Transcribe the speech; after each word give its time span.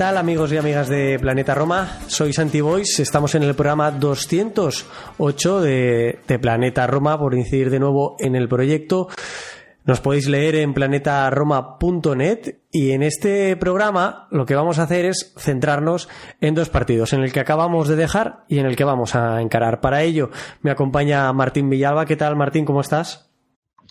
Tal 0.00 0.16
amigos 0.16 0.50
y 0.50 0.56
amigas 0.56 0.88
de 0.88 1.18
Planeta 1.18 1.54
Roma? 1.54 1.86
Soy 2.06 2.32
Santi 2.32 2.62
Boys, 2.62 3.00
estamos 3.00 3.34
en 3.34 3.42
el 3.42 3.54
programa 3.54 3.90
208 3.90 5.60
de, 5.60 6.18
de, 6.26 6.38
Planeta 6.38 6.86
Roma, 6.86 7.18
por 7.18 7.34
incidir 7.34 7.68
de 7.68 7.80
nuevo 7.80 8.16
en 8.18 8.34
el 8.34 8.48
proyecto. 8.48 9.08
Nos 9.84 10.00
podéis 10.00 10.26
leer 10.26 10.54
en 10.54 10.72
planetaroma.net 10.72 12.60
y 12.72 12.92
en 12.92 13.02
este 13.02 13.58
programa 13.58 14.26
lo 14.30 14.46
que 14.46 14.54
vamos 14.54 14.78
a 14.78 14.84
hacer 14.84 15.04
es 15.04 15.34
centrarnos 15.36 16.08
en 16.40 16.54
dos 16.54 16.70
partidos, 16.70 17.12
en 17.12 17.20
el 17.20 17.30
que 17.30 17.40
acabamos 17.40 17.86
de 17.86 17.96
dejar 17.96 18.44
y 18.48 18.58
en 18.58 18.64
el 18.64 18.76
que 18.76 18.84
vamos 18.84 19.14
a 19.14 19.42
encarar. 19.42 19.82
Para 19.82 20.02
ello 20.02 20.30
me 20.62 20.70
acompaña 20.70 21.30
Martín 21.34 21.68
Villalba. 21.68 22.06
¿Qué 22.06 22.16
tal 22.16 22.36
Martín? 22.36 22.64
¿Cómo 22.64 22.80
estás? 22.80 23.30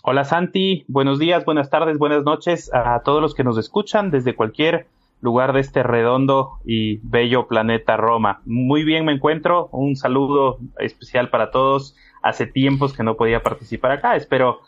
Hola 0.02 0.24
Santi, 0.24 0.84
buenos 0.88 1.20
días, 1.20 1.44
buenas 1.44 1.70
tardes, 1.70 1.98
buenas 1.98 2.24
noches 2.24 2.68
a 2.74 3.00
todos 3.04 3.22
los 3.22 3.32
que 3.32 3.44
nos 3.44 3.58
escuchan 3.58 4.10
desde 4.10 4.34
cualquier 4.34 4.88
lugar 5.20 5.52
de 5.52 5.60
este 5.60 5.82
redondo 5.82 6.58
y 6.64 6.98
bello 7.02 7.46
planeta 7.46 7.96
Roma. 7.96 8.42
Muy 8.44 8.84
bien 8.84 9.04
me 9.04 9.12
encuentro, 9.12 9.68
un 9.72 9.96
saludo 9.96 10.58
especial 10.78 11.30
para 11.30 11.50
todos. 11.50 11.96
Hace 12.22 12.46
tiempos 12.46 12.94
que 12.94 13.02
no 13.02 13.16
podía 13.16 13.42
participar 13.42 13.92
acá, 13.92 14.16
espero 14.16 14.60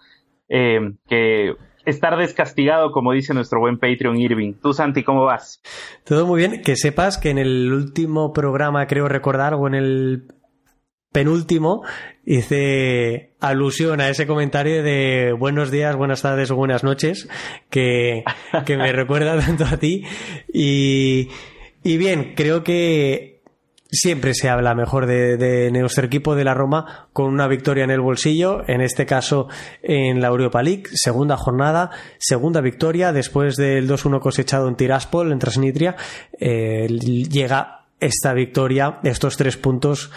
eh, 0.49 0.93
que 1.09 1.55
estar 1.85 2.17
descastigado, 2.17 2.93
como 2.93 3.13
dice 3.13 3.35
nuestro 3.35 3.61
buen 3.61 3.79
Patreon 3.79 4.17
Irving. 4.17 4.55
Tú, 4.55 4.73
Santi, 4.73 5.03
¿cómo 5.03 5.25
vas? 5.25 5.61
Todo 6.05 6.27
muy 6.27 6.39
bien. 6.39 6.63
Que 6.63 6.77
sepas 6.77 7.19
que 7.19 7.31
en 7.31 7.39
el 7.39 7.73
último 7.73 8.33
programa, 8.33 8.87
creo 8.87 9.09
recordar, 9.09 9.55
o 9.55 9.67
en 9.67 9.75
el 9.75 10.25
penúltimo 11.13 11.83
hice 12.25 13.31
alusión 13.41 14.01
a 14.01 14.09
ese 14.09 14.27
comentario 14.27 14.83
de 14.83 15.35
buenos 15.39 15.71
días, 15.71 15.97
buenas 15.97 16.23
tardes 16.23 16.51
o 16.51 16.57
buenas 16.57 16.85
noches 16.85 17.29
que, 17.71 18.25
que 18.65 18.77
me 18.77 18.93
recuerda 18.93 19.39
tanto 19.39 19.65
a 19.65 19.77
ti. 19.77 20.05
Y, 20.53 21.29
y 21.83 21.97
bien, 21.97 22.35
creo 22.35 22.65
que 22.65 23.33
siempre 23.91 24.33
se 24.33 24.49
habla 24.49 24.75
mejor 24.75 25.07
de, 25.07 25.37
de, 25.37 25.71
nuestro 25.71 26.07
equipo 26.07 26.35
de 26.35 26.45
la 26.45 26.55
Roma 26.55 27.09
con 27.13 27.27
una 27.27 27.47
victoria 27.47 27.85
en 27.85 27.91
el 27.91 28.01
bolsillo, 28.01 28.63
en 28.67 28.81
este 28.81 29.05
caso 29.05 29.49
en 29.83 30.23
la 30.23 30.29
Europa 30.29 30.63
League, 30.63 30.85
segunda 30.95 31.37
jornada, 31.37 31.91
segunda 32.19 32.63
victoria 32.63 33.13
después 33.13 33.57
del 33.57 33.87
2-1 33.87 34.21
cosechado 34.21 34.67
en 34.67 34.77
Tiraspol, 34.77 35.31
en 35.31 35.39
Transnistria, 35.39 35.97
eh, 36.41 36.87
llega 36.89 37.83
esta 38.01 38.33
victoria, 38.33 38.99
estos 39.05 39.37
tres 39.37 39.59
puntos 39.59 40.11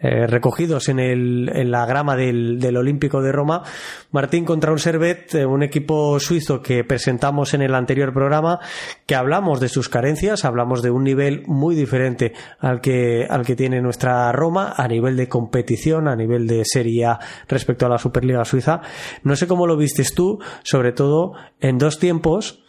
eh, 0.00 0.28
recogidos 0.28 0.88
en, 0.88 1.00
el, 1.00 1.50
en 1.52 1.72
la 1.72 1.84
grama 1.84 2.14
del, 2.14 2.60
del, 2.60 2.76
Olímpico 2.76 3.20
de 3.20 3.32
Roma. 3.32 3.64
Martín 4.12 4.44
contra 4.44 4.70
un 4.70 4.78
Servet, 4.78 5.34
eh, 5.34 5.44
un 5.44 5.64
equipo 5.64 6.20
suizo 6.20 6.62
que 6.62 6.84
presentamos 6.84 7.52
en 7.54 7.62
el 7.62 7.74
anterior 7.74 8.12
programa, 8.12 8.60
que 9.06 9.16
hablamos 9.16 9.58
de 9.58 9.68
sus 9.68 9.88
carencias, 9.88 10.44
hablamos 10.44 10.82
de 10.82 10.92
un 10.92 11.02
nivel 11.02 11.42
muy 11.46 11.74
diferente 11.74 12.32
al 12.60 12.80
que, 12.80 13.26
al 13.28 13.44
que 13.44 13.56
tiene 13.56 13.80
nuestra 13.80 14.30
Roma 14.30 14.72
a 14.76 14.86
nivel 14.86 15.16
de 15.16 15.28
competición, 15.28 16.06
a 16.06 16.14
nivel 16.14 16.46
de 16.46 16.64
Serie 16.64 17.06
A 17.06 17.18
respecto 17.48 17.86
a 17.86 17.88
la 17.88 17.98
Superliga 17.98 18.44
Suiza. 18.44 18.80
No 19.24 19.34
sé 19.34 19.48
cómo 19.48 19.66
lo 19.66 19.76
vistes 19.76 20.14
tú, 20.14 20.38
sobre 20.62 20.92
todo 20.92 21.32
en 21.60 21.76
dos 21.76 21.98
tiempos 21.98 22.62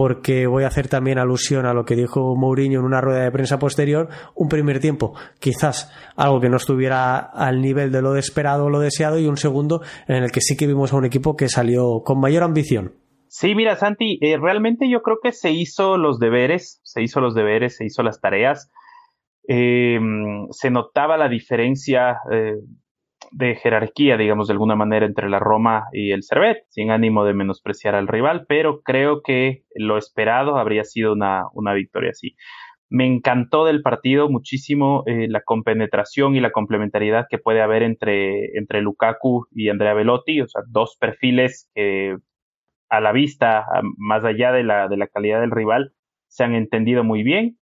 porque 0.00 0.46
voy 0.46 0.64
a 0.64 0.68
hacer 0.68 0.88
también 0.88 1.18
alusión 1.18 1.66
a 1.66 1.74
lo 1.74 1.84
que 1.84 1.94
dijo 1.94 2.34
Mourinho 2.34 2.80
en 2.80 2.86
una 2.86 3.02
rueda 3.02 3.22
de 3.24 3.30
prensa 3.30 3.58
posterior, 3.58 4.08
un 4.34 4.48
primer 4.48 4.80
tiempo 4.80 5.12
quizás 5.38 5.92
algo 6.16 6.40
que 6.40 6.48
no 6.48 6.56
estuviera 6.56 7.18
al 7.18 7.60
nivel 7.60 7.92
de 7.92 8.00
lo 8.00 8.16
esperado 8.16 8.64
o 8.64 8.70
lo 8.70 8.80
deseado 8.80 9.18
y 9.18 9.26
un 9.26 9.36
segundo 9.36 9.82
en 10.08 10.22
el 10.22 10.30
que 10.30 10.40
sí 10.40 10.56
que 10.56 10.66
vimos 10.66 10.94
a 10.94 10.96
un 10.96 11.04
equipo 11.04 11.36
que 11.36 11.50
salió 11.50 12.00
con 12.02 12.18
mayor 12.18 12.44
ambición. 12.44 12.94
Sí, 13.28 13.54
mira, 13.54 13.76
Santi, 13.76 14.18
eh, 14.22 14.38
realmente 14.40 14.90
yo 14.90 15.02
creo 15.02 15.18
que 15.22 15.32
se 15.32 15.50
hizo 15.50 15.98
los 15.98 16.18
deberes, 16.18 16.80
se 16.82 17.02
hizo 17.02 17.20
los 17.20 17.34
deberes, 17.34 17.76
se 17.76 17.84
hizo 17.84 18.02
las 18.02 18.22
tareas. 18.22 18.70
Eh, 19.46 19.98
se 20.52 20.70
notaba 20.70 21.18
la 21.18 21.28
diferencia 21.28 22.20
eh, 22.32 22.54
de 23.32 23.56
jerarquía, 23.56 24.16
digamos, 24.16 24.48
de 24.48 24.52
alguna 24.52 24.76
manera 24.76 25.06
entre 25.06 25.28
la 25.28 25.38
Roma 25.38 25.84
y 25.92 26.12
el 26.12 26.22
Servet, 26.22 26.64
sin 26.68 26.90
ánimo 26.90 27.24
de 27.24 27.34
menospreciar 27.34 27.94
al 27.94 28.08
rival, 28.08 28.44
pero 28.48 28.82
creo 28.82 29.22
que 29.22 29.62
lo 29.74 29.98
esperado 29.98 30.56
habría 30.56 30.84
sido 30.84 31.12
una, 31.12 31.44
una 31.52 31.72
victoria 31.72 32.10
así. 32.10 32.36
Me 32.88 33.06
encantó 33.06 33.64
del 33.64 33.82
partido 33.82 34.28
muchísimo 34.28 35.04
eh, 35.06 35.28
la 35.28 35.42
compenetración 35.42 36.34
y 36.34 36.40
la 36.40 36.50
complementariedad 36.50 37.26
que 37.30 37.38
puede 37.38 37.62
haber 37.62 37.84
entre, 37.84 38.58
entre 38.58 38.82
Lukaku 38.82 39.46
y 39.52 39.68
Andrea 39.68 39.94
Velotti, 39.94 40.40
o 40.40 40.48
sea, 40.48 40.62
dos 40.66 40.96
perfiles 40.98 41.70
que 41.74 42.16
a 42.88 43.00
la 43.00 43.12
vista, 43.12 43.64
más 43.96 44.24
allá 44.24 44.50
de 44.50 44.64
la, 44.64 44.88
de 44.88 44.96
la 44.96 45.06
calidad 45.06 45.40
del 45.40 45.52
rival, 45.52 45.92
se 46.26 46.42
han 46.42 46.54
entendido 46.56 47.04
muy 47.04 47.22
bien 47.22 47.59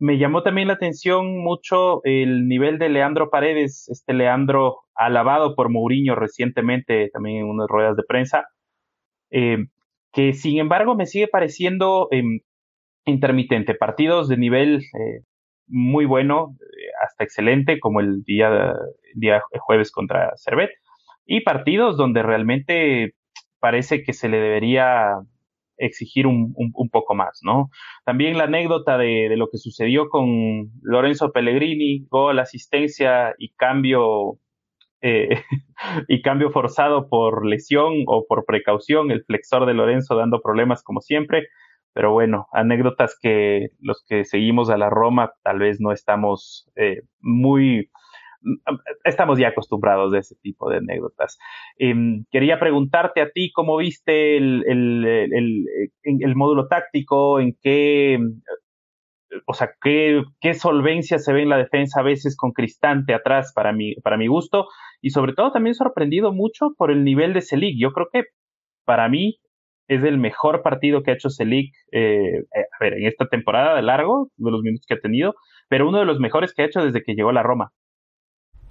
me 0.00 0.18
llamó 0.18 0.42
también 0.42 0.68
la 0.68 0.74
atención 0.74 1.38
mucho 1.38 2.00
el 2.04 2.48
nivel 2.48 2.78
de 2.78 2.88
Leandro 2.88 3.30
Paredes, 3.30 3.86
este 3.90 4.14
Leandro 4.14 4.78
alabado 4.94 5.54
por 5.54 5.68
Mourinho 5.68 6.14
recientemente, 6.14 7.10
también 7.12 7.42
en 7.42 7.50
unas 7.50 7.68
ruedas 7.68 7.96
de 7.96 8.02
prensa, 8.08 8.48
eh, 9.30 9.66
que 10.12 10.32
sin 10.32 10.58
embargo 10.58 10.96
me 10.96 11.06
sigue 11.06 11.28
pareciendo 11.28 12.08
eh, 12.10 12.22
intermitente. 13.04 13.74
Partidos 13.74 14.28
de 14.28 14.38
nivel 14.38 14.78
eh, 14.78 15.20
muy 15.66 16.06
bueno, 16.06 16.56
eh, 16.60 16.90
hasta 17.04 17.24
excelente, 17.24 17.78
como 17.78 18.00
el 18.00 18.22
día, 18.24 18.72
día 19.14 19.42
jueves 19.60 19.92
contra 19.92 20.34
Servet, 20.36 20.70
y 21.26 21.42
partidos 21.42 21.98
donde 21.98 22.22
realmente 22.22 23.14
parece 23.60 24.02
que 24.02 24.14
se 24.14 24.30
le 24.30 24.38
debería 24.38 25.14
exigir 25.80 26.26
un, 26.26 26.54
un, 26.56 26.90
poco 26.90 27.14
más, 27.14 27.40
¿no? 27.42 27.70
También 28.04 28.38
la 28.38 28.44
anécdota 28.44 28.98
de, 28.98 29.28
de, 29.28 29.36
lo 29.36 29.48
que 29.48 29.58
sucedió 29.58 30.08
con 30.08 30.70
Lorenzo 30.82 31.32
Pellegrini, 31.32 32.06
gol, 32.08 32.38
asistencia 32.38 33.34
y 33.38 33.50
cambio 33.54 34.38
eh, 35.02 35.42
y 36.08 36.22
cambio 36.22 36.50
forzado 36.50 37.08
por 37.08 37.46
lesión 37.46 38.04
o 38.06 38.26
por 38.26 38.44
precaución, 38.44 39.10
el 39.10 39.24
flexor 39.24 39.66
de 39.66 39.74
Lorenzo 39.74 40.14
dando 40.14 40.40
problemas 40.40 40.82
como 40.82 41.00
siempre, 41.00 41.48
pero 41.92 42.12
bueno, 42.12 42.46
anécdotas 42.52 43.16
que 43.20 43.68
los 43.80 44.04
que 44.06 44.24
seguimos 44.24 44.70
a 44.70 44.76
la 44.76 44.90
Roma 44.90 45.32
tal 45.42 45.58
vez 45.58 45.80
no 45.80 45.92
estamos 45.92 46.70
eh, 46.76 47.02
muy 47.20 47.90
estamos 49.04 49.38
ya 49.38 49.48
acostumbrados 49.48 50.12
de 50.12 50.18
ese 50.18 50.34
tipo 50.42 50.70
de 50.70 50.78
anécdotas. 50.78 51.38
Eh, 51.78 51.94
quería 52.30 52.58
preguntarte 52.58 53.20
a 53.20 53.30
ti 53.30 53.50
cómo 53.52 53.76
viste 53.76 54.36
el, 54.36 54.64
módulo 56.34 56.68
táctico, 56.68 57.40
en 57.40 57.56
qué, 57.60 58.18
o 59.46 59.54
sea, 59.54 59.72
qué, 59.82 60.22
qué 60.40 60.54
solvencia 60.54 61.18
se 61.18 61.32
ve 61.32 61.42
en 61.42 61.48
la 61.48 61.58
defensa 61.58 62.00
a 62.00 62.04
veces 62.04 62.36
con 62.36 62.52
Cristante 62.52 63.14
atrás 63.14 63.52
para 63.54 63.72
mi, 63.72 63.94
para 63.96 64.16
mi 64.16 64.26
gusto, 64.26 64.66
y 65.00 65.10
sobre 65.10 65.32
todo 65.32 65.52
también 65.52 65.74
sorprendido 65.74 66.32
mucho 66.32 66.74
por 66.76 66.90
el 66.90 67.04
nivel 67.04 67.32
de 67.32 67.42
Selig. 67.42 67.76
Yo 67.80 67.92
creo 67.92 68.08
que 68.12 68.24
para 68.84 69.08
mí 69.08 69.38
es 69.88 70.04
el 70.04 70.18
mejor 70.18 70.62
partido 70.62 71.02
que 71.02 71.10
ha 71.10 71.14
hecho 71.14 71.30
Selig, 71.30 71.72
eh, 71.92 72.44
eh, 72.54 72.66
en 72.80 73.06
esta 73.06 73.26
temporada 73.26 73.74
de 73.74 73.82
largo, 73.82 74.30
de 74.36 74.50
los 74.50 74.62
minutos 74.62 74.86
que 74.86 74.94
ha 74.94 75.00
tenido, 75.00 75.34
pero 75.68 75.88
uno 75.88 75.98
de 75.98 76.04
los 76.04 76.20
mejores 76.20 76.54
que 76.54 76.62
ha 76.62 76.66
hecho 76.66 76.80
desde 76.80 77.02
que 77.02 77.14
llegó 77.14 77.30
a 77.30 77.32
la 77.32 77.42
Roma. 77.42 77.72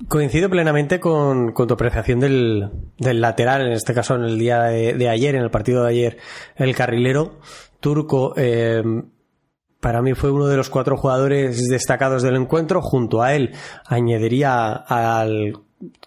Coincido 0.08 0.50
plenamente 0.50 1.00
con, 1.00 1.54
tu 1.54 1.74
apreciación 1.74 2.20
del, 2.20 2.72
lateral, 3.00 3.68
en 3.68 3.74
este 3.74 3.94
caso 3.94 4.16
en 4.16 4.24
el 4.24 4.40
día 4.40 4.64
de, 4.64 5.10
ayer, 5.10 5.36
en 5.36 5.44
el 5.44 5.52
partido 5.52 5.84
de 5.84 5.90
ayer, 5.90 6.18
el 6.56 6.74
carrilero 6.76 7.40
turco. 7.82 8.34
Eh, 8.38 8.82
para 9.82 10.02
mí 10.02 10.14
fue 10.14 10.32
uno 10.32 10.48
de 10.48 10.58
los 10.58 10.70
cuatro 10.70 10.98
jugadores 10.98 11.68
destacados 11.68 12.24
del 12.24 12.38
encuentro. 12.38 12.82
Junto 12.82 13.22
a 13.22 13.34
él 13.36 13.54
añadiría 13.86 14.72
al 14.72 15.54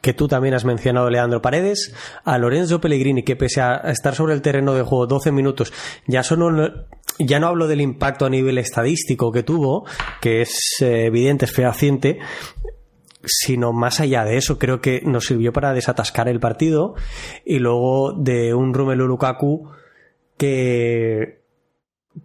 que 0.01 0.15
tú 0.15 0.29
también 0.29 0.55
has 0.55 0.65
mencionado, 0.65 1.11
Leandro 1.11 1.41
Paredes, 1.41 1.95
a 2.25 2.39
Lorenzo 2.39 2.81
Pellegrini, 2.81 3.23
que 3.23 3.37
pese 3.37 3.61
a 3.61 3.77
estar 3.91 4.15
sobre 4.15 4.35
el 4.35 4.43
terreno 4.43 4.75
de 4.75 4.83
juego 4.83 5.07
12 5.07 5.33
minutos, 5.33 5.73
ya, 6.07 6.23
son, 6.23 6.87
ya 7.19 7.41
no 7.41 7.47
hablo 7.47 7.67
del 7.67 7.81
impacto 7.81 8.27
a 8.27 8.31
nivel 8.31 8.59
estadístico 8.59 9.33
que 9.33 9.43
tuvo, 9.43 9.87
que 10.21 10.43
es 10.43 10.77
eh, 10.83 11.07
evidente, 11.07 11.47
es 11.47 11.53
fehaciente, 11.53 12.19
sino 13.25 13.73
más 13.73 14.01
allá 14.01 14.25
de 14.25 14.37
eso, 14.37 14.59
creo 14.59 14.81
que 14.81 15.01
nos 15.05 15.27
sirvió 15.27 15.53
para 15.53 15.73
desatascar 15.73 16.29
el 16.29 16.41
partido 16.41 16.95
y 17.45 17.59
luego 17.59 18.13
de 18.13 18.55
un 18.55 18.75
Romelu 18.75 19.07
Lukaku 19.07 19.71
que 20.37 21.43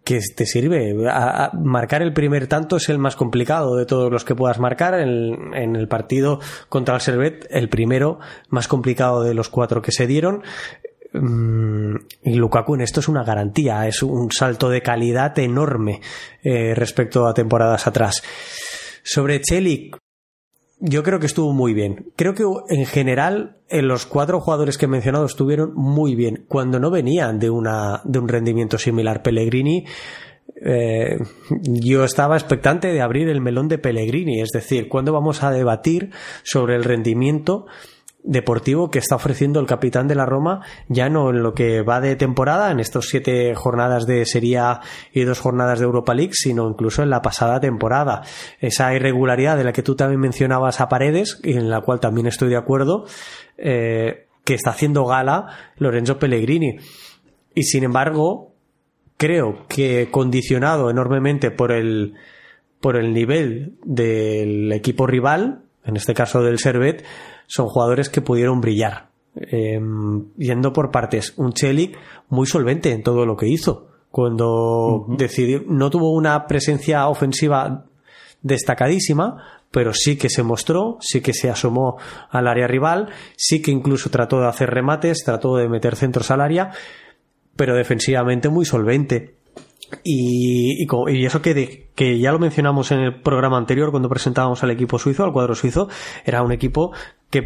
que 0.04 0.20
te 0.36 0.46
sirve. 0.46 0.96
A, 1.10 1.52
marcar 1.54 2.02
el 2.02 2.14
primer 2.14 2.48
tanto 2.48 2.78
es 2.78 2.90
el 2.90 3.00
más 3.00 3.16
complicado 3.16 3.76
de 3.76 3.86
todos 3.86 4.12
los 4.12 4.26
que 4.26 4.36
puedas 4.36 4.60
marcar. 4.60 5.00
En, 5.00 5.76
el 5.76 5.88
partido 5.88 6.40
contra 6.70 6.96
el 6.96 7.02
Servet, 7.02 7.48
el 7.50 7.70
primero 7.70 8.20
más 8.50 8.68
complicado 8.68 9.24
de 9.24 9.34
los 9.34 9.50
cuatro 9.50 9.82
que 9.82 9.92
se 9.92 10.08
dieron. 10.08 10.44
Mm, 11.14 11.96
y 12.24 12.36
Lukaku 12.36 12.76
en 12.76 12.82
esto 12.82 13.00
es 13.00 13.08
una 13.08 13.24
garantía, 13.24 13.88
es 13.88 14.04
un 14.04 14.32
salto 14.32 14.70
de 14.70 14.82
calidad 14.82 15.38
enorme 15.40 16.02
eh, 16.44 16.74
respecto 16.76 17.26
a 17.28 17.34
temporadas 17.34 17.88
atrás. 17.88 18.22
Sobre 19.04 19.40
Chelik, 19.40 19.98
yo 20.80 21.04
creo 21.04 21.20
que 21.20 21.26
estuvo 21.26 21.54
muy 21.54 21.74
bien. 21.74 22.12
Creo 22.16 22.34
que 22.34 22.44
en 22.70 22.86
general 22.86 23.58
en 23.70 23.88
los 23.88 24.06
cuatro 24.06 24.40
jugadores 24.40 24.78
que 24.78 24.86
he 24.86 24.90
mencionado 24.90 25.26
estuvieron 25.26 25.74
muy 25.76 26.16
bien. 26.16 26.46
Cuando 26.48 26.80
no 26.80 26.92
venían 26.92 27.40
de, 27.40 27.50
una, 27.50 28.02
de 28.04 28.20
un 28.20 28.28
rendimiento 28.28 28.78
similar 28.78 29.24
Pellegrini, 29.24 29.86
eh, 30.64 31.18
yo 31.62 32.04
estaba 32.04 32.36
expectante 32.36 32.88
de 32.88 33.02
abrir 33.02 33.30
el 33.30 33.42
melón 33.42 33.68
de 33.68 33.80
Pellegrini. 33.80 34.42
Es 34.42 34.50
decir, 34.50 34.88
¿cuándo 34.88 35.14
vamos 35.14 35.44
a 35.44 35.52
debatir 35.52 36.12
sobre 36.44 36.76
el 36.76 36.84
rendimiento 36.84 37.66
deportivo 38.28 38.92
que 38.92 39.00
está 39.00 39.16
ofreciendo 39.16 39.60
el 39.60 39.66
capitán 39.66 40.08
de 40.08 40.16
la 40.16 40.26
Roma, 40.26 40.62
ya 40.90 41.10
no 41.10 41.30
en 41.30 41.42
lo 41.42 41.54
que 41.54 41.82
va 41.82 42.02
de 42.02 42.16
temporada, 42.16 42.70
en 42.72 42.80
estos 42.80 43.08
siete 43.08 43.56
jornadas 43.56 44.06
de 44.06 44.26
Serie 44.26 44.58
A 44.60 44.82
y 45.14 45.24
dos 45.24 45.40
jornadas 45.40 45.80
de 45.80 45.86
Europa 45.86 46.14
League, 46.14 46.34
sino 46.34 46.70
incluso 46.70 47.02
en 47.02 47.10
la 47.10 47.22
pasada 47.22 47.60
temporada. 47.60 48.24
Esa 48.60 48.94
irregularidad 48.94 49.58
de 49.58 49.64
la 49.64 49.72
que 49.72 49.82
tú 49.82 49.96
también 49.96 50.20
mencionabas 50.20 50.82
a 50.82 50.90
Paredes, 50.90 51.40
y 51.44 51.54
en 51.54 51.70
la 51.70 51.82
cual 51.82 52.02
también 52.02 52.28
estoy 52.28 52.50
de 52.50 52.58
acuerdo, 52.58 53.06
eh, 53.58 54.28
que 54.44 54.54
está 54.54 54.72
haciendo 54.72 55.06
gala 55.06 55.48
Lorenzo 55.78 56.20
Pellegrini. 56.20 56.78
Y 57.56 57.64
sin 57.64 57.86
embargo, 57.86 58.52
creo 59.16 59.66
que 59.70 60.10
condicionado 60.12 60.90
enormemente 60.90 61.50
por 61.50 61.72
el, 61.72 62.16
por 62.82 62.98
el 62.98 63.14
nivel 63.14 63.78
del 63.84 64.72
equipo 64.74 65.08
rival, 65.08 65.64
en 65.86 65.96
este 65.96 66.14
caso 66.14 66.44
del 66.44 66.60
Servet, 66.60 67.06
son 67.48 67.68
jugadores 67.68 68.10
que 68.10 68.22
pudieron 68.22 68.62
brillar. 68.62 69.10
Em, 69.36 70.34
yendo 70.38 70.74
por 70.74 70.92
partes, 70.92 71.34
un 71.38 71.54
Chelik 71.54 71.98
muy 72.30 72.48
solvente 72.48 72.92
en 72.92 73.04
todo 73.04 73.26
lo 73.26 73.36
que 73.36 73.48
hizo. 73.48 73.88
Cuando 74.12 75.06
decidió, 75.10 75.64
no 75.68 75.90
tuvo 75.90 76.14
una 76.14 76.48
presencia 76.48 77.08
ofensiva 77.08 77.86
destacadísima, 78.42 79.44
pero 79.72 79.94
sí 79.94 80.18
que 80.18 80.30
se 80.30 80.44
mostró, 80.44 80.98
sí 81.02 81.22
que 81.22 81.34
se 81.34 81.50
asomó 81.50 81.98
al 82.30 82.48
área 82.48 82.68
rival, 82.68 83.10
sí 83.36 83.62
que 83.62 83.72
incluso 83.72 84.10
trató 84.10 84.40
de 84.40 84.48
hacer 84.48 84.70
remates, 84.70 85.24
trató 85.24 85.58
de 85.58 85.70
meter 85.70 85.96
centros 85.96 86.32
al 86.32 86.42
área, 86.42 86.72
pero 87.56 87.76
defensivamente 87.76 88.50
muy 88.50 88.66
solvente. 88.66 89.37
Y, 90.04 90.84
y, 90.84 91.26
eso 91.26 91.42
que, 91.42 91.90
que 91.96 92.20
ya 92.20 92.32
lo 92.32 92.40
mencionamos 92.40 92.92
en 92.92 93.00
el 93.00 93.22
programa 93.22 93.58
anterior 93.58 93.92
cuando 93.92 94.10
presentábamos 94.10 94.64
al 94.64 94.72
equipo 94.72 95.00
suizo, 95.00 95.24
al 95.24 95.32
cuadro 95.32 95.56
suizo, 95.56 95.88
era 96.26 96.42
un 96.42 96.52
equipo 96.52 96.92
que, 97.30 97.46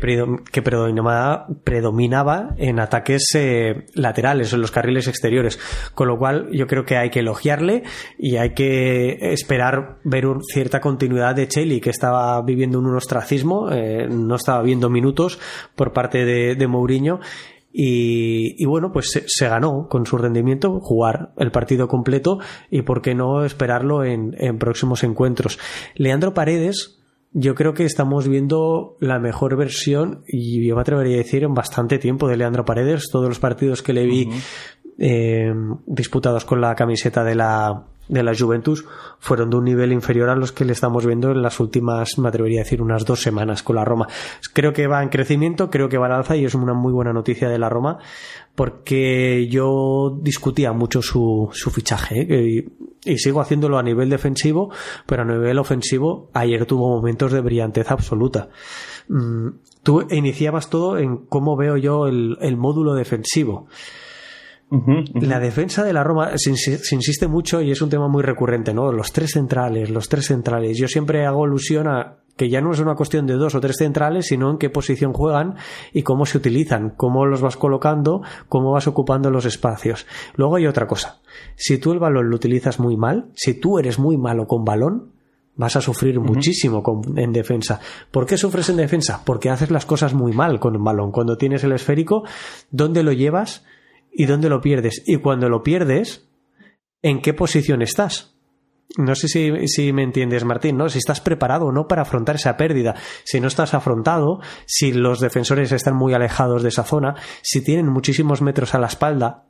que 0.52 0.62
predominaba, 0.62 1.48
predominaba, 1.64 2.56
en 2.58 2.80
ataques 2.80 3.24
eh, 3.36 3.86
laterales, 3.94 4.54
en 4.54 4.62
los 4.62 4.72
carriles 4.72 5.08
exteriores. 5.08 5.60
Con 5.94 6.08
lo 6.08 6.18
cual 6.18 6.50
yo 6.52 6.68
creo 6.68 6.84
que 6.84 6.98
hay 6.98 7.10
que 7.10 7.20
elogiarle 7.20 7.84
y 8.18 8.38
hay 8.38 8.54
que 8.54 9.34
esperar 9.34 10.00
ver 10.04 10.26
cierta 10.52 10.82
continuidad 10.82 11.36
de 11.36 11.48
Cheli, 11.48 11.80
que 11.80 11.90
estaba 11.90 12.42
viviendo 12.42 12.80
un 12.80 12.96
ostracismo, 12.96 13.72
eh, 13.72 14.08
no 14.10 14.36
estaba 14.36 14.62
viendo 14.62 14.90
minutos 14.90 15.40
por 15.76 15.94
parte 15.94 16.26
de, 16.26 16.56
de 16.56 16.68
Mourinho 16.68 17.20
y, 17.74 18.66
bueno, 18.66 18.92
pues 18.92 19.24
se, 19.26 19.48
ganó 19.48 19.88
con 19.90 20.06
su 20.06 20.18
rendimiento 20.18 20.80
jugar 20.82 21.32
el 21.38 21.52
partido 21.52 21.88
completo 21.88 22.40
y 22.70 22.82
por 22.82 23.02
qué 23.02 23.16
no 23.16 23.46
esperarlo 23.46 24.04
en, 24.04 24.36
en 24.38 24.58
próximos 24.58 25.04
encuentros. 25.04 25.58
Leandro 25.96 26.34
Paredes, 26.34 27.02
yo 27.34 27.56
creo 27.56 27.74
que 27.74 27.86
estamos 27.86 28.28
viendo 28.28 28.98
la 29.00 29.20
mejor 29.20 29.56
versión 29.56 30.24
y 30.28 30.68
yo 30.68 30.76
me 30.76 30.82
atrevería 30.82 31.16
a 31.16 31.20
decir 31.20 31.44
en 31.44 31.54
bastante 31.54 31.98
tiempo 31.98 32.28
de 32.28 32.38
Leandro 32.38 32.66
Paredes. 32.66 33.10
Todos 33.10 33.30
los 33.30 33.40
partidos 33.40 33.82
que 33.82 33.94
le 33.94 34.06
vi 34.06 34.30
eh, 35.00 35.54
disputados 35.86 36.44
con 36.44 36.60
la 36.60 36.76
camiseta 36.76 37.24
de 37.24 37.36
la, 37.36 37.86
de 38.12 38.24
la 38.24 38.34
Juventus 38.38 38.86
fueron 39.20 39.50
de 39.50 39.56
un 39.56 39.64
nivel 39.64 39.94
inferior 39.94 40.30
a 40.30 40.36
los 40.36 40.52
que 40.52 40.66
le 40.66 40.74
estamos 40.74 41.06
viendo 41.06 41.32
en 41.32 41.42
las 41.42 41.60
últimas, 41.60 42.20
me 42.20 42.28
atrevería 42.28 42.60
a 42.60 42.64
decir, 42.64 42.82
unas 42.82 43.06
dos 43.06 43.22
semanas 43.22 43.64
con 43.64 43.78
la 43.78 43.86
Roma. 43.86 44.08
Creo 44.54 44.74
que 44.74 44.86
va 44.86 45.02
en 45.02 45.10
crecimiento, 45.10 45.70
creo 45.70 45.88
que 45.88 45.98
va 45.98 46.08
al 46.08 46.14
alza 46.14 46.36
y 46.36 46.44
es 46.44 46.54
una 46.54 46.74
muy 46.74 46.92
buena 46.92 47.14
noticia 47.14 47.50
de 47.50 47.58
la 47.58 47.70
Roma 47.70 48.00
porque 48.54 49.48
yo 49.50 50.20
discutía 50.22 50.74
mucho 50.74 51.02
su, 51.02 51.50
su 51.54 51.72
fichaje 51.72 52.28
¿eh? 52.30 52.66
y, 53.06 53.18
sigo 53.18 53.40
haciéndolo 53.40 53.80
a 53.80 53.84
nivel 53.84 54.10
defensivo, 54.10 54.72
pero 55.06 55.24
a 55.24 55.26
nivel 55.26 55.58
ofensivo 55.58 56.30
ayer 56.34 56.66
tuvo 56.66 56.90
momentos 56.90 57.32
de 57.32 57.42
brillantez 57.42 57.90
absoluta. 57.90 58.50
Mm, 59.08 59.48
tú 59.84 60.06
iniciabas 60.12 60.70
todo 60.70 60.98
en 60.98 61.26
cómo 61.26 61.56
veo 61.56 61.78
yo 61.78 62.08
el, 62.08 62.38
el 62.42 62.58
módulo 62.58 62.94
defensivo. 62.94 63.68
La 65.16 65.40
defensa 65.40 65.84
de 65.84 65.92
la 65.92 66.02
Roma 66.04 66.32
se, 66.38 66.50
insiste 66.50 67.28
mucho 67.28 67.62
y 67.62 67.72
es 67.72 67.82
un 67.82 67.90
tema 67.90 68.08
muy 68.08 68.24
recurrente, 68.24 68.74
¿no? 68.74 68.94
Los 68.94 69.12
tres 69.12 69.32
centrales, 69.32 69.90
los 69.90 70.08
tres 70.08 70.28
centrales. 70.28 70.78
Yo 70.78 70.88
siempre 70.88 71.26
hago 71.26 71.44
alusión 71.44 71.90
a 71.90 72.20
que 72.38 72.50
ya 72.50 72.62
no 72.62 72.72
es 72.72 72.80
una 72.80 72.96
cuestión 72.96 73.28
de 73.28 73.34
dos 73.34 73.54
o 73.54 73.60
tres 73.60 73.76
centrales, 73.78 74.28
sino 74.28 74.50
en 74.50 74.58
qué 74.58 74.70
posición 74.70 75.12
juegan 75.12 75.56
y 75.92 76.04
cómo 76.04 76.26
se 76.26 76.38
utilizan, 76.38 76.92
cómo 76.96 77.26
los 77.26 77.42
vas 77.42 77.58
colocando, 77.58 78.22
cómo 78.48 78.72
vas 78.72 78.88
ocupando 78.88 79.30
los 79.30 79.46
espacios. 79.46 80.08
Luego 80.36 80.56
hay 80.56 80.68
otra 80.68 80.88
cosa. 80.88 81.20
Si 81.56 81.78
tú 81.78 81.92
el 81.92 82.00
balón 82.00 82.30
lo 82.30 82.36
utilizas 82.38 82.80
muy 82.80 82.96
mal, 82.96 83.30
si 83.36 83.60
tú 83.60 83.78
eres 83.78 84.00
muy 84.00 84.18
malo 84.18 84.48
con 84.48 84.64
balón, 84.64 85.12
vas 85.56 85.76
a 85.76 85.82
sufrir 85.82 86.20
muchísimo 86.20 86.82
en 87.18 87.34
defensa. 87.34 87.82
¿Por 88.10 88.26
qué 88.26 88.38
sufres 88.38 88.70
en 88.70 88.78
defensa? 88.78 89.22
Porque 89.26 89.50
haces 89.50 89.70
las 89.70 89.86
cosas 89.86 90.14
muy 90.14 90.32
mal 90.32 90.60
con 90.60 90.76
el 90.76 90.82
balón. 90.82 91.12
Cuando 91.12 91.38
tienes 91.38 91.64
el 91.66 91.74
esférico, 91.74 92.24
¿dónde 92.72 93.04
lo 93.04 93.12
llevas? 93.12 93.66
Y 94.12 94.26
dónde 94.26 94.50
lo 94.50 94.62
pierdes. 94.62 95.02
Y 95.06 95.18
cuando 95.18 95.50
lo 95.50 95.64
pierdes, 95.64 96.30
¿en 97.02 97.22
qué 97.22 97.34
posición 97.34 97.82
estás? 97.82 98.36
No 98.98 99.16
sé 99.16 99.28
si, 99.30 99.94
me 99.94 100.04
entiendes, 100.04 100.44
Martín, 100.44 100.78
¿no? 100.78 100.90
Si 100.90 100.98
estás 100.98 101.22
preparado 101.22 101.68
o 101.68 101.72
no 101.72 101.88
para 101.88 102.02
afrontar 102.02 102.36
esa 102.36 102.58
pérdida. 102.58 102.96
Si 103.24 103.40
no 103.40 103.48
estás 103.48 103.74
afrontado, 103.74 104.42
si 104.66 104.92
los 104.92 105.20
defensores 105.22 105.72
están 105.72 105.96
muy 105.96 106.14
alejados 106.14 106.62
de 106.62 106.70
esa 106.70 106.84
zona, 106.84 107.16
si 107.42 107.64
tienen 107.64 107.88
muchísimos 107.88 108.42
metros 108.42 108.76
a 108.76 108.80
la 108.80 108.88
espalda. 108.88 109.46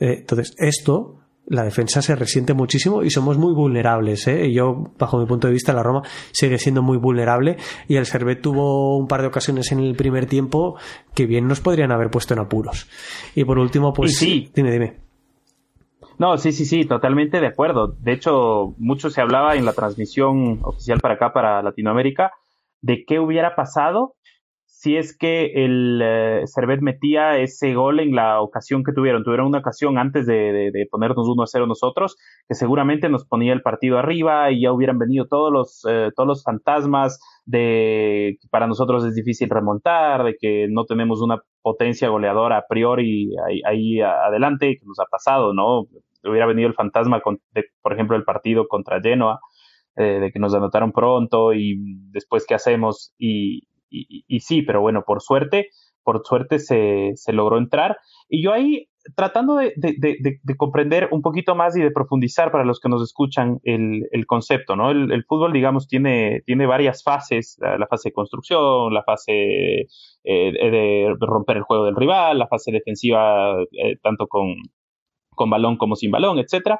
Eh, 0.00 0.20
entonces, 0.20 0.54
esto 0.56 1.20
la 1.48 1.64
defensa 1.64 2.02
se 2.02 2.14
resiente 2.14 2.54
muchísimo 2.54 3.02
y 3.02 3.10
somos 3.10 3.38
muy 3.38 3.54
vulnerables. 3.54 4.26
¿eh? 4.28 4.52
Yo, 4.52 4.92
bajo 4.98 5.18
mi 5.18 5.26
punto 5.26 5.46
de 5.46 5.54
vista, 5.54 5.72
la 5.72 5.82
Roma 5.82 6.02
sigue 6.30 6.58
siendo 6.58 6.82
muy 6.82 6.98
vulnerable 6.98 7.56
y 7.88 7.96
el 7.96 8.06
Servet 8.06 8.42
tuvo 8.42 8.98
un 8.98 9.06
par 9.06 9.22
de 9.22 9.28
ocasiones 9.28 9.72
en 9.72 9.80
el 9.80 9.96
primer 9.96 10.26
tiempo 10.26 10.76
que 11.14 11.26
bien 11.26 11.46
nos 11.48 11.60
podrían 11.60 11.92
haber 11.92 12.10
puesto 12.10 12.34
en 12.34 12.40
apuros. 12.40 12.88
Y 13.34 13.44
por 13.44 13.58
último, 13.58 13.92
pues 13.92 14.16
sí. 14.16 14.50
dime, 14.54 14.70
dime. 14.70 14.96
No, 16.18 16.36
sí, 16.36 16.52
sí, 16.52 16.64
sí, 16.64 16.84
totalmente 16.84 17.40
de 17.40 17.46
acuerdo. 17.46 17.94
De 18.00 18.12
hecho, 18.12 18.74
mucho 18.78 19.08
se 19.08 19.20
hablaba 19.20 19.54
en 19.54 19.64
la 19.64 19.72
transmisión 19.72 20.60
oficial 20.64 20.98
para 21.00 21.14
acá, 21.14 21.32
para 21.32 21.62
Latinoamérica, 21.62 22.32
de 22.80 23.04
qué 23.06 23.20
hubiera 23.20 23.54
pasado 23.54 24.14
si 24.78 24.96
es 24.96 25.18
que 25.18 25.64
el 25.64 26.00
eh, 26.00 26.42
Servet 26.46 26.80
metía 26.82 27.36
ese 27.36 27.74
gol 27.74 27.98
en 27.98 28.14
la 28.14 28.40
ocasión 28.40 28.84
que 28.84 28.92
tuvieron. 28.92 29.24
Tuvieron 29.24 29.48
una 29.48 29.58
ocasión 29.58 29.98
antes 29.98 30.24
de, 30.24 30.70
de, 30.72 30.86
ponernos 30.88 31.26
1 31.26 31.42
a 31.42 31.46
0 31.48 31.66
nosotros, 31.66 32.16
que 32.46 32.54
seguramente 32.54 33.08
nos 33.08 33.26
ponía 33.26 33.52
el 33.52 33.60
partido 33.60 33.98
arriba 33.98 34.52
y 34.52 34.62
ya 34.62 34.72
hubieran 34.72 35.00
venido 35.00 35.26
todos 35.26 35.52
los, 35.52 35.84
eh, 35.90 36.10
todos 36.14 36.28
los 36.28 36.44
fantasmas 36.44 37.18
de 37.44 38.38
que 38.40 38.48
para 38.50 38.68
nosotros 38.68 39.04
es 39.04 39.16
difícil 39.16 39.50
remontar, 39.50 40.22
de 40.22 40.36
que 40.40 40.68
no 40.70 40.84
tenemos 40.84 41.22
una 41.22 41.42
potencia 41.60 42.08
goleadora 42.08 42.58
a 42.58 42.66
priori 42.68 43.32
ahí, 43.66 44.00
adelante, 44.00 44.76
que 44.78 44.86
nos 44.86 45.00
ha 45.00 45.06
pasado, 45.06 45.54
¿no? 45.54 45.88
Hubiera 46.22 46.46
venido 46.46 46.68
el 46.68 46.74
fantasma, 46.74 47.20
con, 47.20 47.40
de, 47.50 47.64
por 47.82 47.94
ejemplo, 47.94 48.16
el 48.16 48.22
partido 48.22 48.68
contra 48.68 49.00
Genoa, 49.00 49.40
eh, 49.96 50.20
de 50.20 50.30
que 50.30 50.38
nos 50.38 50.54
anotaron 50.54 50.92
pronto 50.92 51.52
y 51.52 51.80
después 52.12 52.46
qué 52.46 52.54
hacemos 52.54 53.12
y, 53.18 53.66
y, 53.90 54.40
sí, 54.40 54.62
pero 54.62 54.80
bueno, 54.80 55.02
por 55.06 55.22
suerte, 55.22 55.68
por 56.02 56.22
suerte 56.24 56.58
se, 56.58 57.12
se 57.14 57.32
logró 57.32 57.58
entrar. 57.58 57.98
Y 58.28 58.42
yo 58.42 58.52
ahí 58.52 58.88
tratando 59.16 59.56
de, 59.56 59.74
comprender 60.56 61.08
un 61.12 61.22
poquito 61.22 61.54
más 61.54 61.76
y 61.76 61.82
de 61.82 61.90
profundizar 61.90 62.50
para 62.50 62.64
los 62.64 62.80
que 62.80 62.88
nos 62.88 63.02
escuchan 63.02 63.60
el, 63.62 64.26
concepto, 64.26 64.76
¿no? 64.76 64.90
El, 64.90 65.24
fútbol, 65.24 65.52
digamos, 65.52 65.88
tiene, 65.88 66.42
tiene 66.46 66.66
varias 66.66 67.02
fases, 67.02 67.58
la, 67.60 67.86
fase 67.86 68.10
de 68.10 68.12
construcción, 68.12 68.92
la 68.92 69.02
fase 69.04 69.32
eh, 69.32 70.52
de 70.52 71.14
romper 71.20 71.58
el 71.58 71.62
juego 71.62 71.84
del 71.84 71.96
rival, 71.96 72.38
la 72.38 72.48
fase 72.48 72.72
defensiva 72.72 73.54
eh, 73.72 73.96
tanto 74.02 74.26
con, 74.26 74.54
con 75.34 75.50
balón 75.50 75.76
como 75.76 75.96
sin 75.96 76.10
balón, 76.10 76.38
etcétera. 76.38 76.78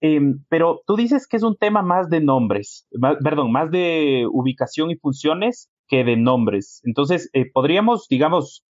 Em, 0.00 0.44
pero 0.48 0.82
tú 0.86 0.96
dices 0.96 1.28
que 1.28 1.36
es 1.36 1.44
un 1.44 1.56
tema 1.56 1.82
más 1.82 2.10
de 2.10 2.20
nombres, 2.20 2.88
perdón, 3.22 3.52
más 3.52 3.70
de 3.70 4.26
ubicación 4.30 4.90
y 4.90 4.96
funciones 4.96 5.70
que 5.92 6.04
de 6.04 6.16
nombres. 6.16 6.80
Entonces, 6.84 7.28
eh, 7.34 7.44
podríamos, 7.52 8.06
digamos, 8.08 8.64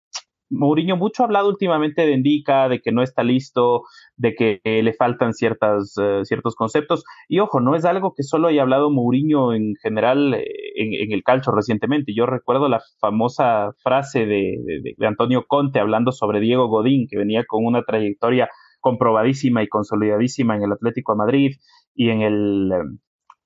Mourinho 0.50 0.96
mucho 0.96 1.22
ha 1.22 1.26
hablado 1.26 1.48
últimamente 1.48 2.04
de 2.04 2.12
Indica, 2.12 2.68
de 2.68 2.80
que 2.80 2.90
no 2.90 3.02
está 3.02 3.22
listo, 3.22 3.84
de 4.16 4.34
que 4.34 4.60
le 4.64 4.92
faltan 4.92 5.32
ciertas, 5.32 5.94
eh, 6.02 6.24
ciertos 6.24 6.56
conceptos. 6.56 7.04
Y 7.28 7.38
ojo, 7.38 7.60
no 7.60 7.76
es 7.76 7.84
algo 7.84 8.12
que 8.12 8.24
solo 8.24 8.48
haya 8.48 8.62
hablado 8.62 8.90
Mourinho 8.90 9.54
en 9.54 9.74
general 9.80 10.34
eh, 10.34 10.44
en, 10.74 11.12
el 11.12 11.22
calcio 11.22 11.52
recientemente. 11.52 12.12
Yo 12.12 12.26
recuerdo 12.26 12.68
la 12.68 12.82
famosa 13.00 13.70
frase 13.84 14.26
de, 14.26 14.56
de, 14.98 15.06
Antonio 15.06 15.44
Conte 15.46 15.78
hablando 15.78 16.10
sobre 16.10 16.40
Diego 16.40 16.66
Godín, 16.66 17.06
que 17.08 17.18
venía 17.18 17.44
con 17.46 17.64
una 17.64 17.84
trayectoria 17.84 18.50
comprobadísima 18.80 19.62
y 19.62 19.68
consolidadísima 19.68 20.56
en 20.56 20.64
el 20.64 20.72
Atlético 20.72 21.12
de 21.12 21.18
Madrid 21.18 21.50
y 21.94 22.10
en, 22.10 22.20
el, 22.22 22.72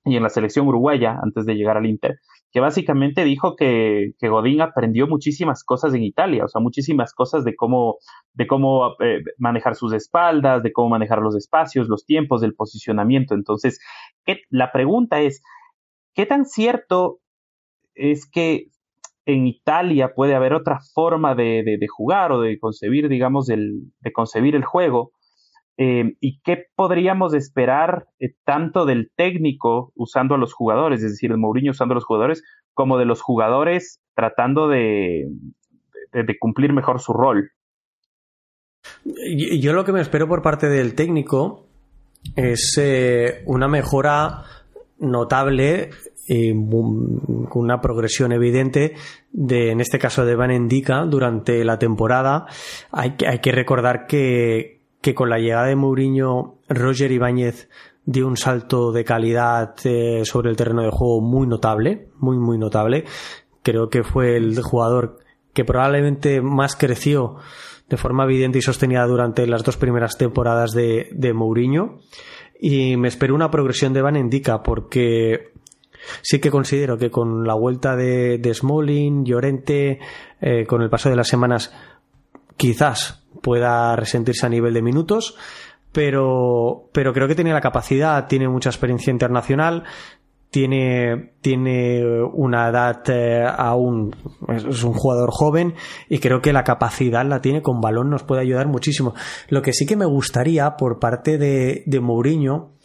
y 0.03 0.15
en 0.15 0.23
la 0.23 0.29
selección 0.29 0.67
uruguaya 0.67 1.15
antes 1.21 1.45
de 1.45 1.53
llegar 1.53 1.77
al 1.77 1.85
Inter, 1.85 2.17
que 2.57 2.61
básicamente 2.61 3.23
dijo 3.23 3.55
que, 3.55 4.13
que 4.17 4.29
Godín 4.29 4.61
aprendió 4.61 5.05
muchísimas 5.05 5.63
cosas 5.63 5.93
en 5.93 6.01
Italia, 6.01 6.43
o 6.43 6.47
sea, 6.47 6.59
muchísimas 6.59 7.13
cosas 7.13 7.43
de 7.43 7.55
cómo, 7.55 7.97
de 8.33 8.47
cómo 8.47 8.95
eh, 8.99 9.21
manejar 9.37 9.75
sus 9.75 9.93
espaldas, 9.93 10.63
de 10.63 10.71
cómo 10.71 10.89
manejar 10.89 11.19
los 11.19 11.35
espacios, 11.35 11.87
los 11.87 12.03
tiempos, 12.03 12.41
del 12.41 12.55
posicionamiento. 12.55 13.35
Entonces, 13.35 13.79
la 14.49 14.71
pregunta 14.71 15.21
es, 15.21 15.43
¿qué 16.15 16.25
tan 16.25 16.45
cierto 16.45 17.19
es 17.93 18.27
que 18.27 18.71
en 19.27 19.45
Italia 19.45 20.15
puede 20.15 20.33
haber 20.33 20.55
otra 20.55 20.79
forma 20.95 21.35
de, 21.35 21.61
de, 21.63 21.87
jugar 21.87 22.31
o 22.31 22.41
de 22.41 22.57
concebir, 22.57 23.07
digamos, 23.07 23.49
el, 23.49 23.91
de 23.99 24.11
concebir 24.11 24.55
el 24.55 24.65
juego 24.65 25.11
eh, 25.79 26.15
¿Y 26.19 26.39
qué 26.39 26.65
podríamos 26.75 27.35
esperar 27.35 28.07
eh, 28.19 28.33
tanto 28.43 28.85
del 28.85 29.11
técnico 29.15 29.91
usando 29.95 30.33
a 30.33 30.39
los 30.39 30.51
jugadores, 30.51 31.03
es 31.03 31.11
decir, 31.11 31.29
el 31.29 31.37
Mourinho 31.37 31.71
usando 31.71 31.93
a 31.93 31.95
los 31.97 32.05
jugadores, 32.05 32.43
como 32.73 32.97
de 32.97 33.05
los 33.05 33.21
jugadores 33.21 34.01
tratando 34.15 34.67
de, 34.67 35.29
de, 36.11 36.39
cumplir 36.39 36.73
mejor 36.73 36.99
su 36.99 37.13
rol? 37.13 37.51
Yo 39.13 39.73
lo 39.73 39.85
que 39.85 39.91
me 39.91 40.01
espero 40.01 40.27
por 40.27 40.41
parte 40.41 40.67
del 40.67 40.95
técnico 40.95 41.67
es 42.35 42.75
eh, 42.81 43.43
una 43.45 43.67
mejora 43.67 44.43
notable 44.99 45.91
con 46.27 47.61
una 47.63 47.79
progresión 47.79 48.33
evidente 48.33 48.95
de, 49.31 49.71
en 49.71 49.79
este 49.79 49.97
caso 49.97 50.25
de 50.25 50.35
Van 50.35 50.51
Endika 50.51 51.05
durante 51.05 51.63
la 51.63 51.79
temporada. 51.79 52.47
Hay 52.91 53.15
que, 53.15 53.27
hay 53.27 53.39
que 53.39 53.51
recordar 53.53 54.07
que, 54.07 54.76
que 55.01 55.13
con 55.13 55.29
la 55.29 55.39
llegada 55.39 55.67
de 55.67 55.75
Mourinho, 55.75 56.55
Roger 56.69 57.11
Ibáñez 57.11 57.69
dio 58.05 58.27
un 58.27 58.37
salto 58.37 58.91
de 58.91 59.03
calidad 59.03 59.75
eh, 59.83 60.23
sobre 60.23 60.49
el 60.49 60.55
terreno 60.55 60.81
de 60.81 60.91
juego 60.91 61.21
muy 61.21 61.45
notable, 61.45 62.07
muy, 62.17 62.37
muy 62.37 62.57
notable. 62.57 63.05
Creo 63.63 63.89
que 63.89 64.03
fue 64.03 64.37
el 64.37 64.59
jugador 64.61 65.19
que 65.53 65.65
probablemente 65.65 66.41
más 66.41 66.75
creció 66.75 67.35
de 67.89 67.97
forma 67.97 68.23
evidente 68.23 68.59
y 68.59 68.61
sostenida 68.61 69.05
durante 69.05 69.45
las 69.47 69.63
dos 69.63 69.77
primeras 69.77 70.17
temporadas 70.17 70.71
de, 70.71 71.09
de 71.11 71.33
Mourinho. 71.33 71.99
Y 72.59 72.97
me 72.97 73.07
espero 73.07 73.35
una 73.35 73.51
progresión 73.51 73.93
de 73.93 74.01
Van 74.01 74.15
Endika 74.15 74.63
porque 74.63 75.51
sí 76.21 76.39
que 76.39 76.51
considero 76.51 76.97
que 76.97 77.11
con 77.11 77.45
la 77.45 77.53
vuelta 77.53 77.95
de, 77.95 78.37
de 78.37 78.53
Smalling, 78.53 79.25
Llorente, 79.25 79.99
eh, 80.41 80.65
con 80.65 80.81
el 80.81 80.89
paso 80.89 81.09
de 81.09 81.15
las 81.15 81.27
semanas, 81.27 81.73
quizás 82.55 83.26
pueda 83.41 83.95
resentirse 83.95 84.45
a 84.45 84.49
nivel 84.49 84.73
de 84.73 84.81
minutos, 84.81 85.35
pero, 85.91 86.89
pero 86.93 87.13
creo 87.13 87.27
que 87.27 87.35
tiene 87.35 87.53
la 87.53 87.61
capacidad, 87.61 88.27
tiene 88.27 88.47
mucha 88.47 88.69
experiencia 88.69 89.11
internacional, 89.11 89.83
tiene, 90.49 91.33
tiene 91.41 92.23
una 92.33 92.69
edad 92.69 93.03
eh, 93.09 93.45
aún, 93.45 94.15
es 94.49 94.83
un 94.83 94.93
jugador 94.93 95.29
joven 95.31 95.75
y 96.09 96.19
creo 96.19 96.41
que 96.41 96.53
la 96.53 96.63
capacidad 96.63 97.25
la 97.25 97.41
tiene 97.41 97.61
con 97.61 97.81
balón, 97.81 98.09
nos 98.09 98.23
puede 98.23 98.41
ayudar 98.41 98.67
muchísimo. 98.67 99.13
Lo 99.49 99.61
que 99.61 99.73
sí 99.73 99.85
que 99.85 99.95
me 99.95 100.05
gustaría 100.05 100.77
por 100.77 100.99
parte 100.99 101.37
de, 101.37 101.83
de 101.85 101.99
Mourinho 101.99 102.76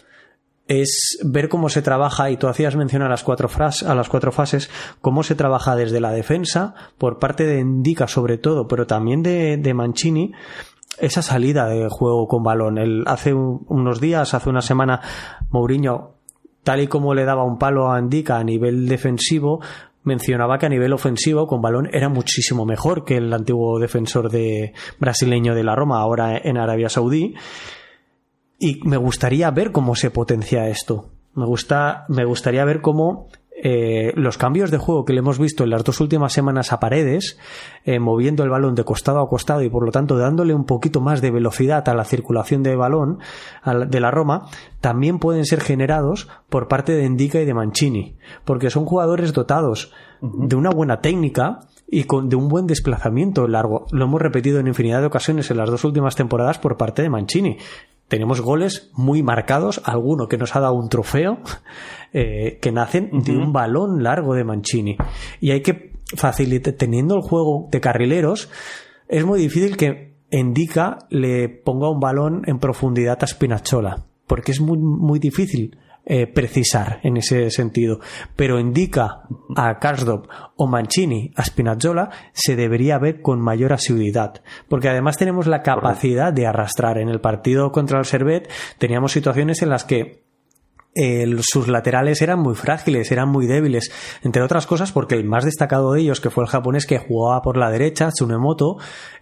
es 0.80 1.18
ver 1.24 1.48
cómo 1.48 1.68
se 1.68 1.82
trabaja, 1.82 2.30
y 2.30 2.36
tú 2.36 2.48
hacías 2.48 2.76
mención 2.76 3.02
a 3.02 3.08
las 3.08 3.22
cuatro, 3.22 3.48
a 3.58 3.94
las 3.94 4.08
cuatro 4.08 4.32
fases, 4.32 4.70
cómo 5.00 5.22
se 5.22 5.34
trabaja 5.34 5.76
desde 5.76 6.00
la 6.00 6.12
defensa, 6.12 6.74
por 6.98 7.18
parte 7.18 7.46
de 7.46 7.60
Indica 7.60 8.08
sobre 8.08 8.38
todo, 8.38 8.66
pero 8.68 8.86
también 8.86 9.22
de, 9.22 9.56
de 9.56 9.74
Mancini, 9.74 10.32
esa 10.98 11.22
salida 11.22 11.66
de 11.66 11.88
juego 11.90 12.28
con 12.28 12.42
balón. 12.42 12.78
El, 12.78 13.04
hace 13.06 13.34
unos 13.34 14.00
días, 14.00 14.34
hace 14.34 14.48
una 14.48 14.62
semana, 14.62 15.00
Mourinho, 15.50 16.14
tal 16.62 16.80
y 16.80 16.86
como 16.86 17.14
le 17.14 17.24
daba 17.24 17.44
un 17.44 17.58
palo 17.58 17.92
a 17.92 17.98
Indica 17.98 18.38
a 18.38 18.44
nivel 18.44 18.88
defensivo, 18.88 19.60
mencionaba 20.04 20.58
que 20.58 20.66
a 20.66 20.68
nivel 20.68 20.92
ofensivo 20.92 21.46
con 21.46 21.60
balón 21.60 21.88
era 21.92 22.08
muchísimo 22.08 22.64
mejor 22.64 23.04
que 23.04 23.16
el 23.16 23.32
antiguo 23.32 23.78
defensor 23.78 24.30
de 24.30 24.74
brasileño 24.98 25.54
de 25.54 25.64
la 25.64 25.76
Roma, 25.76 26.00
ahora 26.00 26.36
en 26.38 26.58
Arabia 26.58 26.88
Saudí 26.88 27.34
y 28.62 28.78
me 28.84 28.96
gustaría 28.96 29.50
ver 29.50 29.72
cómo 29.72 29.96
se 29.96 30.12
potencia 30.12 30.68
esto. 30.68 31.06
Me, 31.34 31.44
gusta, 31.44 32.04
me 32.08 32.24
gustaría 32.24 32.64
ver 32.64 32.80
cómo 32.80 33.26
eh, 33.60 34.12
los 34.14 34.38
cambios 34.38 34.70
de 34.70 34.78
juego 34.78 35.04
que 35.04 35.12
le 35.12 35.18
hemos 35.18 35.40
visto 35.40 35.64
en 35.64 35.70
las 35.70 35.82
dos 35.82 36.00
últimas 36.00 36.32
semanas 36.32 36.72
a 36.72 36.78
paredes, 36.78 37.40
eh, 37.84 37.98
moviendo 37.98 38.44
el 38.44 38.50
balón 38.50 38.76
de 38.76 38.84
costado 38.84 39.18
a 39.18 39.28
costado 39.28 39.62
y 39.62 39.68
por 39.68 39.84
lo 39.84 39.90
tanto 39.90 40.16
dándole 40.16 40.54
un 40.54 40.64
poquito 40.64 41.00
más 41.00 41.20
de 41.20 41.32
velocidad 41.32 41.88
a 41.88 41.94
la 41.94 42.04
circulación 42.04 42.62
de 42.62 42.76
balón 42.76 43.18
de 43.88 44.00
la 44.00 44.12
Roma, 44.12 44.46
también 44.80 45.18
pueden 45.18 45.44
ser 45.44 45.60
generados 45.60 46.28
por 46.48 46.68
parte 46.68 46.92
de 46.92 47.04
Indica 47.04 47.40
y 47.40 47.44
de 47.44 47.54
Mancini, 47.54 48.14
porque 48.44 48.70
son 48.70 48.84
jugadores 48.84 49.32
dotados 49.32 49.92
de 50.20 50.54
una 50.54 50.70
buena 50.70 51.00
técnica 51.00 51.58
y 51.88 52.04
con, 52.04 52.28
de 52.28 52.36
un 52.36 52.48
buen 52.48 52.68
desplazamiento 52.68 53.48
largo. 53.48 53.86
Lo 53.90 54.04
hemos 54.04 54.22
repetido 54.22 54.60
en 54.60 54.68
infinidad 54.68 55.00
de 55.00 55.06
ocasiones 55.06 55.50
en 55.50 55.56
las 55.56 55.68
dos 55.68 55.82
últimas 55.82 56.14
temporadas 56.14 56.58
por 56.58 56.76
parte 56.76 57.02
de 57.02 57.10
Mancini 57.10 57.58
tenemos 58.12 58.42
goles 58.42 58.90
muy 58.92 59.22
marcados, 59.22 59.80
alguno 59.86 60.28
que 60.28 60.36
nos 60.36 60.54
ha 60.54 60.60
dado 60.60 60.74
un 60.74 60.90
trofeo, 60.90 61.38
eh, 62.12 62.58
que 62.60 62.70
nacen 62.70 63.08
de 63.24 63.34
un 63.34 63.54
balón 63.54 64.02
largo 64.02 64.34
de 64.34 64.44
Mancini. 64.44 64.98
Y 65.40 65.52
hay 65.52 65.62
que 65.62 65.94
facilitar, 66.14 66.74
teniendo 66.74 67.16
el 67.16 67.22
juego 67.22 67.68
de 67.70 67.80
carrileros, 67.80 68.50
es 69.08 69.24
muy 69.24 69.40
difícil 69.40 69.78
que 69.78 70.12
Endica 70.30 70.98
le 71.08 71.48
ponga 71.48 71.88
un 71.88 72.00
balón 72.00 72.42
en 72.44 72.58
profundidad 72.58 73.16
a 73.22 73.26
Spinazzola, 73.26 74.04
porque 74.26 74.52
es 74.52 74.60
muy, 74.60 74.76
muy 74.76 75.18
difícil 75.18 75.78
eh, 76.04 76.26
precisar 76.26 77.00
en 77.02 77.16
ese 77.16 77.50
sentido. 77.50 78.00
Pero 78.36 78.58
indica 78.58 79.22
a 79.56 79.78
Karsdorp 79.78 80.28
o 80.56 80.66
Mancini 80.66 81.32
a 81.36 81.44
Spinazzola 81.44 82.10
se 82.32 82.56
debería 82.56 82.98
ver 82.98 83.20
con 83.22 83.40
mayor 83.40 83.72
asiduidad. 83.72 84.42
Porque 84.68 84.88
además 84.88 85.16
tenemos 85.16 85.46
la 85.46 85.62
capacidad 85.62 86.32
de 86.32 86.46
arrastrar. 86.46 86.98
En 86.98 87.08
el 87.08 87.20
partido 87.20 87.72
contra 87.72 87.98
el 87.98 88.04
Servet 88.04 88.50
teníamos 88.78 89.12
situaciones 89.12 89.62
en 89.62 89.70
las 89.70 89.84
que 89.84 90.31
sus 91.40 91.68
laterales 91.68 92.20
eran 92.20 92.40
muy 92.40 92.54
frágiles, 92.54 93.10
eran 93.10 93.28
muy 93.28 93.46
débiles, 93.46 93.90
entre 94.22 94.42
otras 94.42 94.66
cosas 94.66 94.92
porque 94.92 95.14
el 95.14 95.24
más 95.24 95.44
destacado 95.44 95.92
de 95.92 96.00
ellos, 96.00 96.20
que 96.20 96.30
fue 96.30 96.44
el 96.44 96.50
japonés 96.50 96.86
que 96.86 96.98
jugaba 96.98 97.40
por 97.42 97.56
la 97.56 97.70
derecha, 97.70 98.10
Tsunemoto, 98.10 98.76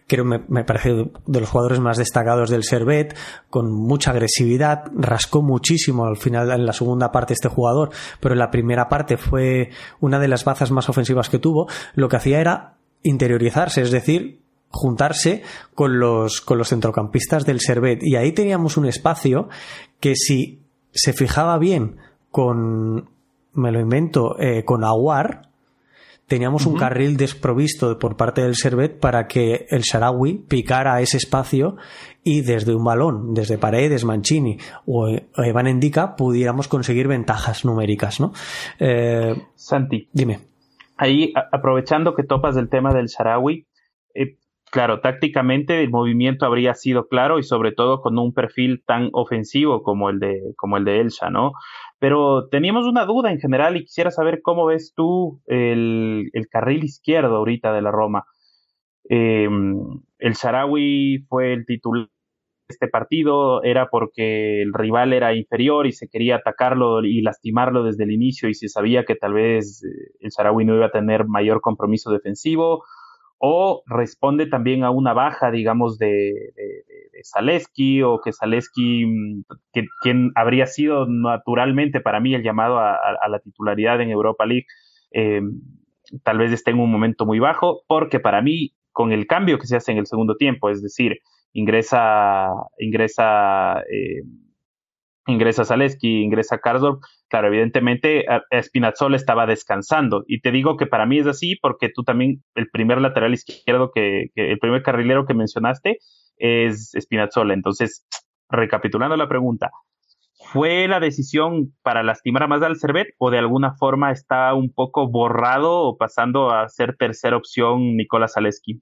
creo 0.09 0.25
me, 0.25 0.43
me 0.49 0.65
parece 0.65 1.11
de 1.27 1.41
los 1.41 1.49
jugadores 1.49 1.79
más 1.79 1.97
destacados 1.97 2.51
del 2.51 2.65
Servet, 2.65 3.17
con 3.49 3.73
mucha 3.73 4.11
agresividad, 4.11 4.85
rascó 4.95 5.43
muchísimo 5.43 6.07
al 6.07 6.17
final 6.17 6.51
en 6.51 6.67
la 6.67 6.73
segunda 6.73 7.13
parte 7.13 7.35
este 7.35 7.49
jugador, 7.49 7.91
pero 8.19 8.35
en 8.35 8.41
la 8.41 8.51
primera 8.51 8.89
parte 8.89 9.17
fue 9.17 9.71
una 10.01 10.19
de 10.19 10.29
las 10.29 10.45
bazas 10.45 10.73
más 10.73 10.89
ofensivas 10.89 11.29
que 11.29 11.39
tuvo, 11.39 11.69
lo 11.95 12.09
que 12.09 12.17
hacía 12.17 12.41
era 12.41 12.79
interiorizarse, 13.03 13.83
es 13.83 13.93
decir, 13.93 14.41
juntarse 14.71 15.43
con 15.75 15.99
los, 15.99 16.41
con 16.41 16.59
los 16.59 16.69
centrocampistas 16.69 17.45
del 17.45 17.61
Servet. 17.61 18.03
Y 18.03 18.17
ahí 18.17 18.33
teníamos 18.33 18.77
un 18.77 18.87
espacio 18.87 19.49
que 20.01 20.15
si 20.15 20.61
se 20.93 21.13
fijaba 21.13 21.59
bien 21.59 21.97
con, 22.31 23.11
me 23.55 23.73
lo 23.73 23.81
invento, 23.81 24.39
eh, 24.39 24.65
con 24.65 24.85
Aguar, 24.85 25.51
teníamos 26.31 26.65
un 26.67 26.77
carril 26.77 27.17
desprovisto 27.17 27.99
por 27.99 28.17
parte 28.17 28.43
del 28.43 28.55
Servet 28.55 29.01
para 29.01 29.27
que 29.27 29.67
el 29.69 29.83
Sarawi 29.83 30.35
picara 30.35 31.01
ese 31.01 31.17
espacio 31.17 31.77
y 32.23 32.43
desde 32.43 32.73
un 32.73 32.85
balón, 32.85 33.35
desde 33.35 33.59
Paredes, 33.59 34.05
Mancini 34.05 34.59
o 34.87 35.09
Evan 35.37 35.67
Endica 35.67 36.15
pudiéramos 36.15 36.69
conseguir 36.69 37.09
ventajas 37.09 37.65
numéricas, 37.65 38.21
¿no? 38.21 38.33
Eh, 38.79 39.35
Santi. 39.57 40.09
Dime. 40.13 40.39
Ahí, 40.97 41.33
aprovechando 41.51 42.15
que 42.15 42.23
topas 42.23 42.55
del 42.55 42.69
tema 42.69 42.95
del 42.95 43.09
Sarawi, 43.09 43.67
claro, 44.71 45.01
tácticamente 45.01 45.83
el 45.83 45.91
movimiento 45.91 46.47
habría 46.47 46.75
sido 46.75 47.07
claro 47.09 47.39
y 47.39 47.43
sobre 47.43 47.73
todo 47.73 48.01
con 48.01 48.19
un 48.19 48.33
perfil 48.33 48.83
tan 48.87 49.11
ofensivo 49.13 49.83
como 49.83 50.11
el 50.11 50.21
de, 50.21 50.55
como 50.57 50.77
el 50.77 50.85
de 50.85 51.01
Elsa, 51.01 51.31
¿no? 51.31 51.53
Pero 51.99 52.49
teníamos 52.49 52.87
una 52.87 53.05
duda 53.05 53.31
en 53.31 53.41
general 53.41 53.77
y 53.77 53.85
quisiera 53.85 54.11
saber 54.11 54.41
cómo 54.43 54.67
ves 54.67 54.93
tú 54.97 55.41
el, 55.47 56.31
carril 56.51 56.85
izquierdo 56.85 57.37
ahorita 57.37 57.73
de 57.73 57.83
la 57.83 57.91
Roma. 57.91 58.25
Em, 59.05 60.01
el 60.19 60.35
Sarawi 60.35 61.27
fue 61.29 61.53
el 61.53 61.67
titular 61.67 62.07
de 62.07 62.11
este 62.69 62.89
partido, 62.89 63.63
era 63.65 63.89
porque 63.91 64.63
el 64.63 64.73
rival 64.73 65.13
era 65.13 65.35
inferior 65.35 65.87
y 65.87 65.93
se 65.93 66.09
quería 66.09 66.37
atacarlo 66.37 67.03
y 67.05 67.21
lastimarlo 67.23 67.83
desde 67.83 68.05
el 68.05 68.13
inicio 68.13 68.49
y 68.49 68.55
se 68.55 68.69
sabía 68.69 69.05
que 69.05 69.17
tal 69.17 69.35
vez 69.35 69.85
eh, 69.85 70.13
el 70.21 70.31
Sarawi 70.31 70.65
no 70.65 70.77
iba 70.77 70.87
a 70.87 70.91
tener 70.91 71.27
mayor 71.27 71.61
compromiso 71.61 72.11
defensivo 72.11 72.85
o 73.43 73.83
responde 73.87 74.47
también 74.47 74.85
a 74.85 74.91
una 74.91 75.15
baja, 75.15 75.51
digamos, 75.51 75.99
de, 75.99 76.53
de, 76.55 76.85
Zaleski 77.25 78.03
o 78.03 78.21
que 78.21 78.33
Zaleski, 78.33 79.07
mm, 79.07 79.45
quien 80.03 80.31
habría 80.35 80.67
sido 80.67 81.07
naturalmente 81.07 82.01
para 82.01 82.21
mí 82.21 82.35
el 82.35 82.43
llamado 82.43 82.79
a, 82.79 82.99
la 83.29 83.39
titularidad 83.41 84.01
en 84.01 84.11
Europa 84.11 84.47
League, 84.47 84.67
eh, 85.13 85.43
tal 86.23 86.39
vez 86.39 86.53
esté 86.53 86.71
en 86.71 86.81
un 86.81 86.91
momento 86.91 87.27
muy 87.27 87.39
bajo, 87.39 87.83
porque 87.87 88.21
para 88.21 88.43
mí, 88.43 88.75
con 88.93 89.13
el 89.13 89.27
cambio 89.27 89.59
que 89.59 89.67
se 89.67 89.77
hace 89.77 89.93
en 89.93 89.99
el 89.99 90.07
segundo 90.07 90.37
tiempo, 90.37 90.69
es 90.69 90.83
decir, 90.83 91.19
ingresa, 91.53 92.51
ingresa, 92.79 93.81
eh, 93.91 94.23
ingresa 95.27 95.65
Zaleski, 95.65 96.23
ingresa 96.23 96.59
Karsdorp, 96.59 97.03
claro, 97.29 97.49
evidentemente 97.49 98.25
Spinazzola 98.63 99.17
estaba 99.17 99.47
descansando. 99.47 100.25
Y 100.27 100.41
te 100.41 100.51
digo 100.51 100.77
que 100.77 100.87
para 100.87 101.07
mí 101.07 101.19
es 101.19 101.27
así 101.27 101.57
porque 101.61 101.91
tú 101.95 102.03
también, 102.03 102.43
el 102.55 102.69
primer 102.71 103.01
lateral 103.01 103.35
izquierdo 103.35 103.91
que, 103.95 104.31
el 104.35 104.59
primer 104.59 104.83
carrilero 104.83 105.27
que 105.27 105.35
mencionaste 105.35 105.99
es 106.37 106.93
Spinazzola. 106.99 107.55
Entonces, 107.55 108.07
recapitulando 108.49 109.17
la 109.17 109.29
pregunta, 109.29 109.71
¿fue 110.53 110.89
la 110.89 111.01
decisión 111.01 111.75
para 111.83 112.03
lastimar 112.03 112.49
más 112.49 112.63
al 112.63 112.79
Cervet 112.79 113.09
o 113.19 113.31
de 113.31 113.39
alguna 113.39 113.75
forma 113.77 114.11
está 114.11 114.55
un 114.55 114.73
poco 114.73 115.09
borrado 115.09 115.83
o 115.83 115.97
pasando 115.97 116.51
a 116.51 116.69
ser 116.69 116.97
tercera 116.97 117.37
opción 117.37 117.97
Nicolás 117.97 118.35
Zaleski? 118.35 118.81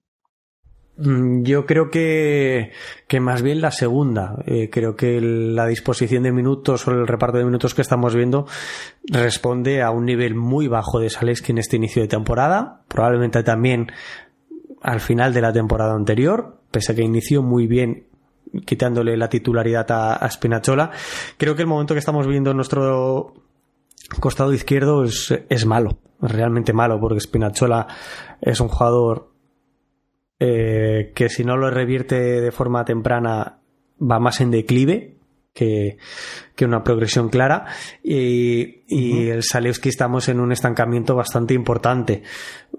Mm, 0.98 1.44
yo 1.44 1.64
creo 1.64 1.90
que, 1.90 2.72
que 3.06 3.20
más 3.20 3.42
bien 3.42 3.60
la 3.60 3.70
segunda. 3.70 4.42
Eh, 4.46 4.68
creo 4.70 4.96
que 4.96 5.20
la 5.20 5.66
disposición 5.66 6.24
de 6.24 6.32
minutos 6.32 6.86
o 6.88 6.90
el 6.90 7.06
reparto 7.06 7.38
de 7.38 7.44
minutos 7.44 7.74
que 7.74 7.82
estamos 7.82 8.14
viendo 8.14 8.46
responde 9.04 9.82
a 9.82 9.90
un 9.90 10.04
nivel 10.04 10.34
muy 10.34 10.66
bajo 10.66 10.98
de 10.98 11.08
Saleski 11.08 11.52
en 11.52 11.58
este 11.58 11.76
inicio 11.76 12.02
de 12.02 12.08
temporada. 12.08 12.82
Probablemente 12.88 13.42
también 13.44 13.92
al 14.82 15.00
final 15.00 15.32
de 15.32 15.40
la 15.40 15.52
temporada 15.52 15.94
anterior, 15.94 16.60
pese 16.70 16.92
a 16.92 16.94
que 16.94 17.02
inició 17.02 17.42
muy 17.42 17.66
bien 17.66 18.06
quitándole 18.64 19.16
la 19.16 19.28
titularidad 19.28 19.90
a, 19.90 20.14
a 20.14 20.30
Spinachola. 20.30 20.90
Creo 21.36 21.54
que 21.54 21.62
el 21.62 21.68
momento 21.68 21.94
que 21.94 22.00
estamos 22.00 22.26
viendo 22.26 22.50
en 22.50 22.56
nuestro 22.56 23.34
costado 24.20 24.52
izquierdo 24.52 25.04
es, 25.04 25.32
es 25.48 25.66
malo, 25.66 25.98
realmente 26.20 26.72
malo, 26.72 26.98
porque 26.98 27.20
Spinachola 27.20 27.86
es 28.40 28.58
un 28.60 28.68
jugador 28.68 29.27
eh, 30.40 31.12
que 31.14 31.28
si 31.28 31.44
no 31.44 31.56
lo 31.56 31.70
revierte 31.70 32.40
de 32.40 32.52
forma 32.52 32.84
temprana 32.84 33.58
va 34.00 34.20
más 34.20 34.40
en 34.40 34.50
declive 34.50 35.16
que, 35.52 35.98
que 36.54 36.64
una 36.64 36.84
progresión 36.84 37.28
clara 37.28 37.66
y, 38.02 38.84
y 38.86 39.28
el 39.28 39.42
Salewski 39.42 39.88
estamos 39.88 40.28
en 40.28 40.38
un 40.38 40.52
estancamiento 40.52 41.16
bastante 41.16 41.54
importante. 41.54 42.22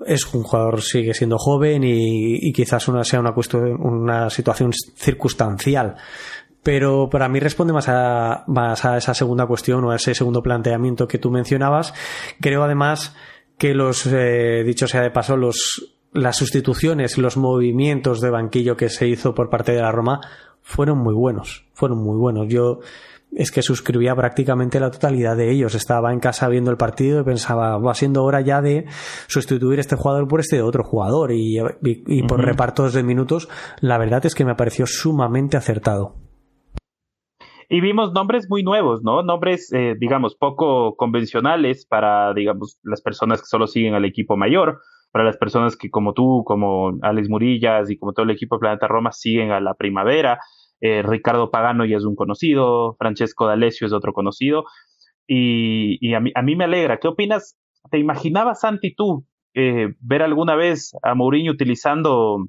Es 0.05 0.33
un 0.33 0.43
jugador, 0.43 0.81
sigue 0.81 1.13
siendo 1.13 1.37
joven 1.37 1.83
y, 1.83 2.35
y 2.47 2.53
quizás 2.53 2.87
una, 2.87 3.03
sea 3.03 3.19
una, 3.19 3.33
cuestión, 3.33 3.75
una 3.81 4.29
situación 4.29 4.71
circunstancial 4.95 5.95
pero 6.61 7.09
para 7.09 7.29
mí 7.29 7.39
responde 7.39 7.73
más 7.73 7.87
a, 7.87 8.43
más 8.47 8.83
a 8.85 8.97
esa 8.97 9.13
segunda 9.13 9.45
cuestión 9.47 9.83
o 9.85 9.91
a 9.91 9.95
ese 9.95 10.13
segundo 10.13 10.41
planteamiento 10.41 11.07
que 11.07 11.17
tú 11.17 11.31
mencionabas. 11.31 11.93
Creo 12.41 12.63
además 12.63 13.15
que 13.57 13.73
los, 13.73 14.05
eh, 14.05 14.63
dicho 14.65 14.87
sea 14.87 15.01
de 15.01 15.09
paso, 15.09 15.37
los, 15.37 15.98
las 16.13 16.37
sustituciones, 16.37 17.17
los 17.17 17.37
movimientos 17.37 18.21
de 18.21 18.29
banquillo 18.29 18.75
que 18.75 18.89
se 18.89 19.07
hizo 19.07 19.33
por 19.33 19.49
parte 19.49 19.73
de 19.73 19.81
la 19.81 19.91
Roma 19.91 20.21
fueron 20.61 20.99
muy 20.99 21.13
buenos, 21.13 21.65
fueron 21.73 22.03
muy 22.03 22.17
buenos. 22.17 22.47
Yo 22.47 22.79
es 23.31 23.51
que 23.51 23.61
suscribía 23.61 24.15
prácticamente 24.15 24.79
la 24.79 24.91
totalidad 24.91 25.37
de 25.37 25.51
ellos. 25.51 25.75
Estaba 25.75 26.11
en 26.11 26.19
casa 26.19 26.49
viendo 26.49 26.71
el 26.71 26.77
partido 26.77 27.21
y 27.21 27.23
pensaba, 27.23 27.77
va 27.77 27.93
siendo 27.93 28.23
hora 28.23 28.41
ya 28.41 28.62
de 28.62 28.86
sustituir 29.27 29.79
este 29.79 29.95
jugador 29.95 30.27
por 30.27 30.39
este 30.39 30.62
otro 30.62 30.84
jugador. 30.84 31.31
Y, 31.31 31.60
por 32.27 32.43
repartos 32.43 32.93
de 32.93 33.03
minutos, 33.03 33.49
la 33.81 33.97
verdad 33.97 34.25
es 34.25 34.36
que 34.36 34.45
me 34.45 34.55
pareció 34.55 34.88
sumamente 34.88 35.57
acertado. 35.57 36.15
Y 37.71 37.81
vimos 37.81 38.13
nombres 38.13 38.47
muy 38.49 38.63
nuevos, 38.63 39.03
¿no? 39.03 39.21
Nombres, 39.21 39.71
eh, 39.73 39.93
digamos, 39.99 40.36
poco 40.36 40.95
convencionales 40.95 41.86
para, 41.86 42.34
digamos, 42.34 42.79
las 42.81 43.01
personas 43.01 43.41
que 43.41 43.45
solo 43.45 43.67
siguen 43.67 43.93
al 43.93 44.05
equipo 44.05 44.36
mayor 44.36 44.79
para 45.12 45.26
las 45.26 45.38
personas 45.38 45.76
que 45.76 45.89
como 45.89 46.13
tú, 46.13 46.43
como 46.45 46.98
Alex 47.02 47.30
Murillas 47.30 47.89
y 47.89 47.98
como 47.98 48.13
todo 48.13 48.26
el 48.26 48.32
equipo 48.32 48.56
de 48.56 48.60
Planeta 48.60 48.88
Roma 48.88 49.12
siguen 49.12 49.52
a 49.52 49.60
la 49.60 49.74
primavera. 49.74 50.39
Eh, 50.82 51.02
Ricardo 51.02 51.52
Pagano 51.52 51.86
ya 51.86 51.98
es 51.98 52.06
un 52.06 52.15
conocido, 52.15 52.95
Francesco 52.98 53.48
D'Alessio 53.48 53.88
es 53.88 53.93
otro 53.93 54.13
conocido. 54.13 54.65
Y, 55.28 56.13
a, 56.13 56.19
mí, 56.19 56.32
a, 56.34 56.41
mí, 56.41 56.56
me 56.56 56.63
alegra. 56.63 56.98
¿Qué 56.98 57.08
opinas? 57.08 57.56
¿Te 57.91 58.00
imaginabas, 58.00 58.62
Santi, 58.62 58.95
tú, 58.95 59.28
eh, 59.54 59.93
ver 60.00 60.24
alguna 60.24 60.56
vez 60.56 60.91
a 61.04 61.13
Mourinho 61.13 61.52
utilizando 61.52 62.48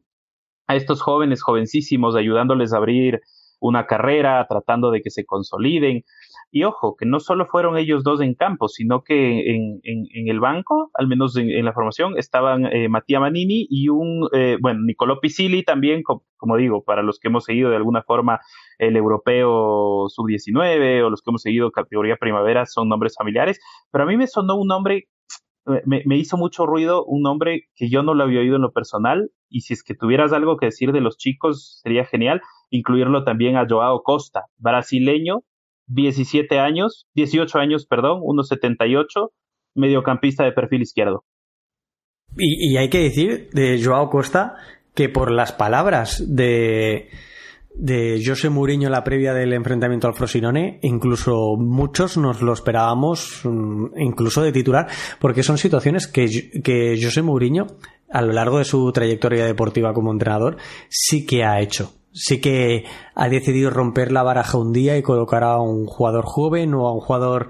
a 0.67 0.77
estos 0.77 1.03
jóvenes, 1.03 1.43
jovencísimos, 1.43 2.17
ayudándoles 2.17 2.73
a 2.73 2.79
abrir 2.79 3.21
una 3.61 3.87
carrera, 3.87 4.47
tratando 4.49 4.91
de 4.91 5.03
que 5.03 5.11
se 5.11 5.27
consoliden? 5.27 6.05
Y 6.53 6.65
ojo, 6.65 6.97
que 6.97 7.07
no 7.07 7.21
solo 7.21 7.47
fueron 7.47 7.79
ellos 7.79 8.03
dos 8.03 8.21
en 8.21 8.35
campo, 8.35 8.67
sino 8.67 9.05
que 9.05 9.55
en, 9.55 9.81
en, 9.85 10.29
el 10.29 10.41
banco, 10.41 10.91
al 10.95 11.07
menos 11.07 11.37
en, 11.37 11.65
la 11.65 11.73
formación, 11.73 12.19
estaban 12.19 12.67
eh, 12.67 12.89
Matías 12.89 13.21
Manini 13.21 13.69
y 13.71 13.89
un, 13.89 14.29
eh, 14.33 14.57
bueno, 14.61 14.81
Nicolò 14.83 15.21
Pisilli 15.21 15.63
también, 15.63 16.03
como, 16.03 16.57
digo, 16.57 16.83
para 16.83 17.03
los 17.03 17.21
que 17.21 17.29
hemos 17.29 17.45
seguido 17.45 17.71
de 17.71 17.77
alguna 17.77 18.03
forma 18.03 18.41
el 18.79 18.97
europeo 18.97 20.09
sub-19 20.09 21.05
o 21.05 21.11
los 21.11 21.23
que 21.23 21.31
hemos 21.31 21.43
seguido 21.43 21.71
categoría 21.71 22.17
primavera, 22.17 22.67
son 22.67 22.89
nombres 22.89 23.15
familiares, 23.17 23.61
pero 23.93 24.03
a 24.03 24.07
mí 24.09 24.17
me 24.17 24.27
sonó 24.27 24.57
un 24.57 24.67
nombre 24.67 25.05
me, 25.67 26.03
me, 26.07 26.17
hizo 26.17 26.37
mucho 26.37 26.67
ruido 26.67 27.05
un 27.05 27.23
nombre 27.23 27.69
que 27.77 27.91
yo 27.91 28.03
no 28.03 28.15
lo 28.15 28.25
había 28.25 28.41
oído 28.41 28.57
en 28.57 28.63
lo 28.63 28.73
personal 28.73 29.31
y 29.49 29.61
si 29.61 29.75
es 29.75 29.85
que 29.85 29.95
tuvieras 29.95 30.33
algo 30.33 30.57
que 30.57 30.67
decir 30.67 30.91
de 30.91 31.03
los 31.03 31.19
chicos 31.19 31.81
sería 31.83 32.07
genial 32.07 32.41
incluirlo 32.71 33.25
también 33.25 33.57
a 33.57 33.67
Joao 33.69 34.03
Costa, 34.03 34.47
brasileño 34.57 35.43
17 35.91 36.59
años, 36.59 37.07
18 37.15 37.59
años, 37.59 37.87
perdón, 37.87 38.21
1.78, 38.21 39.31
mediocampista 39.75 40.45
de 40.45 40.53
perfil 40.53 40.83
izquierdo. 40.83 41.25
Y, 42.37 42.77
hay 42.77 42.89
que 42.89 43.01
decir 43.01 43.49
de 43.53 43.83
Joao 43.83 44.09
Costa 44.09 44.55
que 44.95 45.09
por 45.09 45.33
las 45.33 45.51
palabras 45.51 46.25
de, 46.29 47.09
de 47.75 48.23
José 48.25 48.51
Mourinho 48.51 48.89
la 48.89 49.03
previa 49.03 49.35
del 49.35 49.53
enfrentamiento 49.53 50.07
al 50.07 50.15
Frosinone, 50.15 50.79
incluso 50.83 51.57
muchos 51.59 52.17
nos 52.17 52.41
lo 52.41 52.53
esperábamos, 52.53 53.41
mm, 53.43 53.99
incluso 53.99 54.43
de 54.43 54.53
titular, 54.53 54.87
porque 55.19 55.43
son 55.43 55.59
situaciones 55.59 56.07
que, 56.07 56.61
que 56.63 56.97
José 57.03 57.23
Mourinho, 57.23 57.67
a 58.13 58.23
lo 58.23 58.33
largo 58.33 58.59
de 58.59 58.65
su 58.65 58.93
trayectoria 58.93 59.45
deportiva 59.45 59.93
como 59.93 60.13
entrenador, 60.13 60.57
sí 60.89 61.27
que 61.27 61.43
ha 61.43 61.61
hecho 61.61 62.00
sí 62.13 62.41
que 62.41 62.85
ha 63.15 63.29
decidido 63.29 63.71
romper 63.71 64.13
la 64.13 64.23
baraja 64.23 64.59
un 64.59 64.73
día 64.73 64.97
y 64.97 65.03
colocar 65.03 65.45
a 65.45 65.61
un 65.61 65.87
jugador 65.87 66.25
joven 66.25 66.75
o 66.75 66.87
a 66.89 66.93
un 66.93 67.01
jugador 67.01 67.49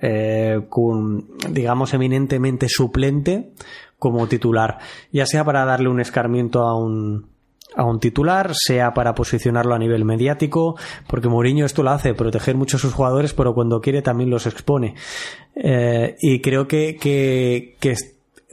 eh, 0.00 0.62
con, 0.68 1.28
digamos, 1.50 1.94
eminentemente 1.94 2.68
suplente 2.68 3.52
como 3.98 4.26
titular, 4.26 4.78
ya 5.12 5.26
sea 5.26 5.44
para 5.44 5.64
darle 5.64 5.88
un 5.88 6.00
escarmiento 6.00 6.62
a 6.62 6.74
un, 6.74 7.28
a 7.76 7.84
un 7.84 8.00
titular, 8.00 8.52
sea 8.54 8.94
para 8.94 9.14
posicionarlo 9.14 9.74
a 9.74 9.78
nivel 9.78 10.04
mediático, 10.04 10.76
porque 11.06 11.28
Mourinho 11.28 11.66
esto 11.66 11.82
lo 11.82 11.90
hace, 11.90 12.14
proteger 12.14 12.56
mucho 12.56 12.78
a 12.78 12.80
sus 12.80 12.94
jugadores, 12.94 13.34
pero 13.34 13.54
cuando 13.54 13.80
quiere 13.80 14.00
también 14.00 14.30
los 14.30 14.46
expone. 14.46 14.94
Eh, 15.54 16.16
y 16.20 16.40
creo 16.40 16.66
que, 16.66 16.96
que, 16.96 17.76
que 17.78 17.94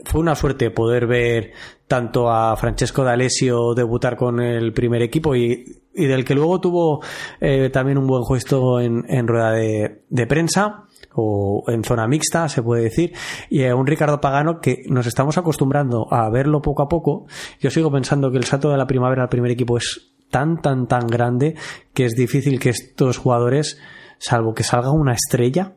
fue 0.04 0.20
una 0.20 0.34
suerte 0.34 0.70
poder 0.70 1.06
ver 1.06 1.52
tanto 1.86 2.30
a 2.30 2.56
Francesco 2.56 3.02
D'Alessio 3.02 3.74
debutar 3.74 4.16
con 4.16 4.40
el 4.40 4.72
primer 4.72 5.02
equipo 5.02 5.34
y, 5.34 5.64
del 5.94 6.24
que 6.24 6.34
luego 6.34 6.60
tuvo 6.60 7.02
eh, 7.40 7.70
también 7.70 7.98
un 7.98 8.06
buen 8.06 8.24
gesto 8.24 8.80
en, 8.80 9.26
rueda 9.26 9.52
de, 9.52 10.26
prensa 10.26 10.84
o 11.14 11.64
en 11.66 11.82
zona 11.82 12.06
mixta, 12.06 12.48
se 12.48 12.62
puede 12.62 12.84
decir, 12.84 13.12
y 13.50 13.64
a 13.64 13.74
un 13.74 13.86
Ricardo 13.86 14.20
Pagano 14.20 14.60
que 14.60 14.84
nos 14.88 15.06
estamos 15.06 15.36
acostumbrando 15.38 16.06
a 16.12 16.30
verlo 16.30 16.62
poco 16.62 16.82
a 16.82 16.88
poco. 16.88 17.26
Yo 17.58 17.70
sigo 17.70 17.90
pensando 17.90 18.30
que 18.30 18.38
el 18.38 18.44
salto 18.44 18.70
de 18.70 18.76
la 18.76 18.86
primavera 18.86 19.22
al 19.24 19.28
primer 19.28 19.50
equipo 19.50 19.78
es 19.78 20.12
tan, 20.30 20.60
tan, 20.60 20.86
tan 20.86 21.06
grande 21.06 21.56
que 21.94 22.04
es 22.04 22.14
difícil 22.14 22.60
que 22.60 22.70
estos 22.70 23.18
jugadores, 23.18 23.80
salvo 24.18 24.54
que 24.54 24.62
salga 24.62 24.92
una 24.92 25.14
estrella, 25.14 25.72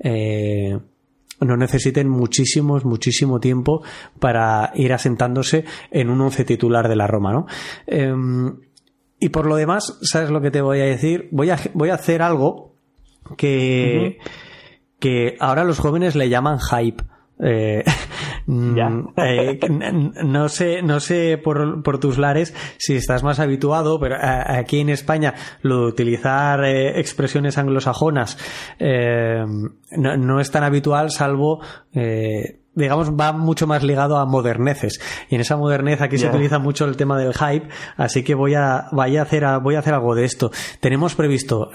eh, 0.00 0.78
no 1.40 1.56
necesiten 1.56 2.08
muchísimos, 2.08 2.84
muchísimo 2.84 3.40
tiempo 3.40 3.82
para 4.18 4.72
ir 4.74 4.92
asentándose 4.92 5.64
en 5.90 6.10
un 6.10 6.20
once 6.20 6.44
titular 6.44 6.88
de 6.88 6.96
la 6.96 7.06
Roma, 7.06 7.32
¿no? 7.32 7.46
Em, 7.86 8.56
y 9.18 9.28
por 9.30 9.46
lo 9.46 9.56
demás, 9.56 9.98
¿sabes 10.02 10.30
lo 10.30 10.40
que 10.40 10.50
te 10.50 10.60
voy 10.60 10.80
a 10.80 10.84
decir? 10.84 11.28
Voy 11.32 11.50
a, 11.50 11.58
voy 11.72 11.90
a 11.90 11.94
hacer 11.94 12.22
algo 12.22 12.74
que, 13.36 14.18
que 14.98 15.36
ahora 15.40 15.64
los 15.64 15.78
jóvenes 15.78 16.14
le 16.14 16.28
llaman 16.28 16.58
hype. 16.60 17.02
Eh, 17.40 17.84
mm, 18.74 19.14
eh, 19.16 19.58
no 20.24 20.48
sé, 20.48 20.82
no 20.82 21.00
sé 21.00 21.38
por, 21.38 21.82
por, 21.82 21.98
tus 21.98 22.18
lares 22.18 22.54
si 22.78 22.96
estás 22.96 23.22
más 23.22 23.40
habituado, 23.40 23.98
pero 24.00 24.16
aquí 24.20 24.80
en 24.80 24.90
España 24.90 25.34
lo 25.62 25.82
de 25.82 25.86
utilizar 25.86 26.64
eh, 26.64 26.98
expresiones 26.98 27.58
anglosajonas 27.58 28.38
no, 28.80 30.16
no, 30.16 30.40
es 30.40 30.50
tan 30.50 30.64
habitual, 30.64 31.10
salvo 31.10 31.60
digamos, 32.74 33.12
va 33.12 33.32
mucho 33.32 33.66
más 33.66 33.82
ligado 33.82 34.18
a 34.18 34.26
moderneces. 34.26 35.00
Y 35.28 35.36
en 35.36 35.40
esa 35.40 35.56
modernez 35.56 36.00
aquí 36.00 36.18
se 36.18 36.28
utiliza 36.28 36.58
mucho 36.58 36.84
el 36.84 36.96
tema 36.96 37.18
del 37.18 37.34
hype, 37.34 37.68
así 37.96 38.22
que 38.22 38.34
voy 38.34 38.54
a, 38.54 38.88
voy 38.92 39.16
a 39.16 39.22
hacer, 39.22 39.44
voy 39.62 39.76
a 39.76 39.78
hacer 39.78 39.94
algo 39.94 40.14
de 40.14 40.24
esto. 40.24 40.50
Tenemos 40.80 41.14
previsto 41.14 41.68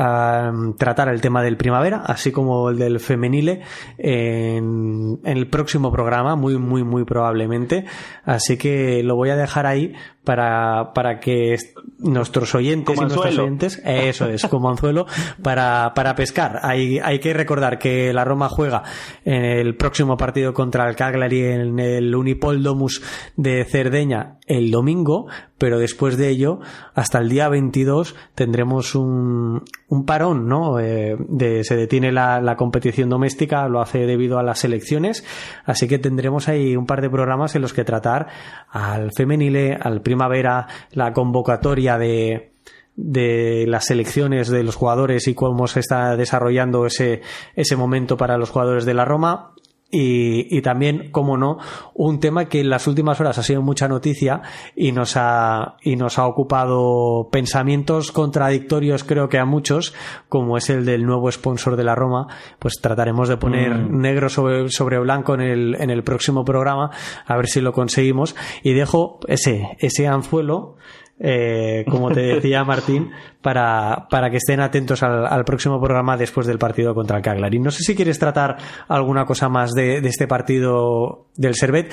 tratar 0.77 1.09
el 1.09 1.21
tema 1.21 1.41
del 1.41 1.57
primavera, 1.57 2.03
así 2.05 2.31
como 2.31 2.69
el 2.69 2.77
del 2.77 2.99
femenile, 2.99 3.61
en, 3.97 5.19
en, 5.23 5.37
el 5.37 5.47
próximo 5.47 5.91
programa, 5.91 6.35
muy, 6.35 6.57
muy, 6.57 6.83
muy 6.83 7.05
probablemente. 7.05 7.85
Así 8.25 8.57
que 8.57 9.01
lo 9.03 9.15
voy 9.15 9.29
a 9.29 9.35
dejar 9.35 9.65
ahí 9.65 9.93
para, 10.23 10.93
para 10.93 11.19
que 11.19 11.57
nuestros 11.97 12.53
oyentes 12.53 12.95
y 12.95 12.99
nuestros 12.99 13.25
oyentes, 13.25 13.81
eso 13.83 14.27
es, 14.27 14.45
como 14.45 14.69
anzuelo, 14.69 15.07
para, 15.41 15.93
para 15.95 16.13
pescar. 16.13 16.59
Hay, 16.61 16.99
hay 16.99 17.19
que 17.19 17.33
recordar 17.33 17.79
que 17.79 18.13
la 18.13 18.25
Roma 18.25 18.47
juega 18.47 18.83
en 19.25 19.43
el 19.43 19.75
próximo 19.75 20.17
partido 20.17 20.53
contra 20.53 20.88
el 20.89 20.95
Cagliari 20.95 21.41
en 21.43 21.79
el 21.79 22.15
Unipol 22.15 22.63
Domus 22.63 23.01
de 23.37 23.63
Cerdeña 23.65 24.39
el 24.49 24.71
domingo, 24.71 25.27
pero 25.59 25.77
después 25.77 26.17
de 26.17 26.29
ello, 26.29 26.59
hasta 26.95 27.19
el 27.19 27.29
día 27.29 27.47
22, 27.49 28.15
tendremos 28.33 28.95
un, 28.95 29.63
un 29.87 30.05
parón, 30.05 30.47
¿no? 30.47 30.79
Eh, 30.79 31.15
de, 31.19 31.63
se 31.63 31.75
detiene 31.75 32.11
la, 32.11 32.55
competición 32.57 33.09
doméstica, 33.09 33.67
lo 33.69 33.79
hace 33.79 33.99
debido 34.07 34.39
a 34.39 34.43
las 34.43 34.63
elecciones, 34.63 35.23
así 35.65 35.87
que 35.87 35.99
tendremos 35.99 36.49
ahí 36.49 36.75
un 36.75 36.87
par 36.87 37.01
de 37.01 37.11
programas 37.11 37.55
en 37.55 37.61
los 37.61 37.73
que 37.73 37.83
tratar 37.83 38.27
al 38.69 39.11
femenile, 39.15 39.77
al 39.79 40.01
primavera, 40.01 40.67
la 40.93 41.13
convocatoria 41.13 41.99
de, 41.99 42.53
de 42.95 43.65
las 43.67 43.91
elecciones 43.91 44.49
de 44.49 44.63
los 44.63 44.75
jugadores 44.75 45.27
y 45.27 45.35
cómo 45.35 45.67
se 45.67 45.79
está 45.79 46.17
desarrollando 46.17 46.87
ese, 46.87 47.21
ese 47.55 47.75
momento 47.75 48.17
para 48.17 48.37
los 48.39 48.49
jugadores 48.49 48.85
de 48.85 48.95
la 48.95 49.05
Roma 49.05 49.53
y, 49.91 50.55
y, 50.55 50.61
también, 50.61 51.09
como 51.11 51.35
no, 51.35 51.57
un 51.95 52.19
tema 52.19 52.45
que 52.45 52.59
en 52.59 52.69
las 52.69 52.85
últimas 52.85 53.19
horas 53.19 53.39
ha 53.39 53.43
sido 53.43 53.63
mucha 53.63 53.87
noticia 53.87 54.41
y 54.75 54.91
nos 54.91 55.17
ha, 55.17 55.77
y 55.81 55.95
nos 55.95 56.19
ha 56.19 56.27
ocupado 56.27 57.29
pensamientos 57.31 58.11
contradictorios, 58.11 59.03
creo 59.03 59.29
que 59.29 59.39
a 59.39 59.45
muchos, 59.45 59.95
como 60.27 60.57
es 60.57 60.69
el 60.69 60.85
del 60.85 61.05
nuevo 61.05 61.31
sponsor 61.31 61.75
de 61.75 61.83
la 61.83 61.95
Roma, 61.95 62.27
pues 62.59 62.75
trataremos 62.81 63.29
de 63.29 63.37
poner 63.37 63.73
mm. 63.73 63.99
negro 63.99 64.29
sobre, 64.29 64.69
sobre 64.69 64.99
blanco 64.99 65.33
en 65.33 65.41
el, 65.41 65.75
en 65.79 65.89
el 65.89 66.03
próximo 66.03 66.45
programa, 66.45 66.91
a 67.25 67.35
ver 67.35 67.47
si 67.47 67.59
lo 67.59 67.73
conseguimos. 67.73 68.35
Y 68.61 68.73
dejo 68.73 69.19
ese, 69.27 69.75
ese 69.79 70.07
anzuelo 70.07 70.75
eh, 71.19 71.83
como 71.89 72.11
te 72.11 72.21
decía 72.21 72.63
Martín, 72.65 73.11
para, 73.41 74.07
para 74.09 74.29
que 74.29 74.37
estén 74.37 74.61
atentos 74.61 75.03
al, 75.03 75.43
próximo 75.43 75.79
programa 75.79 76.15
después 76.15 76.47
del 76.47 76.57
partido 76.57 76.95
contra 76.95 77.17
el 77.17 77.23
Cagliari. 77.23 77.59
No 77.59 77.71
sé 77.71 77.83
si 77.83 77.95
quieres 77.95 78.19
tratar 78.19 78.57
alguna 78.87 79.25
cosa 79.25 79.49
más 79.49 79.73
de, 79.73 79.97
este 79.97 80.27
partido 80.27 81.27
del 81.35 81.55
Servet. 81.55 81.91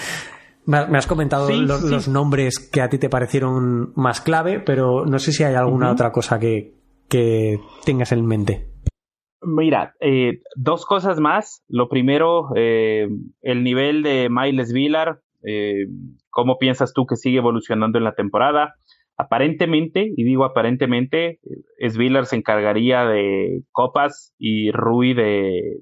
Me, 0.64 0.78
has 0.78 1.06
comentado 1.06 1.48
los, 1.50 2.08
nombres 2.08 2.58
que 2.58 2.80
a 2.80 2.88
ti 2.88 2.98
te 2.98 3.08
parecieron 3.08 3.92
más 3.94 4.20
clave, 4.20 4.60
pero 4.60 5.04
no 5.06 5.18
sé 5.18 5.32
si 5.32 5.44
hay 5.44 5.54
alguna 5.54 5.92
otra 5.92 6.10
cosa 6.10 6.38
que, 6.38 6.74
que 7.08 7.60
tengas 7.84 8.12
en 8.12 8.26
mente. 8.26 8.68
Mira, 9.42 9.94
eh, 10.00 10.40
dos 10.56 10.84
cosas 10.84 11.20
más. 11.20 11.64
Lo 11.68 11.88
primero, 11.88 12.48
eh, 12.56 13.08
el 13.42 13.64
nivel 13.64 14.02
de 14.02 14.28
Miles 14.30 14.72
Villar. 14.72 15.20
¿Cómo 16.30 16.58
piensas 16.58 16.92
tú 16.92 17.06
que 17.06 17.14
sigue 17.14 17.38
evolucionando 17.38 17.98
en 17.98 18.04
la 18.04 18.16
temporada? 18.16 18.74
Aparentemente, 19.18 20.12
y 20.14 20.24
digo 20.24 20.44
aparentemente, 20.44 21.40
Svillar 21.80 22.26
se 22.26 22.36
encargaría 22.36 23.04
de 23.06 23.62
Copas 23.72 24.34
y 24.38 24.70
Rui 24.72 25.14
de, 25.14 25.78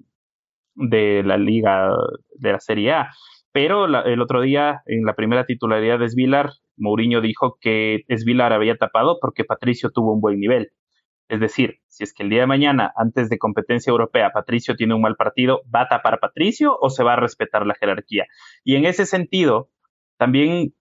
de 0.74 1.22
la 1.24 1.36
Liga 1.36 1.90
de 2.38 2.52
la 2.52 2.60
Serie 2.60 2.92
A. 2.92 3.10
Pero 3.52 3.86
el 3.86 4.20
otro 4.20 4.40
día, 4.40 4.82
en 4.86 5.04
la 5.04 5.14
primera 5.14 5.46
titularidad 5.46 5.98
de 5.98 6.08
Svillar, 6.08 6.50
Mourinho 6.76 7.20
dijo 7.20 7.56
que 7.60 8.04
Svillar 8.08 8.52
había 8.52 8.76
tapado 8.76 9.18
porque 9.20 9.44
Patricio 9.44 9.90
tuvo 9.90 10.12
un 10.12 10.20
buen 10.20 10.38
nivel. 10.38 10.70
Es 11.28 11.40
decir, 11.40 11.78
si 11.88 12.04
es 12.04 12.12
que 12.12 12.22
el 12.22 12.30
día 12.30 12.40
de 12.40 12.46
mañana, 12.46 12.92
antes 12.96 13.28
de 13.30 13.38
competencia 13.38 13.90
europea, 13.90 14.30
Patricio 14.32 14.76
tiene 14.76 14.94
un 14.94 15.02
mal 15.02 15.16
partido, 15.16 15.62
¿va 15.74 15.82
a 15.82 15.88
tapar 15.88 16.20
Patricio 16.20 16.76
o 16.80 16.90
se 16.90 17.02
va 17.02 17.14
a 17.14 17.20
respetar 17.20 17.66
la 17.66 17.74
jerarquía? 17.74 18.26
Y 18.62 18.76
en 18.76 18.84
ese 18.84 19.06
sentido, 19.06 19.70
también 20.18 20.74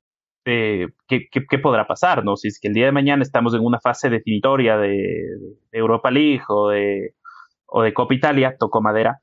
eh, 0.46 0.88
¿qué, 1.08 1.60
podrá 1.60 1.88
pasar, 1.88 2.24
¿no? 2.26 2.36
Si 2.36 2.48
es 2.48 2.60
que 2.60 2.68
el 2.68 2.74
día 2.74 2.86
de 2.86 2.92
mañana 2.92 3.24
estamos 3.24 3.54
en 3.54 3.62
una 3.62 3.80
fase 3.80 4.10
definitoria 4.10 4.78
de, 4.78 5.28
Europa 5.72 6.12
League 6.12 6.44
o 6.50 6.70
de, 6.70 7.16
o 7.66 7.82
de 7.82 7.94
Copa 7.94 8.14
Italia, 8.14 8.56
toco 8.60 8.82
madera 8.82 9.20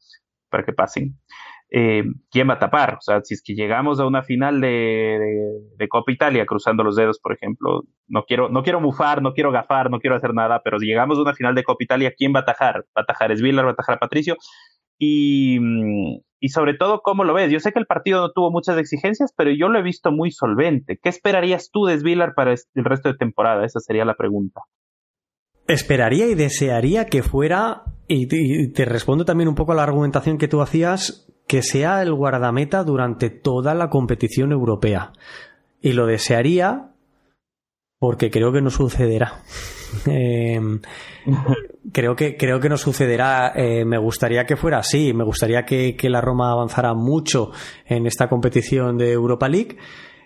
para 0.49 0.65
que 0.65 0.73
pasen. 0.73 1.19
Eh, 1.73 2.03
¿Quién 2.31 2.49
va 2.49 2.55
a 2.55 2.59
tapar? 2.59 2.95
O 2.95 3.01
sea, 3.01 3.21
si 3.23 3.35
es 3.35 3.43
que 3.43 3.55
llegamos 3.55 4.01
a 4.01 4.07
una 4.07 4.23
final 4.25 4.61
de, 4.61 5.21
de, 5.77 5.89
Copa 5.89 6.11
Italia, 6.11 6.45
cruzando 6.45 6.83
los 6.83 6.97
dedos, 6.97 7.21
por 7.21 7.33
ejemplo, 7.33 7.83
no 8.09 8.25
quiero, 8.25 8.49
no 8.49 8.65
quiero 8.65 8.81
mufar, 8.81 9.23
no 9.23 9.35
quiero 9.35 9.53
gafar, 9.53 9.89
no 9.91 10.01
quiero 10.01 10.17
hacer 10.17 10.35
nada, 10.35 10.63
pero 10.65 10.81
si 10.81 10.87
llegamos 10.87 11.19
a 11.19 11.23
una 11.23 11.35
final 11.35 11.55
de 11.55 11.63
Copa 11.63 11.85
Italia, 11.85 12.13
¿quién 12.17 12.35
va 12.35 12.41
a 12.41 12.43
atajar? 12.43 12.87
¿Va 12.97 13.01
a 13.01 13.03
atajar 13.03 13.37
Svillar? 13.37 13.65
¿Va 13.65 13.71
a 13.71 13.73
atajar 13.73 13.97
a 13.97 13.99
Patricio? 14.01 14.37
Y, 14.99 15.61
y 16.41 16.49
sobre 16.49 16.75
todo, 16.75 17.03
¿cómo 17.03 17.23
lo 17.25 17.35
ves? 17.35 17.53
Yo 17.53 17.61
sé 17.61 17.71
que 17.71 17.79
el 17.79 17.87
partido 17.87 18.21
no 18.21 18.33
tuvo 18.33 18.51
muchas 18.51 18.79
exigencias, 18.79 19.33
pero 19.37 19.51
yo 19.51 19.69
lo 19.69 19.79
he 19.79 19.83
visto 19.83 20.11
muy 20.11 20.31
solvente. 20.31 20.99
¿Qué 21.01 21.11
esperarías 21.11 21.71
tú 21.71 21.85
de 21.85 21.99
Svillar 21.99 22.33
para 22.35 22.53
el 22.53 22.85
resto 22.85 23.11
de 23.11 23.19
temporada? 23.19 23.65
Esa 23.65 23.79
sería 23.81 24.07
la 24.07 24.15
pregunta. 24.15 24.63
Esperaría 25.69 26.27
y 26.27 26.35
desearía 26.35 27.07
que 27.07 27.23
fuera, 27.23 27.83
y 28.09 28.27
te, 28.73 28.85
respondo 28.87 29.27
también 29.27 29.49
un 29.49 29.55
poco 29.55 29.73
a 29.73 29.75
la 29.75 29.83
argumentación 29.83 30.39
que 30.39 30.49
tú 30.49 30.63
hacías, 30.63 31.31
que 31.47 31.63
sea 31.63 32.01
el 32.03 32.15
guardameta 32.15 32.85
durante 32.85 33.29
toda 33.29 33.75
la 33.75 33.91
competición 33.91 34.51
europea. 34.51 35.13
Y 35.83 35.93
lo 35.93 36.07
desearía 36.07 36.90
porque 38.01 38.31
creo 38.31 38.51
que 38.51 38.63
no 38.63 38.71
sucederá. 38.71 39.43
Em, 40.07 40.81
creo 41.93 42.15
que 42.15 42.37
creo 42.37 42.61
que 42.61 42.69
no 42.69 42.77
sucederá. 42.77 43.53
Eh, 43.57 43.85
me 43.85 43.99
gustaría 43.99 44.47
que 44.47 44.57
fuera 44.57 44.79
así. 44.79 45.13
Me 45.13 45.25
gustaría 45.25 45.65
que, 45.65 45.97
que, 45.97 46.09
la 46.09 46.21
Roma 46.21 46.53
avanzara 46.53 46.95
mucho 46.95 47.51
en 47.85 48.07
esta 48.07 48.29
competición 48.29 48.97
de 48.97 49.11
Europa 49.11 49.49
League 49.49 49.77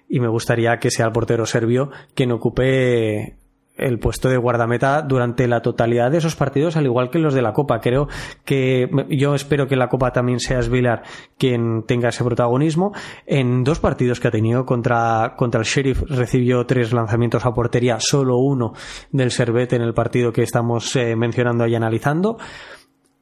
y 0.07 0.21
me 0.21 0.29
gustaría 0.29 0.79
que 0.79 0.91
sea 0.91 1.07
el 1.07 1.13
portero 1.13 1.47
serbio 1.47 1.91
quien 2.15 2.33
ocupe 2.33 3.39
el 3.77 3.99
puesto 3.99 4.29
de 4.29 4.37
guardameta 4.37 5.03
durante 5.03 5.49
la 5.49 5.61
totalidad 5.61 6.11
de 6.11 6.19
esos 6.19 6.37
partidos, 6.37 6.77
al 6.77 6.85
igual 6.85 7.11
que 7.11 7.19
los 7.19 7.35
de 7.35 7.43
la 7.43 7.53
Copa. 7.53 7.81
Creo 7.81 8.09
que 8.45 8.89
yo 9.11 9.35
espero 9.35 9.67
que 9.67 9.77
la 9.77 9.89
Copa 9.89 10.13
también 10.13 10.39
sea 10.41 10.63
Svilar 10.63 11.03
quien 11.39 11.85
tenga 11.87 12.11
ese 12.11 12.25
protagonismo. 12.25 12.93
En 13.27 13.65
dos 13.65 13.81
partidos 13.81 14.21
que 14.21 14.29
ha 14.29 14.31
tenido 14.31 14.65
contra, 14.65 15.35
contra 15.37 15.61
el 15.61 15.67
Sheriff 15.67 16.03
recibió 16.09 16.65
tres 16.67 16.93
lanzamientos 16.93 17.45
a 17.45 17.53
portería, 17.53 17.97
solo 17.99 18.39
uno 18.39 18.73
del 19.11 19.31
Servet 19.31 19.73
en 19.73 19.83
el 19.83 19.95
partido 19.95 20.33
que 20.33 20.43
estamos 20.43 20.95
eh, 20.97 21.17
mencionando 21.17 21.67
y 21.67 21.75
analizando. 21.75 22.39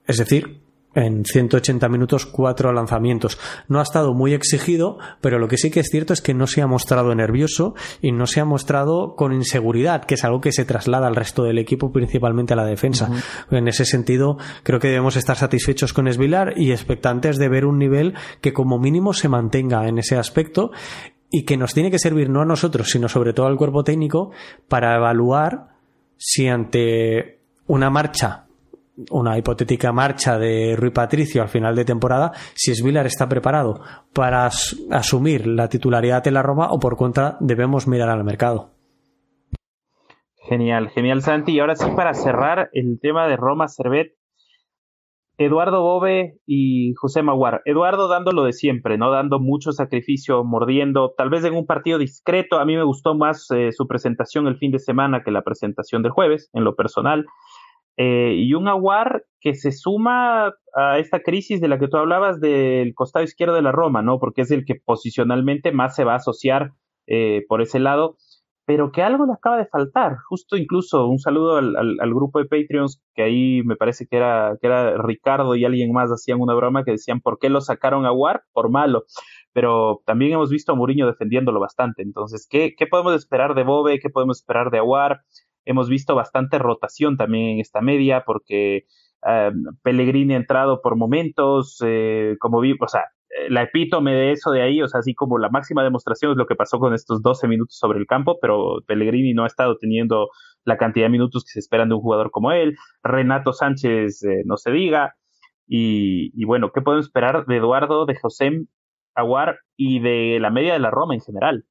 Es 0.07 0.19
decir, 0.19 0.61
en 0.95 1.25
180 1.25 1.89
minutos 1.89 2.27
cuatro 2.27 2.73
lanzamientos. 2.73 3.39
No 3.69 3.81
ha 3.81 3.83
estado 3.83 4.15
muy 4.15 4.35
exigido, 4.35 4.99
pero 5.21 5.39
lo 5.39 5.49
que 5.49 5.57
sí 5.57 5.71
que 5.71 5.81
es 5.81 5.89
cierto 5.91 6.13
es 6.13 6.21
que 6.21 6.35
no 6.35 6.47
se 6.47 6.63
ha 6.63 6.67
mostrado 6.67 7.15
nervioso 7.15 7.75
y 8.01 8.13
no 8.13 8.27
se 8.27 8.41
ha 8.41 8.45
mostrado 8.45 9.15
con 9.17 9.33
inseguridad, 9.33 10.05
que 10.05 10.15
es 10.15 10.25
algo 10.25 10.41
que 10.41 10.53
se 10.53 10.65
traslada 10.65 11.07
al 11.07 11.17
resto 11.17 11.45
del 11.45 11.59
equipo, 11.59 11.93
principalmente 11.93 12.53
a 12.53 12.57
la 12.57 12.67
defensa. 12.67 13.11
En 13.51 13.69
ese 13.69 13.85
sentido, 13.85 14.39
creo 14.63 14.81
que 14.81 14.89
debemos 14.89 15.17
estar 15.17 15.37
satisfechos 15.37 15.93
con 15.93 16.09
Esvilar 16.09 16.55
y 16.57 16.73
expectantes 16.73 17.39
de 17.39 17.49
ver 17.49 17.65
un 17.65 17.79
nivel 17.79 18.15
que 18.41 18.53
como 18.53 18.79
mínimo 18.79 19.13
se 19.13 19.29
mantenga 19.29 19.89
en 19.89 19.99
ese 19.99 20.17
aspecto 20.17 20.73
y 21.31 21.45
que 21.45 21.57
nos 21.57 21.73
tiene 21.73 21.91
que 21.91 21.99
servir 21.99 22.29
no 22.29 22.43
a 22.43 22.45
nosotros, 22.45 22.91
sino 22.91 23.09
sobre 23.09 23.33
todo 23.33 23.47
al 23.47 23.57
cuerpo 23.57 23.85
técnico 23.85 24.33
para 24.69 24.95
evaluar 24.97 25.71
si 26.19 26.47
ante 26.47 27.41
una 27.67 27.89
marcha 27.89 28.45
una 29.11 29.39
hipotética 29.39 29.93
marcha 29.93 30.39
de 30.39 30.77
Rui 30.77 30.91
Patricio 30.91 31.43
al 31.43 31.49
final 31.49 31.75
de 31.75 31.85
temporada, 31.85 32.33
si 32.55 32.75
Svilar 32.75 33.07
está 33.07 33.29
preparado 33.29 33.81
para 34.13 34.49
asumir 34.91 35.47
la 35.47 35.69
titularidad 35.69 36.23
de 36.23 36.31
la 36.31 36.43
Roma 36.43 36.69
o 36.71 36.79
por 36.79 36.97
contra 36.97 37.37
debemos 37.41 37.87
mirar 37.87 38.09
al 38.09 38.25
mercado. 38.25 38.71
Genial, 40.49 40.91
genial 40.91 41.23
Santi. 41.23 41.53
Y 41.53 41.61
ahora 41.61 41.77
sí, 41.77 41.89
para 41.95 42.15
cerrar 42.15 42.69
el 42.73 42.99
tema 43.01 43.29
de 43.29 43.37
Roma 43.37 43.69
Servet, 43.69 44.17
Eduardo 45.39 45.83
Bobe 45.83 46.39
y 46.47 46.95
José 46.95 47.23
Maguar. 47.23 47.63
Eduardo 47.65 48.09
dando 48.09 48.45
de 48.45 48.53
siempre, 48.53 48.99
¿no? 48.99 49.11
Dando 49.11 49.39
mucho 49.41 49.73
sacrificio, 49.73 50.45
mordiendo, 50.45 51.15
tal 51.17 51.31
vez 51.31 51.45
en 51.45 51.55
un 51.55 51.67
partido 51.67 51.99
discreto. 51.99 52.59
A 52.59 52.65
mí 52.65 52.77
me 52.77 52.85
gustó 52.85 53.15
más 53.15 53.47
eh, 53.51 53.71
su 53.73 53.87
presentación 53.87 54.47
el 54.47 54.59
fin 54.59 54.73
de 54.73 54.79
semana 54.79 55.23
que 55.25 55.31
la 55.31 55.43
presentación 55.43 56.03
del 56.03 56.13
jueves, 56.13 56.51
en 56.53 56.65
lo 56.65 56.75
personal. 56.75 57.27
Eh, 57.97 58.35
y 58.37 58.55
un 58.55 58.69
Aguar 58.69 59.25
que 59.41 59.55
se 59.55 59.73
suma 59.73 60.55
a 60.75 60.99
esta 60.99 61.21
crisis 61.21 61.61
de 61.61 61.69
la 61.69 61.79
que 61.79 61.89
tú 61.89 61.97
hablabas 61.97 62.41
del 62.41 62.95
costado 62.95 63.25
izquierdo 63.25 63.55
de 63.55 63.63
la 63.63 63.73
Roma, 63.73 64.03
¿no? 64.03 64.19
Porque 64.19 64.43
es 64.43 64.51
el 64.51 64.65
que 64.65 64.77
posicionalmente 64.77 65.73
más 65.73 65.95
se 65.95 66.05
va 66.05 66.15
a 66.15 66.17
asociar 66.17 66.73
eh, 67.07 67.45
por 67.49 67.61
ese 67.61 67.79
lado 67.79 68.17
pero 68.65 68.93
que 68.93 69.03
algo 69.03 69.27
le 69.27 69.33
acaba 69.33 69.57
de 69.57 69.67
faltar. 69.67 70.17
Justo 70.29 70.57
incluso 70.57 71.07
un 71.07 71.19
saludo 71.19 71.57
al, 71.57 72.15
grupo 72.15 72.39
de 72.39 72.47
Patreons, 72.47 73.03
que 73.15 73.23
ahí 73.23 73.63
me 73.65 73.77
parece 73.77 74.07
que 74.07 74.17
era, 74.17 74.57
que 74.61 74.67
era 74.67 74.97
Ricardo 74.99 75.57
y 75.57 75.65
alguien 75.65 75.93
más 75.93 76.11
hacían 76.11 76.41
una 76.41 76.55
broma 76.55 76.85
que 76.85 76.93
decían, 76.93 77.21
¿por 77.21 77.39
qué 77.39 77.49
lo 77.49 77.61
sacaron 77.61 78.07
a? 78.07 78.13
Por 78.53 78.71
malo. 78.71 79.05
Pero 79.53 80.03
también 80.07 80.33
hemos 80.33 80.51
visto 80.51 80.73
a 80.73 80.75
Mourinho 80.75 81.07
defendiéndolo 81.07 81.61
bastante. 81.61 82.03
Entonces, 82.03 82.47
¿qué, 82.49 82.75
qué 82.77 82.87
podemos 82.87 83.15
esperar 83.15 83.55
de 83.55 83.65
Bobe? 83.65 83.99
¿Qué 83.99 84.11
podemos 84.11 84.39
esperar 84.39 84.71
de 84.71 84.79
Aguar? 84.79 85.23
Hemos 85.65 85.89
visto 85.89 86.15
bastante 86.15 86.59
rotación 86.59 87.17
también 87.17 87.51
en 87.51 87.61
esta 87.61 87.81
media, 87.81 88.25
porque 88.27 88.87
eh, 89.27 89.51
Pellegrini 89.83 90.35
ha 90.35 90.39
entrado 90.39 90.81
por 90.83 90.97
momentos, 90.97 91.79
eh, 91.85 92.37
como 92.41 92.61
vi, 92.61 92.75
o 92.81 92.89
sea, 92.89 93.05
la 93.49 93.63
epítome 93.63 94.13
de 94.13 94.33
eso 94.33 94.51
de 94.51 94.63
ahí, 94.63 94.83
o 94.83 94.89
sea, 94.89 95.01
así 95.01 95.15
como 95.15 95.39
la 95.39 95.49
máxima 95.49 95.83
demostración 95.83 96.33
es 96.33 96.37
lo 96.37 96.47
que 96.47 96.55
pasó 96.55 96.79
con 96.79 96.95
estos 96.95 97.23
12 97.23 97.49
minutos 97.49 97.77
sobre 97.79 97.99
el 97.99 98.07
campo, 98.07 98.39
pero 98.41 98.83
Pellegrini 98.87 99.33
no 99.33 99.45
ha 99.45 99.47
estado 99.47 99.77
teniendo 99.79 100.29
la 100.65 100.77
cantidad 100.77 101.07
de 101.07 101.11
minutos 101.11 101.45
que 101.45 101.53
se 101.53 101.61
esperan 101.61 101.89
de 101.89 101.95
un 101.95 102.03
jugador 102.03 102.31
como 102.31 102.53
él, 102.53 102.77
Renato 103.03 103.53
Sánchez 103.53 104.23
eh, 104.25 104.43
no 104.45 104.57
se 104.57 104.71
diga, 104.71 105.15
y, 105.67 106.45
bueno, 106.45 106.71
¿qué 106.75 106.83
podemos 106.83 107.07
esperar 107.07 107.47
de 107.47 107.57
Eduardo, 107.57 108.05
de 108.05 108.15
José 108.15 108.51
Aguar 109.15 109.61
y 109.77 110.01
de 110.01 110.39
la 110.39 110.51
media 110.51 110.75
de 110.75 110.79
la 110.79 110.91
Roma 110.91 111.15
en 111.15 111.23
general? 111.23 111.65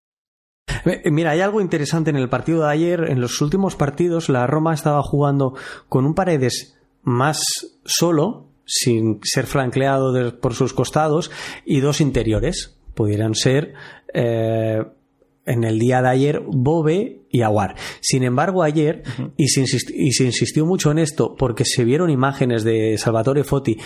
Eh, 0.85 1.11
mira, 1.11 1.31
hay 1.31 1.41
algo 1.41 1.61
interesante 1.61 2.09
en 2.09 2.15
el 2.15 2.29
partido 2.29 2.63
de 2.63 2.71
ayer. 2.71 3.05
En 3.09 3.21
los 3.21 3.41
últimos 3.41 3.75
partidos, 3.75 4.29
la 4.29 4.47
Roma 4.47 4.73
estaba 4.73 5.01
jugando 5.03 5.53
con 5.89 6.05
un 6.05 6.13
Paredes 6.13 6.77
más 7.03 7.41
solo, 7.85 8.47
sin 8.65 9.19
ser 9.23 9.47
flanqueado 9.47 10.39
por 10.39 10.53
sus 10.53 10.73
costados 10.73 11.31
y 11.65 11.79
dos 11.79 12.01
interiores. 12.01 12.77
Pudieran 12.93 13.35
ser 13.35 13.73
eh, 14.13 14.83
en 15.45 15.63
el 15.63 15.79
día 15.79 16.01
de 16.01 16.09
ayer 16.09 16.41
Bobe 16.45 17.21
y 17.29 17.41
Aguar. 17.41 17.75
Sin 18.01 18.23
embargo, 18.23 18.63
ayer, 18.63 19.03
y, 19.37 19.47
se 19.47 19.61
insistió, 19.61 20.65
mucho 20.65 20.91
en 20.91 20.99
esto 20.99 21.35
porque 21.35 21.65
se 21.65 21.83
vieron 21.83 22.09
imágenes 22.09 22.63
de 22.63 22.97
Salvatore 22.97 23.43
Foti 23.43 23.77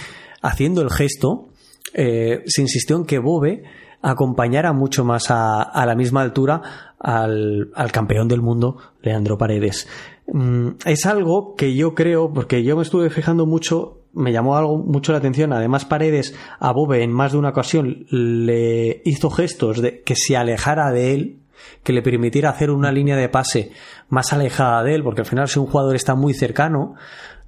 haciendo 0.41 0.81
el 0.81 0.89
gesto, 0.89 1.49
eh, 1.93 2.43
se 2.45 2.61
insistió 2.61 2.97
en 2.97 3.05
que 3.05 3.19
Bobe 3.19 3.63
acompañara 4.01 4.73
mucho 4.73 5.03
más 5.05 5.25
a, 5.29 5.85
la 5.85 5.95
misma 5.95 6.21
altura 6.21 6.61
al, 6.99 7.71
al, 7.75 7.91
campeón 7.91 8.27
del 8.27 8.41
mundo, 8.41 8.77
Leandro 9.01 9.37
Paredes. 9.37 9.87
Mm, 10.27 10.69
es 10.85 11.05
algo 11.05 11.55
que 11.55 11.75
yo 11.75 11.93
creo, 11.95 12.31
porque 12.33 12.63
yo 12.63 12.75
me 12.75 12.83
estuve 12.83 13.09
fijando 13.09 13.45
mucho 13.45 14.01
me 14.15 14.31
llamó 14.31 14.57
algo 14.57 14.77
mucho 14.77 15.11
la 15.11 15.19
atención. 15.19 15.53
Además, 15.53 15.85
Paredes 15.85 16.33
a 16.59 16.71
Bobe 16.71 17.03
en 17.03 17.11
más 17.11 17.33
de 17.33 17.37
una 17.37 17.49
ocasión 17.49 18.05
le 18.09 19.01
hizo 19.05 19.29
gestos 19.29 19.81
de 19.81 20.01
que 20.01 20.15
se 20.15 20.37
alejara 20.37 20.91
de 20.91 21.13
él, 21.13 21.39
que 21.83 21.93
le 21.93 22.01
permitiera 22.01 22.49
hacer 22.49 22.71
una 22.71 22.91
línea 22.91 23.17
de 23.17 23.29
pase 23.29 23.71
más 24.09 24.33
alejada 24.33 24.83
de 24.83 24.95
él, 24.95 25.03
porque 25.03 25.21
al 25.21 25.27
final 25.27 25.47
si 25.47 25.59
un 25.59 25.67
jugador 25.67 25.95
está 25.95 26.15
muy 26.15 26.33
cercano, 26.33 26.95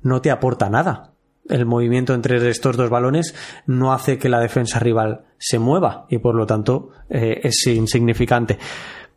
no 0.03 0.21
te 0.21 0.29
aporta 0.29 0.69
nada. 0.69 1.13
El 1.49 1.65
movimiento 1.65 2.13
entre 2.13 2.49
estos 2.49 2.77
dos 2.77 2.89
balones 2.89 3.35
no 3.65 3.93
hace 3.93 4.17
que 4.17 4.29
la 4.29 4.39
defensa 4.39 4.79
rival 4.79 5.25
se 5.37 5.59
mueva 5.59 6.05
y 6.09 6.17
por 6.17 6.35
lo 6.35 6.45
tanto 6.45 6.89
eh, 7.09 7.41
es 7.43 7.67
insignificante. 7.67 8.57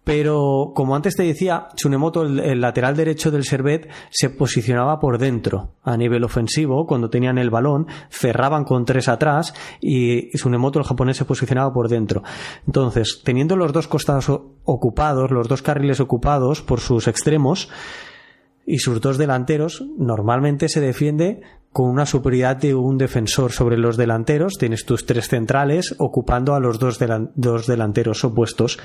Pero 0.02 0.72
como 0.74 0.96
antes 0.96 1.14
te 1.14 1.24
decía, 1.24 1.68
Tsunemoto, 1.74 2.22
el, 2.22 2.60
lateral 2.60 2.96
derecho 2.96 3.30
del 3.30 3.44
Servet, 3.44 3.88
se 4.10 4.30
posicionaba 4.30 4.98
por 4.98 5.18
dentro 5.18 5.74
a 5.82 5.96
nivel 5.96 6.24
ofensivo. 6.24 6.86
Cuando 6.86 7.10
tenían 7.10 7.36
el 7.36 7.50
balón, 7.50 7.86
cerraban 8.08 8.64
con 8.64 8.86
tres 8.86 9.08
atrás 9.08 9.54
y 9.80 10.30
Tsunemoto, 10.30 10.78
el 10.78 10.86
japonés, 10.86 11.18
se 11.18 11.26
posicionaba 11.26 11.72
por 11.72 11.88
dentro. 11.88 12.22
Entonces, 12.66 13.20
teniendo 13.24 13.56
los 13.56 13.72
dos 13.72 13.88
costados 13.88 14.30
ocupados, 14.64 15.30
los 15.30 15.48
dos 15.48 15.60
carriles 15.60 16.00
ocupados 16.00 16.62
por 16.62 16.80
sus 16.80 17.06
extremos 17.06 17.68
y 18.66 18.78
sus 18.78 19.00
dos 19.02 19.18
delanteros, 19.18 19.84
normalmente 19.98 20.68
se 20.68 20.80
defiende 20.80 21.42
con 21.72 21.88
una 21.88 22.06
superioridad 22.06 22.56
de 22.56 22.74
un 22.74 22.98
defensor 22.98 23.52
sobre 23.52 23.78
los 23.78 23.96
delanteros, 23.96 24.58
tienes 24.58 24.84
tus 24.84 25.06
tres 25.06 25.28
centrales 25.28 25.94
ocupando 25.98 26.54
a 26.54 26.60
los 26.60 26.78
dos, 26.78 26.98
dos 27.34 27.66
delanteros 27.66 28.24
opuestos 28.24 28.78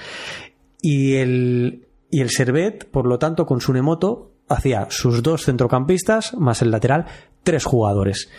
y 0.82 1.16
el, 1.16 1.88
y 2.12 2.22
el 2.22 2.30
Servet, 2.30 2.90
por 2.90 3.08
lo 3.08 3.18
tanto, 3.18 3.46
con 3.46 3.60
Sunemoto, 3.60 4.32
hacía 4.48 4.88
sus 4.90 5.24
dos 5.24 5.46
centrocampistas 5.46 6.36
más 6.36 6.62
el 6.62 6.70
lateral, 6.70 7.06
tres 7.44 7.66
jugadores. 7.66 8.30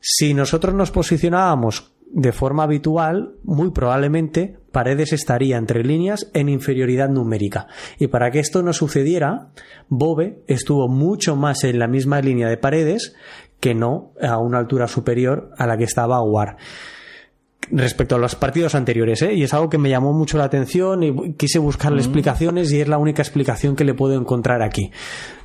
Si 0.00 0.34
nosotros 0.34 0.74
nos 0.74 0.90
posicionábamos 0.90 1.92
de 2.10 2.32
forma 2.32 2.62
habitual, 2.62 3.34
muy 3.42 3.70
probablemente 3.70 4.58
Paredes 4.72 5.12
estaría 5.12 5.56
entre 5.56 5.82
líneas 5.82 6.30
en 6.34 6.48
inferioridad 6.48 7.08
numérica. 7.08 7.66
Y 7.98 8.08
para 8.08 8.30
que 8.30 8.40
esto 8.40 8.62
no 8.62 8.72
sucediera, 8.72 9.48
Bobe 9.88 10.42
estuvo 10.46 10.88
mucho 10.88 11.34
más 11.34 11.64
en 11.64 11.78
la 11.78 11.88
misma 11.88 12.20
línea 12.20 12.48
de 12.48 12.58
Paredes 12.58 13.14
que 13.60 13.74
no 13.74 14.12
a 14.20 14.38
una 14.38 14.58
altura 14.58 14.88
superior 14.88 15.50
a 15.56 15.66
la 15.66 15.76
que 15.76 15.84
estaba 15.84 16.16
Aguar 16.16 16.56
respecto 17.70 18.14
a 18.14 18.18
los 18.18 18.36
partidos 18.36 18.74
anteriores, 18.74 19.22
¿eh? 19.22 19.34
y 19.34 19.42
es 19.42 19.52
algo 19.52 19.68
que 19.68 19.78
me 19.78 19.90
llamó 19.90 20.12
mucho 20.12 20.38
la 20.38 20.44
atención 20.44 21.02
y 21.02 21.32
quise 21.32 21.58
buscarle 21.58 21.98
explicaciones 21.98 22.70
y 22.72 22.80
es 22.80 22.86
la 22.86 22.98
única 22.98 23.22
explicación 23.22 23.74
que 23.74 23.84
le 23.84 23.94
puedo 23.94 24.14
encontrar 24.14 24.62
aquí. 24.62 24.92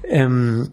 Em, 0.03 0.67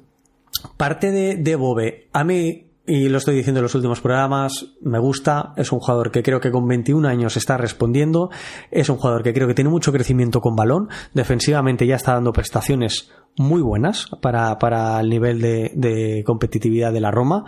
parte 0.77 1.11
de, 1.11 1.37
de 1.37 1.57
Bobe, 1.57 2.09
a 2.12 2.24
mí 2.24 2.67
y 2.88 3.09
lo 3.09 3.18
estoy 3.18 3.37
diciendo 3.37 3.61
en 3.61 3.64
los 3.64 3.74
últimos 3.74 4.01
programas, 4.01 4.74
me 4.81 4.98
gusta, 4.98 5.53
es 5.57 5.70
un 5.70 5.79
jugador 5.79 6.11
que 6.11 6.22
creo 6.22 6.40
que 6.40 6.51
con 6.51 6.66
21 6.66 7.07
años 7.07 7.37
está 7.37 7.57
respondiendo, 7.57 8.31
es 8.70 8.88
un 8.88 8.96
jugador 8.96 9.22
que 9.22 9.33
creo 9.33 9.46
que 9.46 9.55
tiene 9.55 9.70
mucho 9.70 9.92
crecimiento 9.92 10.40
con 10.40 10.57
balón, 10.57 10.88
defensivamente 11.14 11.87
ya 11.87 11.96
está 11.96 12.14
dando 12.14 12.33
prestaciones 12.33 13.12
muy 13.37 13.62
buenas 13.62 14.07
para, 14.20 14.59
para 14.59 14.98
el 14.98 15.09
nivel 15.11 15.40
de, 15.40 15.70
de 15.74 16.24
competitividad 16.24 16.92
de 16.92 17.01
la 17.01 17.12
Roma 17.12 17.44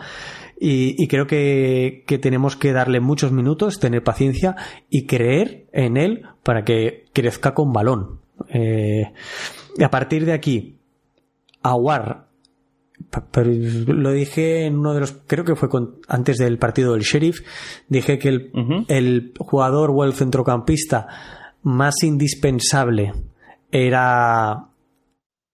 y, 0.63 1.09
creo 1.09 1.27
que, 1.27 2.05
tenemos 2.21 2.55
que 2.55 2.75
darle 2.75 3.01
muchos 3.01 3.33
minutos, 3.33 3.81
tener 3.81 4.05
paciencia 4.05 4.57
y 4.91 5.07
creer 5.07 5.67
en 5.73 5.97
él 5.97 6.27
para 6.43 6.65
que 6.65 7.07
crezca 7.15 7.55
con 7.55 7.73
balón. 7.73 8.21
Eh, 8.51 9.11
y 9.79 9.83
a 9.83 9.91
partir 9.91 10.27
de 10.27 10.35
aquí, 10.35 10.77
Aguar, 11.63 12.27
pero 13.31 13.51
lo 13.51 14.13
dije 14.13 14.67
en 14.67 14.79
uno 14.79 14.95
de 14.95 15.01
los, 15.01 15.13
creo 15.27 15.45
que 15.45 15.57
fue 15.57 15.69
antes 16.09 16.39
del 16.39 16.59
partido 16.59 16.93
del 16.93 17.03
Sheriff, 17.03 17.41
dije 17.89 18.19
que 18.19 18.29
el, 18.29 18.85
el 18.89 19.33
jugador 19.39 19.91
o 19.93 20.05
el 20.05 20.15
centrocampista 20.15 21.07
más 21.63 22.03
indispensable 22.03 23.13
era 23.71 24.70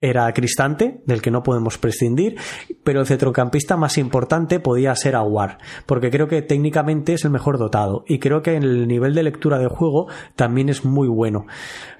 era 0.00 0.30
Cristante, 0.34 1.00
del 1.06 1.22
que 1.22 1.30
no 1.30 1.42
podemos 1.42 1.78
prescindir, 1.78 2.36
pero 2.84 3.00
el 3.00 3.06
centrocampista 3.06 3.76
más 3.76 3.96
importante 3.96 4.60
podía 4.60 4.94
ser 4.94 5.16
Aguar, 5.16 5.58
porque 5.86 6.10
creo 6.10 6.28
que 6.28 6.42
técnicamente 6.42 7.14
es 7.14 7.24
el 7.24 7.30
mejor 7.30 7.58
dotado 7.58 8.04
y 8.06 8.18
creo 8.18 8.42
que 8.42 8.54
en 8.54 8.62
el 8.62 8.88
nivel 8.88 9.14
de 9.14 9.22
lectura 9.22 9.58
de 9.58 9.68
juego 9.68 10.08
también 10.34 10.68
es 10.68 10.84
muy 10.84 11.08
bueno. 11.08 11.46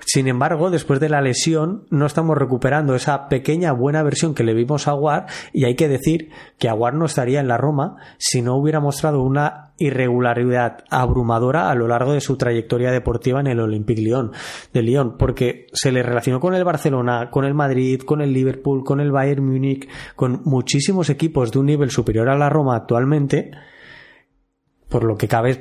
Sin 0.05 0.29
embargo, 0.29 0.71
después 0.71 1.01
de 1.01 1.09
la 1.09 1.23
lesión 1.23 1.87
no 1.91 2.07
estamos 2.07 2.37
recuperando 2.37 2.95
esa 2.95 3.29
pequeña 3.29 3.73
buena 3.73 4.03
versión 4.03 4.35
que 4.35 4.45
le 4.45 4.55
vimos 4.55 4.87
a 4.87 4.91
Aguar 4.91 5.27
y 5.53 5.65
hay 5.65 5.75
que 5.75 5.89
decir 5.89 6.31
que 6.59 6.69
Aguar 6.69 6.95
no 6.95 7.07
estaría 7.07 7.41
en 7.41 7.49
la 7.49 7.57
Roma 7.57 7.97
si 8.19 8.43
no 8.43 8.57
hubiera 8.57 8.79
mostrado 8.79 9.23
una 9.23 9.66
irregularidad 9.79 10.85
abrumadora 10.91 11.71
a 11.71 11.75
lo 11.75 11.89
largo 11.89 12.13
de 12.13 12.21
su 12.21 12.37
trayectoria 12.37 12.91
deportiva 12.91 13.41
en 13.41 13.47
el 13.47 13.61
Olympique 13.61 14.01
Lyon 14.01 14.33
de 14.73 14.83
Lyon, 14.83 15.17
porque 15.19 15.67
se 15.73 15.93
le 15.93 16.03
relacionó 16.03 16.41
con 16.41 16.55
el 16.55 16.65
Barcelona, 16.65 17.31
con 17.31 17.45
el 17.45 17.55
Madrid, 17.55 18.01
con 18.01 18.21
el 18.21 18.33
Liverpool, 18.33 18.85
con 18.85 19.01
el 19.01 19.13
Bayern 19.13 19.45
Múnich, 19.45 19.89
con 20.15 20.43
muchísimos 20.45 21.11
equipos 21.11 21.53
de 21.53 21.59
un 21.59 21.67
nivel 21.67 21.91
superior 21.91 22.29
a 22.29 22.37
la 22.37 22.49
Roma 22.49 22.77
actualmente 22.77 23.51
por 24.89 25.03
lo 25.03 25.17
que 25.17 25.27
cabe, 25.27 25.57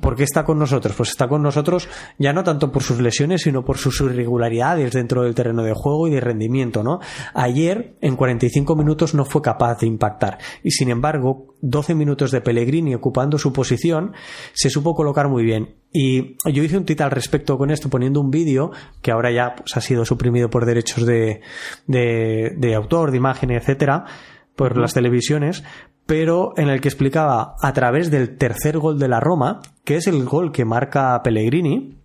¿por 0.00 0.16
qué 0.16 0.24
está 0.24 0.44
con 0.44 0.58
nosotros? 0.58 0.94
Pues 0.96 1.10
está 1.10 1.28
con 1.28 1.42
nosotros 1.42 1.88
ya 2.18 2.32
no 2.32 2.42
tanto 2.42 2.72
por 2.72 2.82
sus 2.82 3.00
lesiones, 3.00 3.42
sino 3.42 3.64
por 3.64 3.78
sus 3.78 4.00
irregularidades 4.00 4.92
dentro 4.92 5.22
del 5.22 5.34
terreno 5.34 5.62
de 5.62 5.74
juego 5.74 6.08
y 6.08 6.10
de 6.10 6.20
rendimiento, 6.20 6.82
¿no? 6.82 6.98
Ayer, 7.34 7.96
en 8.00 8.16
45 8.16 8.74
minutos, 8.74 9.14
no 9.14 9.24
fue 9.24 9.42
capaz 9.42 9.78
de 9.80 9.86
impactar. 9.86 10.38
Y 10.64 10.72
sin 10.72 10.90
embargo, 10.90 11.54
12 11.60 11.94
minutos 11.94 12.32
de 12.32 12.40
Pellegrini 12.40 12.94
ocupando 12.94 13.38
su 13.38 13.52
posición, 13.52 14.12
se 14.54 14.70
supo 14.70 14.94
colocar 14.94 15.28
muy 15.28 15.44
bien. 15.44 15.76
Y 15.92 16.36
yo 16.52 16.62
hice 16.62 16.76
un 16.76 16.84
tit 16.84 17.00
al 17.00 17.12
respecto 17.12 17.56
con 17.58 17.70
esto, 17.70 17.88
poniendo 17.88 18.20
un 18.20 18.30
vídeo 18.30 18.72
que 19.02 19.12
ahora 19.12 19.30
ya 19.30 19.54
pues, 19.56 19.76
ha 19.76 19.80
sido 19.80 20.04
suprimido 20.04 20.50
por 20.50 20.66
derechos 20.66 21.06
de, 21.06 21.42
de, 21.86 22.54
de 22.56 22.74
autor, 22.74 23.12
de 23.12 23.16
imagen, 23.18 23.52
etcétera, 23.52 24.04
por 24.56 24.76
las 24.76 24.92
televisiones, 24.92 25.62
pero 26.08 26.54
en 26.56 26.70
el 26.70 26.80
que 26.80 26.88
explicaba 26.88 27.56
a 27.60 27.72
través 27.74 28.10
del 28.10 28.38
tercer 28.38 28.78
gol 28.78 28.98
de 28.98 29.08
la 29.08 29.20
Roma, 29.20 29.60
que 29.84 29.96
es 29.96 30.06
el 30.06 30.24
gol 30.24 30.52
que 30.52 30.64
marca 30.64 31.20
Pellegrini, 31.22 31.98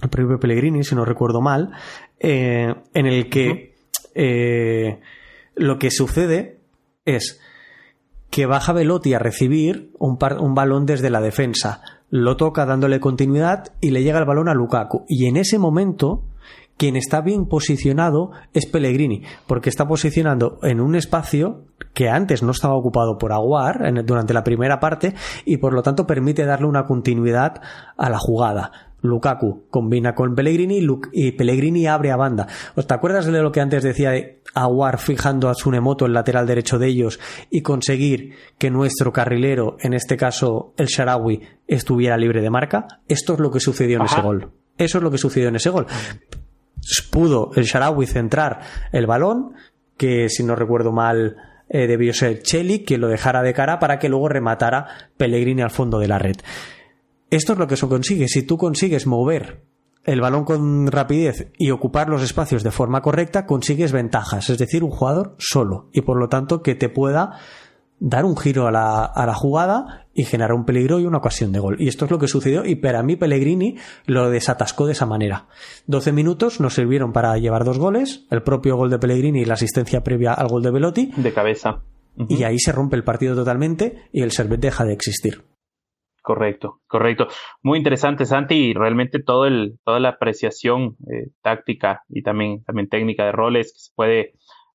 el 0.00 0.08
propio 0.08 0.40
Pellegrini, 0.40 0.82
si 0.84 0.94
no 0.94 1.04
recuerdo 1.04 1.42
mal, 1.42 1.70
eh, 2.18 2.74
en 2.94 3.06
el 3.06 3.28
que 3.28 3.74
eh, 4.14 5.00
lo 5.54 5.78
que 5.78 5.90
sucede 5.90 6.60
es 7.04 7.42
que 8.30 8.46
baja 8.46 8.72
Velotti 8.72 9.12
a 9.12 9.18
recibir 9.18 9.90
un, 9.98 10.16
un 10.40 10.54
balón 10.54 10.86
desde 10.86 11.10
la 11.10 11.20
defensa, 11.20 11.82
lo 12.08 12.38
toca 12.38 12.64
dándole 12.64 13.00
continuidad 13.00 13.74
y 13.82 13.90
le 13.90 14.02
llega 14.02 14.18
el 14.18 14.24
balón 14.24 14.48
a 14.48 14.54
Lukaku. 14.54 15.04
Y 15.08 15.26
en 15.26 15.36
ese 15.36 15.58
momento 15.58 16.24
quien 16.76 16.96
está 16.96 17.20
bien 17.20 17.46
posicionado 17.46 18.32
es 18.52 18.66
Pellegrini, 18.66 19.22
porque 19.46 19.68
está 19.68 19.86
posicionando 19.86 20.58
en 20.62 20.80
un 20.80 20.96
espacio 20.96 21.64
que 21.94 22.08
antes 22.08 22.42
no 22.42 22.50
estaba 22.50 22.74
ocupado 22.74 23.18
por 23.18 23.32
Aguar 23.32 23.92
durante 24.04 24.34
la 24.34 24.44
primera 24.44 24.80
parte 24.80 25.14
y 25.44 25.58
por 25.58 25.74
lo 25.74 25.82
tanto 25.82 26.06
permite 26.06 26.44
darle 26.44 26.66
una 26.66 26.84
continuidad 26.84 27.60
a 27.96 28.10
la 28.10 28.18
jugada. 28.18 28.72
Lukaku 29.02 29.64
combina 29.68 30.14
con 30.14 30.34
Pellegrini 30.34 30.80
y 31.12 31.32
Pellegrini 31.32 31.86
abre 31.86 32.12
a 32.12 32.16
banda. 32.16 32.46
¿Te 32.74 32.94
acuerdas 32.94 33.26
de 33.26 33.42
lo 33.42 33.50
que 33.50 33.60
antes 33.60 33.82
decía 33.82 34.10
de 34.10 34.40
Aguar 34.54 34.98
fijando 34.98 35.48
a 35.48 35.54
Tsunemoto 35.54 36.06
el 36.06 36.12
lateral 36.12 36.46
derecho 36.46 36.78
de 36.78 36.86
ellos 36.86 37.18
y 37.50 37.62
conseguir 37.62 38.34
que 38.58 38.70
nuestro 38.70 39.12
carrilero, 39.12 39.76
en 39.80 39.94
este 39.94 40.16
caso 40.16 40.72
el 40.76 40.86
Sharawi, 40.86 41.40
estuviera 41.66 42.16
libre 42.16 42.42
de 42.42 42.50
marca? 42.50 42.86
Esto 43.08 43.34
es 43.34 43.40
lo 43.40 43.50
que 43.50 43.60
sucedió 43.60 43.98
en 43.98 44.04
ese 44.04 44.20
gol. 44.20 44.52
Eso 44.78 44.98
es 44.98 45.04
lo 45.04 45.10
que 45.10 45.18
sucedió 45.18 45.48
en 45.48 45.56
ese 45.56 45.70
gol 45.70 45.86
pudo 47.10 47.50
el 47.54 47.64
Sharawi 47.64 48.06
centrar 48.06 48.60
el 48.92 49.06
balón, 49.06 49.54
que 49.96 50.28
si 50.28 50.42
no 50.42 50.56
recuerdo 50.56 50.92
mal 50.92 51.36
eh, 51.68 51.86
debió 51.86 52.12
ser 52.12 52.42
Cheli, 52.42 52.80
que 52.80 52.98
lo 52.98 53.08
dejara 53.08 53.42
de 53.42 53.54
cara 53.54 53.78
para 53.78 53.98
que 53.98 54.08
luego 54.08 54.28
rematara 54.28 54.86
Pellegrini 55.16 55.62
al 55.62 55.70
fondo 55.70 55.98
de 55.98 56.08
la 56.08 56.18
red. 56.18 56.36
Esto 57.30 57.54
es 57.54 57.58
lo 57.58 57.66
que 57.66 57.76
se 57.76 57.88
consigue. 57.88 58.28
Si 58.28 58.42
tú 58.42 58.58
consigues 58.58 59.06
mover 59.06 59.62
el 60.04 60.20
balón 60.20 60.44
con 60.44 60.88
rapidez 60.88 61.52
y 61.56 61.70
ocupar 61.70 62.08
los 62.08 62.22
espacios 62.22 62.62
de 62.62 62.70
forma 62.70 63.00
correcta, 63.00 63.46
consigues 63.46 63.92
ventajas. 63.92 64.50
Es 64.50 64.58
decir, 64.58 64.84
un 64.84 64.90
jugador 64.90 65.36
solo. 65.38 65.88
Y 65.92 66.02
por 66.02 66.18
lo 66.18 66.28
tanto 66.28 66.62
que 66.62 66.74
te 66.74 66.88
pueda 66.88 67.38
dar 68.04 68.24
un 68.24 68.36
giro 68.36 68.66
a 68.66 68.72
la, 68.72 69.04
a 69.04 69.26
la, 69.26 69.34
jugada 69.34 70.08
y 70.12 70.24
generar 70.24 70.54
un 70.54 70.64
peligro 70.64 70.98
y 70.98 71.06
una 71.06 71.18
ocasión 71.18 71.52
de 71.52 71.60
gol. 71.60 71.76
Y 71.78 71.86
esto 71.86 72.04
es 72.04 72.10
lo 72.10 72.18
que 72.18 72.26
sucedió 72.26 72.64
y 72.64 72.74
para 72.74 73.02
mí 73.04 73.14
Pellegrini 73.14 73.76
lo 74.06 74.28
desatascó 74.28 74.86
de 74.86 74.92
esa 74.92 75.06
manera. 75.06 75.46
12 75.86 76.10
minutos 76.12 76.60
nos 76.60 76.74
sirvieron 76.74 77.12
para 77.12 77.38
llevar 77.38 77.64
dos 77.64 77.78
goles, 77.78 78.26
el 78.30 78.42
propio 78.42 78.76
gol 78.76 78.90
de 78.90 78.98
Pellegrini 78.98 79.42
y 79.42 79.44
la 79.44 79.54
asistencia 79.54 80.02
previa 80.02 80.34
al 80.34 80.48
gol 80.48 80.62
de 80.62 80.72
Velotti. 80.72 81.12
De 81.16 81.32
cabeza. 81.32 81.82
Y 82.28 82.42
ahí 82.42 82.58
se 82.58 82.72
rompe 82.72 82.96
el 82.96 83.04
partido 83.04 83.36
totalmente 83.36 84.08
y 84.12 84.22
el 84.22 84.32
Servet 84.32 84.60
deja 84.60 84.84
de 84.84 84.92
existir. 84.92 85.44
Correcto, 86.20 86.80
correcto. 86.88 87.28
Muy 87.62 87.78
interesante, 87.78 88.26
Santi, 88.26 88.70
y 88.70 88.74
realmente 88.74 89.20
todo 89.20 89.46
el, 89.46 89.78
toda 89.84 89.98
la 89.98 90.10
apreciación 90.10 90.96
eh, 91.08 91.30
táctica 91.40 92.02
y 92.08 92.22
también, 92.22 92.62
también 92.64 92.88
técnica 92.88 93.24
de 93.24 93.32
roles 93.32 93.72
que 93.72 93.78
se 93.78 93.90
puede 93.94 94.32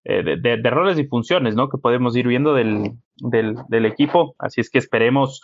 eh, 0.09 0.23
de, 0.41 0.69
roles 0.69 0.97
y 0.97 1.05
funciones, 1.05 1.55
¿no? 1.55 1.67
Que 1.67 1.77
podemos 1.77 2.15
ir 2.15 2.27
viendo 2.27 2.53
del, 2.53 2.93
del, 3.17 3.85
equipo. 3.85 4.35
Así 4.39 4.61
es 4.61 4.69
que 4.69 4.79
esperemos, 4.79 5.41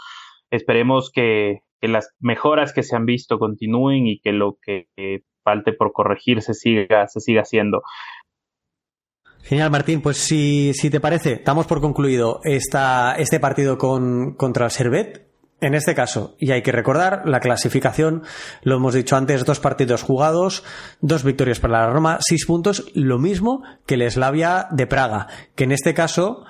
esperemos 0.51 1.11
que, 1.13 1.61
las 1.81 2.09
mejoras 2.19 2.71
que 2.71 2.81
se 2.81 2.95
han 2.95 3.05
visto 3.05 3.37
continúen 3.39 4.07
y 4.07 4.19
que 4.19 4.31
lo 4.31 4.57
que 4.61 4.87
falte 5.43 5.73
por 5.73 5.91
corregir 5.91 6.41
se 6.41 6.53
siga, 6.53 7.07
se 7.07 7.19
siga 7.19 7.41
haciendo. 7.41 7.81
Genial, 9.43 9.71
Martín. 9.71 10.01
Pues 10.01 10.17
si, 10.17 10.73
si 10.73 10.89
te 10.89 11.01
parece, 11.01 11.41
damos 11.43 11.67
por 11.67 11.81
concluido 11.81 12.39
esta, 12.43 13.15
este 13.15 13.39
partido 13.39 13.77
con, 13.77 14.35
contra 14.35 14.65
el 14.65 14.71
Servet. 14.71 15.27
En 15.59 15.75
este 15.75 15.95
caso, 15.95 16.35
y 16.39 16.51
hay 16.51 16.61
que 16.61 16.73
recordar, 16.73 17.21
la 17.25 17.39
clasificación, 17.39 18.23
lo 18.63 18.75
hemos 18.75 18.93
dicho 18.93 19.15
antes, 19.15 19.45
dos 19.45 19.61
partidos 19.61 20.03
jugados, 20.03 20.65
dos 20.99 21.23
victorias 21.23 21.61
para 21.61 21.85
la 21.85 21.93
Roma, 21.93 22.17
seis 22.19 22.45
puntos, 22.45 22.91
lo 22.95 23.17
mismo 23.17 23.63
que 23.85 23.93
el 23.93 24.11
Slavia 24.11 24.67
de 24.71 24.87
Praga, 24.87 25.27
que 25.55 25.63
en 25.63 25.71
este 25.71 25.93
caso 25.93 26.43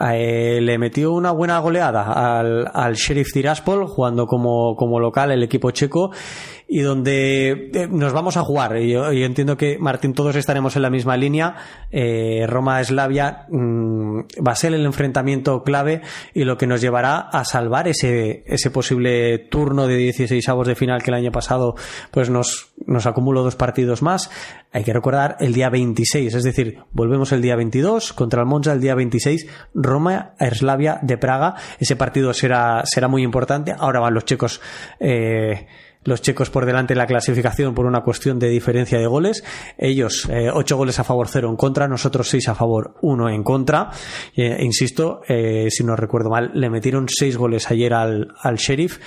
eh, 0.00 0.60
le 0.60 0.78
metió 0.78 1.12
una 1.12 1.32
buena 1.32 1.58
goleada 1.58 2.38
al, 2.38 2.70
al 2.72 2.94
Sheriff 2.94 3.32
Tiraspol, 3.32 3.86
jugando 3.86 4.26
como, 4.26 4.76
como 4.76 5.00
local 5.00 5.30
el 5.32 5.42
equipo 5.42 5.70
checo, 5.70 6.10
y 6.70 6.82
donde 6.82 7.70
eh, 7.72 7.88
nos 7.90 8.12
vamos 8.12 8.36
a 8.36 8.42
jugar. 8.42 8.76
Yo, 8.76 9.10
yo, 9.10 9.24
entiendo 9.24 9.56
que, 9.56 9.78
Martín, 9.78 10.12
todos 10.12 10.36
estaremos 10.36 10.76
en 10.76 10.82
la 10.82 10.90
misma 10.90 11.16
línea. 11.16 11.56
Eh, 11.90 12.44
Roma-Eslavia 12.46 13.46
mm, 13.48 14.20
va 14.46 14.52
a 14.52 14.56
ser 14.56 14.74
el 14.74 14.84
enfrentamiento 14.84 15.62
clave 15.62 16.02
y 16.34 16.44
lo 16.44 16.58
que 16.58 16.66
nos 16.66 16.82
llevará 16.82 17.20
a 17.20 17.46
salvar 17.46 17.88
ese, 17.88 18.44
ese 18.46 18.70
posible 18.70 19.38
turno 19.38 19.86
de 19.86 19.96
16 19.96 20.46
avos 20.50 20.68
de 20.68 20.74
final 20.74 21.02
que 21.02 21.10
el 21.10 21.16
año 21.16 21.32
pasado 21.32 21.74
pues 22.10 22.28
nos, 22.28 22.72
nos 22.86 23.06
acumuló 23.06 23.42
dos 23.42 23.56
partidos 23.56 24.02
más. 24.02 24.30
Hay 24.70 24.84
que 24.84 24.92
recordar 24.92 25.36
el 25.40 25.54
día 25.54 25.70
26, 25.70 26.34
es 26.34 26.44
decir, 26.44 26.80
volvemos 26.92 27.32
el 27.32 27.40
día 27.40 27.56
22 27.56 28.12
contra 28.12 28.42
el 28.42 28.46
Monza, 28.46 28.74
el 28.74 28.82
día 28.82 28.94
26, 28.94 29.46
Roma-Eslavia 29.80 30.98
de 31.02 31.16
Praga. 31.16 31.54
Ese 31.78 31.96
partido 31.96 32.34
será, 32.34 32.82
será 32.84 33.08
muy 33.08 33.22
importante. 33.22 33.74
Ahora 33.76 34.00
van 34.00 34.14
los 34.14 34.24
checos. 34.24 34.60
Eh, 35.00 35.66
los 36.04 36.22
checos 36.22 36.50
por 36.50 36.66
delante 36.66 36.94
en 36.94 36.98
la 36.98 37.06
clasificación 37.06 37.74
por 37.74 37.86
una 37.86 38.02
cuestión 38.02 38.38
de 38.38 38.48
diferencia 38.48 38.98
de 38.98 39.06
goles. 39.06 39.44
Ellos, 39.76 40.28
eh, 40.30 40.50
ocho 40.52 40.76
goles 40.76 40.98
a 40.98 41.04
favor, 41.04 41.28
cero 41.28 41.48
en 41.50 41.56
contra, 41.56 41.88
nosotros 41.88 42.28
seis 42.28 42.48
a 42.48 42.54
favor, 42.54 42.94
uno 43.02 43.28
en 43.28 43.42
contra. 43.42 43.90
e 44.34 44.64
insisto, 44.64 45.20
eh, 45.28 45.68
si 45.70 45.84
no 45.84 45.96
recuerdo 45.96 46.30
mal, 46.30 46.50
le 46.54 46.70
metieron 46.70 47.06
seis 47.08 47.36
goles 47.36 47.70
ayer 47.70 47.92
al, 47.92 48.34
al 48.42 48.56
Sheriff, 48.56 48.98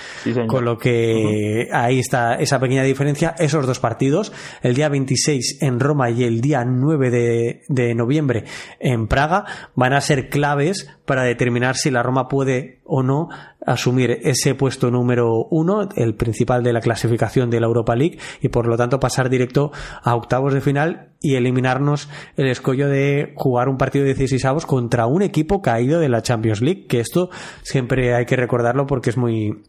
con 0.46 0.64
lo 0.64 0.78
que 0.78 1.68
ahí 1.72 1.98
está 1.98 2.34
esa 2.34 2.60
pequeña 2.60 2.82
diferencia. 2.82 3.34
Esos 3.38 3.66
dos 3.66 3.80
partidos, 3.80 4.32
el 4.62 4.74
día 4.74 4.88
26 4.88 5.62
en 5.62 5.80
Roma 5.80 6.10
y 6.10 6.24
el 6.24 6.40
día 6.40 6.64
9 6.64 7.10
de, 7.10 7.62
de 7.68 7.94
noviembre 7.94 8.44
en 8.78 9.08
Praga, 9.08 9.44
van 9.74 9.92
a 9.92 10.00
ser 10.00 10.28
claves 10.28 10.88
para 11.06 11.24
determinar 11.24 11.76
si 11.76 11.90
la 11.90 12.02
Roma 12.02 12.28
puede 12.28 12.81
o 12.94 13.02
no 13.02 13.30
asumir 13.64 14.18
ese 14.22 14.54
puesto 14.54 14.90
número 14.90 15.46
uno, 15.50 15.88
el 15.96 16.14
principal 16.14 16.62
de 16.62 16.74
la 16.74 16.82
clasificación 16.82 17.48
de 17.48 17.58
la 17.58 17.66
Europa 17.66 17.96
League, 17.96 18.18
y 18.42 18.48
por 18.48 18.66
lo 18.66 18.76
tanto 18.76 19.00
pasar 19.00 19.30
directo 19.30 19.72
a 20.02 20.14
octavos 20.14 20.52
de 20.52 20.60
final 20.60 21.12
y 21.22 21.36
eliminarnos 21.36 22.10
el 22.36 22.48
escollo 22.48 22.88
de 22.88 23.32
jugar 23.34 23.70
un 23.70 23.78
partido 23.78 24.04
de 24.04 24.12
16 24.12 24.44
avos 24.44 24.66
contra 24.66 25.06
un 25.06 25.22
equipo 25.22 25.62
caído 25.62 26.00
de 26.00 26.10
la 26.10 26.20
Champions 26.20 26.60
League, 26.60 26.86
que 26.86 27.00
esto 27.00 27.30
siempre 27.62 28.14
hay 28.14 28.26
que 28.26 28.36
recordarlo 28.36 28.86
porque 28.86 29.08
es 29.08 29.16
muy, 29.16 29.62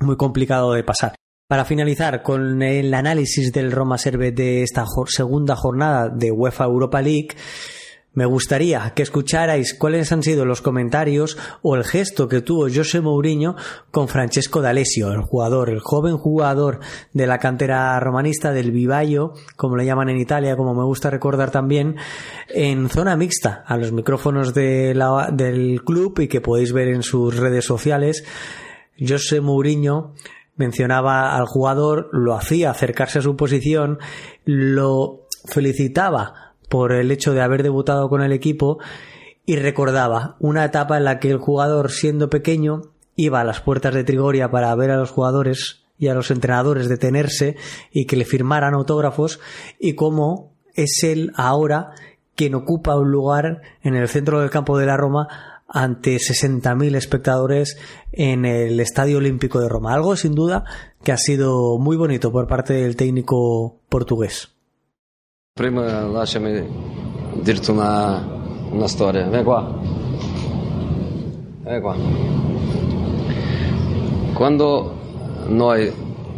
muy 0.00 0.16
complicado 0.16 0.74
de 0.74 0.84
pasar. 0.84 1.14
Para 1.48 1.64
finalizar 1.64 2.22
con 2.22 2.60
el 2.60 2.92
análisis 2.92 3.50
del 3.50 3.72
Roma 3.72 3.96
Servet 3.96 4.34
de 4.34 4.62
esta 4.62 4.84
segunda 5.06 5.56
jornada 5.56 6.10
de 6.10 6.30
UEFA 6.30 6.64
Europa 6.64 7.00
League, 7.00 7.30
me 8.18 8.26
gustaría 8.26 8.94
que 8.96 9.04
escucharais 9.04 9.74
cuáles 9.74 10.10
han 10.10 10.24
sido 10.24 10.44
los 10.44 10.60
comentarios 10.60 11.38
o 11.62 11.76
el 11.76 11.84
gesto 11.84 12.26
que 12.26 12.40
tuvo 12.40 12.66
José 12.68 13.00
Mourinho 13.00 13.54
con 13.92 14.08
Francesco 14.08 14.60
D'Alessio, 14.60 15.12
el 15.12 15.20
jugador, 15.20 15.70
el 15.70 15.78
joven 15.78 16.16
jugador 16.16 16.80
de 17.12 17.28
la 17.28 17.38
cantera 17.38 18.00
romanista 18.00 18.50
del 18.50 18.72
Vivaio, 18.72 19.34
como 19.54 19.76
le 19.76 19.86
llaman 19.86 20.08
en 20.08 20.18
Italia, 20.18 20.56
como 20.56 20.74
me 20.74 20.82
gusta 20.82 21.10
recordar 21.10 21.52
también, 21.52 21.94
en 22.48 22.88
zona 22.88 23.16
mixta, 23.16 23.62
a 23.64 23.76
los 23.76 23.92
micrófonos 23.92 24.52
del 24.52 25.80
club 25.84 26.18
y 26.18 26.26
que 26.26 26.40
podéis 26.40 26.72
ver 26.72 26.88
en 26.88 27.04
sus 27.04 27.36
redes 27.36 27.66
sociales. 27.66 28.24
José 28.98 29.40
Mourinho 29.40 30.14
mencionaba 30.56 31.36
al 31.36 31.46
jugador, 31.46 32.08
lo 32.10 32.34
hacía 32.34 32.72
acercarse 32.72 33.20
a 33.20 33.22
su 33.22 33.36
posición, 33.36 34.00
lo 34.44 35.28
felicitaba 35.44 36.47
por 36.68 36.92
el 36.92 37.10
hecho 37.10 37.32
de 37.32 37.40
haber 37.40 37.62
debutado 37.62 38.08
con 38.08 38.22
el 38.22 38.32
equipo 38.32 38.78
y 39.46 39.56
recordaba 39.56 40.36
una 40.40 40.64
etapa 40.64 40.98
en 40.98 41.04
la 41.04 41.18
que 41.18 41.30
el 41.30 41.38
jugador 41.38 41.90
siendo 41.90 42.28
pequeño 42.28 42.82
iba 43.16 43.40
a 43.40 43.44
las 43.44 43.60
puertas 43.60 43.94
de 43.94 44.04
Trigoria 44.04 44.50
para 44.50 44.74
ver 44.74 44.90
a 44.90 44.96
los 44.96 45.10
jugadores 45.10 45.84
y 45.98 46.08
a 46.08 46.14
los 46.14 46.30
entrenadores 46.30 46.88
detenerse 46.88 47.56
y 47.90 48.06
que 48.06 48.16
le 48.16 48.24
firmaran 48.24 48.74
autógrafos 48.74 49.40
y 49.80 49.94
cómo 49.94 50.52
es 50.74 51.02
él 51.02 51.32
ahora 51.34 51.90
quien 52.36 52.54
ocupa 52.54 52.96
un 52.96 53.10
lugar 53.10 53.62
en 53.82 53.96
el 53.96 54.08
centro 54.08 54.40
del 54.40 54.50
campo 54.50 54.78
de 54.78 54.86
la 54.86 54.96
Roma 54.96 55.26
ante 55.66 56.16
60.000 56.16 56.94
espectadores 56.94 57.78
en 58.12 58.44
el 58.44 58.78
Estadio 58.80 59.18
Olímpico 59.18 59.60
de 59.60 59.68
Roma. 59.68 59.92
Algo 59.92 60.16
sin 60.16 60.34
duda 60.34 60.64
que 61.02 61.12
ha 61.12 61.16
sido 61.16 61.78
muy 61.78 61.96
bonito 61.96 62.30
por 62.30 62.46
parte 62.46 62.74
del 62.74 62.96
técnico 62.96 63.80
portugués. 63.88 64.57
Prima 65.58 66.02
lasciami 66.02 66.64
dirti 67.32 67.72
una, 67.72 68.24
una 68.70 68.86
storia. 68.86 69.26
Vieni 69.26 69.42
qua. 69.42 69.76
Vieni 71.64 71.80
qua. 71.80 71.96
Quando 74.34 74.94
noi, 75.46 75.92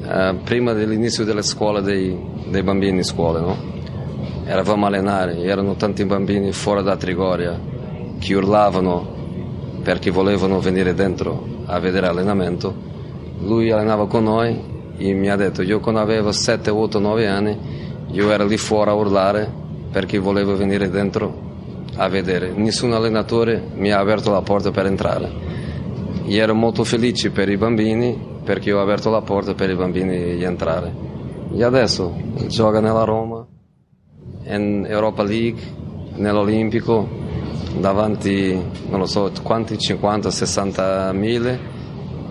eh, 0.05 0.35
prima 0.43 0.73
dell'inizio 0.73 1.25
della 1.25 1.43
scuola 1.43 1.83
dei, 1.83 2.19
dei 2.47 2.63
bambini 2.63 2.97
in 2.97 3.05
scuola, 3.05 3.41
no? 3.41 3.57
eravamo 4.47 4.87
a 4.87 4.89
allenare, 4.89 5.37
erano 5.43 5.75
tanti 5.75 6.03
bambini 6.07 6.51
fuori 6.53 6.83
da 6.83 6.97
Trigoria 6.97 7.61
che 8.19 8.35
urlavano 8.35 9.07
perché 9.83 10.11
volevano 10.11 10.61
venire 10.61 10.95
dentro 10.95 11.47
a 11.67 11.79
vedere 11.79 12.07
allenamento. 12.07 12.75
Lui 13.41 13.71
allenava 13.71 14.07
con 14.07 14.23
noi 14.23 14.59
e 14.97 15.13
mi 15.13 15.29
ha 15.29 15.37
detto 15.37 15.61
io 15.61 15.79
quando 15.79 16.01
avevo 16.01 16.33
7, 16.33 16.71
8, 16.71 16.99
9 16.99 17.27
anni 17.27 17.81
io 18.13 18.31
ero 18.31 18.47
lì 18.47 18.57
fuori 18.57 18.91
a 18.91 18.95
urlare 18.95 19.51
perché 19.91 20.19
volevo 20.19 20.57
venire 20.57 20.89
dentro 20.89 21.49
a 21.97 22.09
vedere. 22.09 22.53
Nessun 22.53 22.93
allenatore 22.93 23.63
mi 23.75 23.91
ha 23.91 23.99
aperto 23.99 24.31
la 24.31 24.43
porta 24.43 24.71
per 24.71 24.87
entrare. 24.87 25.31
E 26.25 26.37
ero 26.37 26.55
molto 26.55 26.85
felice 26.85 27.31
per 27.31 27.49
i 27.49 27.57
bambini 27.57 28.29
perché 28.45 28.73
ho 28.73 28.81
aperto 28.81 29.11
la 29.11 29.21
porta 29.21 29.55
per 29.55 29.71
i 29.71 29.75
bambini 29.75 30.37
di 30.37 30.43
entrare. 30.43 30.93
E 31.53 31.63
adesso 31.65 32.15
gioca 32.47 32.81
nella 32.81 33.05
Roma, 33.05 33.47
in 34.45 34.87
Europa 34.89 35.23
League, 35.23 35.61
nell'Olimpico, 36.15 37.09
davanti, 37.79 38.53
non 38.89 39.01
lo 39.01 39.07
so, 39.07 39.31
quanti, 39.43 39.79
50, 39.79 40.31
60 40.31 41.13
mila, 41.13 41.59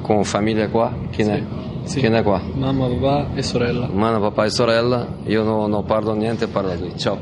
con 0.02 0.24
famiglia 0.24 0.70
qua. 0.70 0.94
Chi 1.10 1.24
sì, 1.24 1.30
è? 1.30 1.44
Sì. 1.90 2.02
Chi 2.02 2.06
è 2.06 2.22
qua? 2.22 2.40
Mamma, 2.54 2.88
papà 2.88 3.34
e 3.34 3.42
sorella. 3.42 3.90
Mamma, 3.92 4.20
papà 4.20 4.46
e 4.46 4.52
sorella. 4.52 5.08
Io 5.24 5.42
non, 5.42 5.72
non 5.72 5.84
parlo 5.86 6.14
niente, 6.14 6.46
parlo 6.48 6.76
lui. 6.76 6.96
Ciao, 6.96 7.18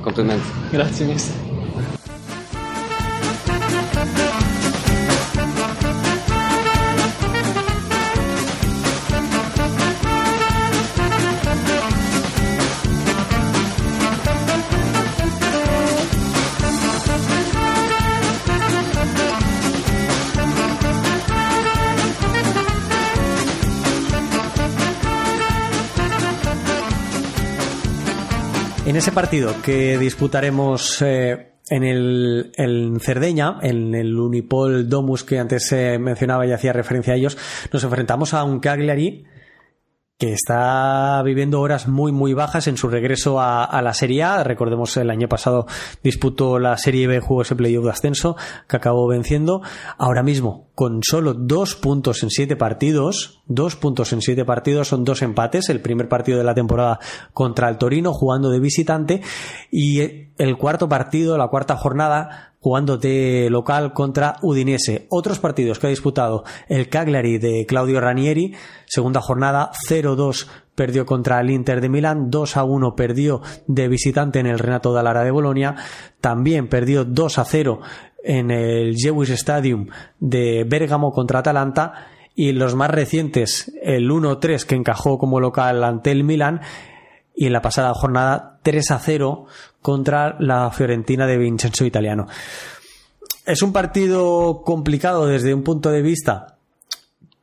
complimenti. 0.00 0.48
Grazie 0.70 1.06
mister. 1.06 1.51
En 28.92 28.98
ese 28.98 29.10
partido 29.10 29.54
que 29.62 29.96
disputaremos 29.96 31.00
eh, 31.00 31.54
en 31.70 31.82
el 31.82 32.98
Cerdeña, 33.00 33.56
en 33.62 33.94
el 33.94 34.18
Unipol 34.18 34.86
Domus 34.86 35.24
que 35.24 35.38
antes 35.38 35.72
eh, 35.72 35.98
mencionaba 35.98 36.46
y 36.46 36.52
hacía 36.52 36.74
referencia 36.74 37.14
a 37.14 37.16
ellos, 37.16 37.38
nos 37.72 37.82
enfrentamos 37.84 38.34
a 38.34 38.44
un 38.44 38.60
Cagliari 38.60 39.24
que 40.22 40.32
está 40.32 41.20
viviendo 41.24 41.60
horas 41.60 41.88
muy 41.88 42.12
muy 42.12 42.32
bajas 42.32 42.68
en 42.68 42.76
su 42.76 42.88
regreso 42.88 43.40
a, 43.40 43.82
la 43.82 43.92
Serie 43.92 44.22
A. 44.22 44.44
Recordemos 44.44 44.96
el 44.96 45.10
año 45.10 45.26
pasado 45.26 45.66
disputó 46.04 46.60
la 46.60 46.76
Serie 46.76 47.08
B, 47.08 47.18
jugó 47.18 47.42
ese 47.42 47.56
playoff 47.56 47.86
de 47.86 47.90
ascenso 47.90 48.36
que 48.68 48.76
acabó 48.76 49.08
venciendo. 49.08 49.62
Ahora 49.98 50.22
mismo, 50.22 50.68
con 50.76 51.00
solo 51.02 51.34
dos 51.34 51.74
puntos 51.74 52.22
en 52.22 52.30
siete 52.30 52.54
partidos, 52.54 53.42
dos 53.46 53.74
puntos 53.74 54.12
en 54.12 54.22
siete 54.22 54.44
partidos 54.44 54.86
son 54.86 55.02
dos 55.02 55.22
empates. 55.22 55.68
El 55.70 55.80
primer 55.80 56.08
partido 56.08 56.38
de 56.38 56.44
la 56.44 56.54
temporada 56.54 57.00
contra 57.32 57.68
el 57.68 57.76
Torino 57.76 58.12
jugando 58.12 58.50
de 58.50 58.60
visitante 58.60 59.22
y 59.72 60.02
el 60.38 60.56
cuarto 60.56 60.88
partido, 60.88 61.36
la 61.36 61.48
cuarta 61.48 61.76
jornada 61.76 62.51
jugando 62.62 62.96
de 62.96 63.48
local 63.50 63.92
contra 63.92 64.36
Udinese. 64.40 65.06
Otros 65.10 65.40
partidos 65.40 65.80
que 65.80 65.88
ha 65.88 65.90
disputado 65.90 66.44
el 66.68 66.88
Cagliari 66.88 67.38
de 67.38 67.66
Claudio 67.66 68.00
Ranieri, 68.00 68.54
segunda 68.86 69.20
jornada 69.20 69.72
0-2 69.88 70.46
perdió 70.76 71.04
contra 71.04 71.40
el 71.40 71.50
Inter 71.50 71.80
de 71.80 71.88
Milán, 71.88 72.30
2 72.30 72.56
1 72.56 72.94
perdió 72.94 73.42
de 73.66 73.88
visitante 73.88 74.38
en 74.38 74.46
el 74.46 74.60
Renato 74.60 74.92
Dallara 74.92 75.24
de 75.24 75.32
Bolonia, 75.32 75.74
también 76.20 76.68
perdió 76.68 77.04
2 77.04 77.40
0 77.44 77.80
en 78.22 78.52
el 78.52 78.94
Jewis 78.96 79.30
Stadium 79.30 79.88
de 80.20 80.64
Bérgamo 80.64 81.10
contra 81.10 81.40
Atalanta 81.40 82.06
y 82.36 82.52
los 82.52 82.76
más 82.76 82.90
recientes 82.90 83.72
el 83.82 84.08
1-3 84.08 84.64
que 84.64 84.76
encajó 84.76 85.18
como 85.18 85.40
local 85.40 85.82
ante 85.82 86.12
el 86.12 86.22
Milán 86.22 86.60
y 87.34 87.46
en 87.46 87.52
la 87.52 87.60
pasada 87.60 87.92
jornada 87.92 88.60
3 88.62 88.90
a 88.92 88.98
0 89.00 89.46
contra 89.82 90.36
la 90.38 90.70
Fiorentina 90.70 91.26
de 91.26 91.36
Vincenzo 91.36 91.84
Italiano. 91.84 92.26
Es 93.44 93.62
un 93.62 93.72
partido 93.72 94.62
complicado 94.64 95.26
desde 95.26 95.52
un 95.52 95.64
punto 95.64 95.90
de 95.90 96.00
vista 96.00 96.58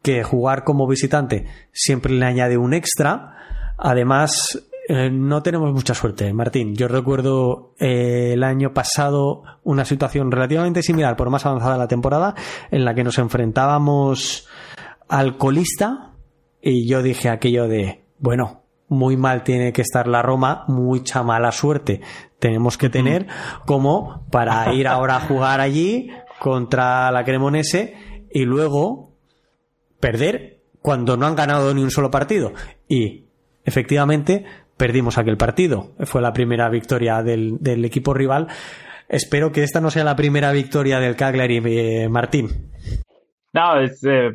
que 0.02 0.24
jugar 0.24 0.64
como 0.64 0.88
visitante 0.88 1.46
siempre 1.74 2.14
le 2.14 2.26
añade 2.26 2.58
un 2.58 2.74
extra. 2.74 3.36
Además, 3.78 4.66
eh, 4.88 5.10
no 5.12 5.44
tenemos 5.44 5.74
mucha 5.74 5.94
suerte, 5.94 6.34
Martín. 6.34 6.76
Yo 6.76 6.88
recuerdo 6.88 7.76
eh, 7.80 8.32
el 8.34 8.44
año 8.44 8.74
pasado 8.74 9.44
una 9.64 9.84
situación 9.84 10.32
relativamente 10.32 10.82
similar, 10.82 11.18
por 11.18 11.30
más 11.30 11.46
avanzada 11.46 11.78
la 11.78 11.88
temporada, 11.88 12.34
en 12.72 12.86
la 12.86 12.96
que 12.96 13.04
nos 13.04 13.18
enfrentábamos 13.18 14.48
al 15.10 15.38
colista 15.38 16.14
y 16.62 16.88
yo 16.88 17.04
dije 17.04 17.30
aquello 17.30 17.68
de, 17.68 18.04
bueno, 18.20 18.62
muy 18.88 19.18
mal 19.18 19.44
tiene 19.44 19.74
que 19.74 19.82
estar 19.82 20.08
la 20.08 20.22
Roma, 20.22 20.66
mucha 20.68 21.24
mala 21.24 21.52
suerte 21.52 22.02
tenemos 22.40 22.78
que 22.78 22.90
tener 22.90 23.28
como 23.66 24.26
para 24.32 24.74
ir 24.74 24.88
ahora 24.88 25.18
a 25.18 25.22
jugar 25.22 25.60
allí 25.60 26.12
contra 26.40 27.12
la 27.12 27.24
Cremonese 27.24 28.26
y 28.32 28.46
luego 28.46 29.12
perder 30.00 30.62
cuando 30.82 31.18
no 31.18 31.28
han 31.28 31.36
ganado 31.36 31.74
ni 31.74 31.84
un 31.84 31.92
solo 31.92 32.10
partido. 32.10 32.54
Y 32.88 33.26
efectivamente 33.66 34.46
perdimos 34.78 35.18
aquel 35.18 35.38
partido. 35.38 35.92
Fue 36.06 36.22
la 36.22 36.34
primera 36.34 36.70
victoria 36.70 37.22
del, 37.22 37.86
equipo 37.86 38.14
rival. 38.14 38.48
Espero 39.10 39.52
que 39.52 39.64
esta 39.64 39.82
no 39.82 39.92
sea 39.92 40.04
la 40.04 40.16
primera 40.16 40.52
victoria 40.52 41.00
del 41.00 41.16
Cagliari, 41.16 41.62
eh, 41.66 42.10
Martín. 42.10 42.72
No, 43.52 43.80
es, 43.80 44.04
eh, 44.04 44.32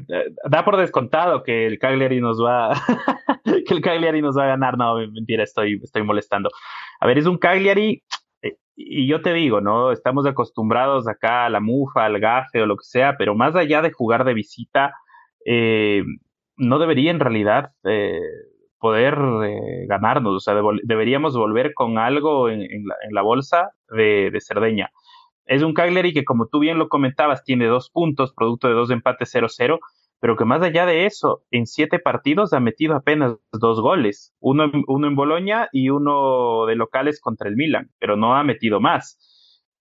da 0.51 0.65
por 0.65 0.77
descontado 0.77 1.45
que 1.45 1.67
el 1.67 1.79
Cagliari 1.79 2.21
nos 2.21 2.43
va 2.43 2.73
que 3.45 3.75
el 3.75 3.81
Cagliari 3.81 4.21
nos 4.21 4.37
va 4.37 4.45
a 4.45 4.49
ganar. 4.49 4.77
No, 4.77 4.97
mentira, 4.97 5.45
estoy, 5.45 5.81
estoy 5.83 6.03
molestando. 6.03 6.51
A 7.01 7.07
ver, 7.07 7.19
es 7.19 7.27
un 7.27 7.39
Cagliari 7.39 8.03
eh, 8.43 8.57
y 8.75 9.07
yo 9.07 9.23
te 9.23 9.33
digo, 9.33 9.61
¿no? 9.61 9.93
Estamos 9.93 10.27
acostumbrados 10.27 11.07
acá 11.07 11.47
a 11.47 11.51
la 11.51 11.61
mufa, 11.61 12.05
al 12.05 12.19
gafe 12.19 12.63
o 12.63 12.67
lo 12.67 12.77
que 12.77 12.85
sea, 12.85 13.17
pero 13.17 13.37
más 13.37 13.55
allá 13.55 13.83
de 13.83 13.93
jugar 13.93 14.25
de 14.25 14.35
visita, 14.35 14.95
eh, 15.47 16.03
no 16.57 16.79
debería 16.79 17.11
en 17.13 17.21
realidad 17.21 17.71
poder 18.79 19.17
ganarnos. 19.87 20.35
O 20.35 20.41
sea, 20.41 20.55
deberíamos 20.83 21.37
volver 21.37 21.73
con 21.75 21.99
algo 21.99 22.49
en, 22.49 22.69
la, 23.11 23.23
bolsa 23.23 23.71
de 23.89 24.39
Cerdeña. 24.41 24.91
Es 25.47 25.63
un 25.63 25.75
Cagliari 25.75 26.13
que, 26.13 26.25
como 26.25 26.47
tú 26.47 26.61
bien 26.61 26.79
lo 26.79 26.89
comentabas, 26.89 27.45
tiene 27.45 27.67
dos 27.67 27.91
puntos, 27.91 28.33
producto 28.35 28.69
de 28.69 28.75
dos 28.75 28.91
empates 28.91 29.35
0-0, 29.35 29.79
pero 30.21 30.37
que 30.37 30.45
más 30.47 30.63
allá 30.63 30.87
de 30.87 31.05
eso, 31.05 31.43
en 31.51 31.67
siete 31.67 31.99
partidos 31.99 32.55
ha 32.55 32.61
metido 32.61 32.95
apenas 32.95 33.37
dos 33.53 33.81
goles, 33.81 34.35
uno, 34.41 34.71
uno 34.87 35.07
en 35.07 35.17
Boloña 35.17 35.69
y 35.71 35.91
uno 35.91 36.65
de 36.67 36.77
locales 36.77 37.21
contra 37.21 37.49
el 37.49 37.57
Milan, 37.57 37.91
pero 37.99 38.17
no 38.17 38.35
ha 38.35 38.43
metido 38.43 38.81
más. 38.81 39.19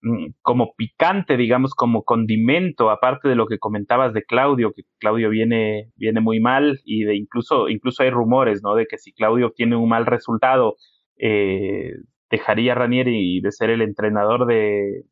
Mm, 0.02 0.34
como 0.42 0.74
picante, 0.76 1.38
digamos, 1.38 1.74
como 1.74 2.04
condimento, 2.04 2.90
aparte 2.90 3.30
de 3.30 3.36
lo 3.36 3.48
que 3.48 3.58
comentabas 3.58 4.14
de 4.14 4.24
Claudio, 4.26 4.74
que 4.76 4.84
Claudio 5.00 5.30
viene, 5.30 5.92
viene 5.96 6.20
muy 6.20 6.42
mal 6.42 6.82
y 6.84 7.06
de 7.06 7.16
incluso, 7.16 7.70
incluso 7.70 8.04
hay 8.04 8.10
rumores, 8.10 8.62
¿no? 8.62 8.76
De 8.76 8.86
que 8.86 8.98
si 8.98 9.14
Claudio 9.14 9.52
tiene 9.56 9.78
un 9.78 9.88
mal 9.88 10.06
resultado, 10.06 10.76
eh, 11.18 11.94
dejaría 12.30 12.74
a 12.74 12.76
Ranieri 12.76 13.40
de 13.40 13.52
ser 13.54 13.70
el 13.70 13.82
entrenador 13.82 14.46
de, 14.46 15.06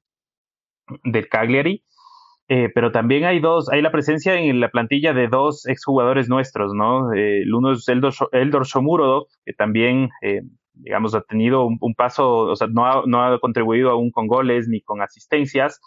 del 1.03 1.27
Cagliari. 1.27 1.83
Eh, 2.53 2.69
pero 2.75 2.91
también 2.91 3.23
hay 3.23 3.39
dos, 3.39 3.69
hay 3.69 3.81
la 3.81 3.93
presencia 3.93 4.35
en 4.35 4.59
la 4.59 4.69
plantilla 4.69 5.13
de 5.13 5.29
dos 5.29 5.65
exjugadores 5.67 6.27
nuestros, 6.27 6.73
¿no? 6.73 7.13
Eh, 7.13 7.45
uno 7.49 7.71
es 7.71 7.87
Eldor, 7.87 8.13
Eldor 8.33 8.65
Shomurodov, 8.65 9.27
que 9.45 9.53
también, 9.53 10.09
eh, 10.21 10.41
digamos, 10.73 11.15
ha 11.15 11.21
tenido 11.21 11.65
un, 11.65 11.95
paso, 11.95 12.39
o 12.39 12.55
sea, 12.57 12.67
no 12.67 12.85
ha, 12.85 13.03
no 13.05 13.23
ha, 13.23 13.39
contribuido 13.39 13.89
aún 13.89 14.11
con 14.11 14.27
goles 14.27 14.67
ni 14.67 14.81
con 14.81 15.01
asistencias, 15.01 15.79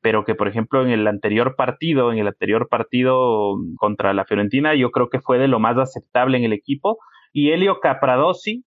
pero 0.00 0.24
que, 0.24 0.34
por 0.34 0.48
ejemplo, 0.48 0.82
en 0.82 0.90
el 0.90 1.06
anterior 1.06 1.56
partido, 1.56 2.10
en 2.10 2.18
el 2.18 2.28
anterior 2.28 2.68
partido 2.68 3.58
contra 3.76 4.14
la 4.14 4.24
Fiorentina, 4.24 4.74
yo 4.74 4.90
creo 4.90 5.10
que 5.10 5.20
fue 5.20 5.38
de 5.38 5.46
lo 5.46 5.60
más 5.60 5.76
aceptable 5.76 6.38
en 6.38 6.44
el 6.44 6.54
equipo. 6.54 6.98
Y 7.34 7.50
Elio 7.50 7.80
Capradosi, 7.80 8.64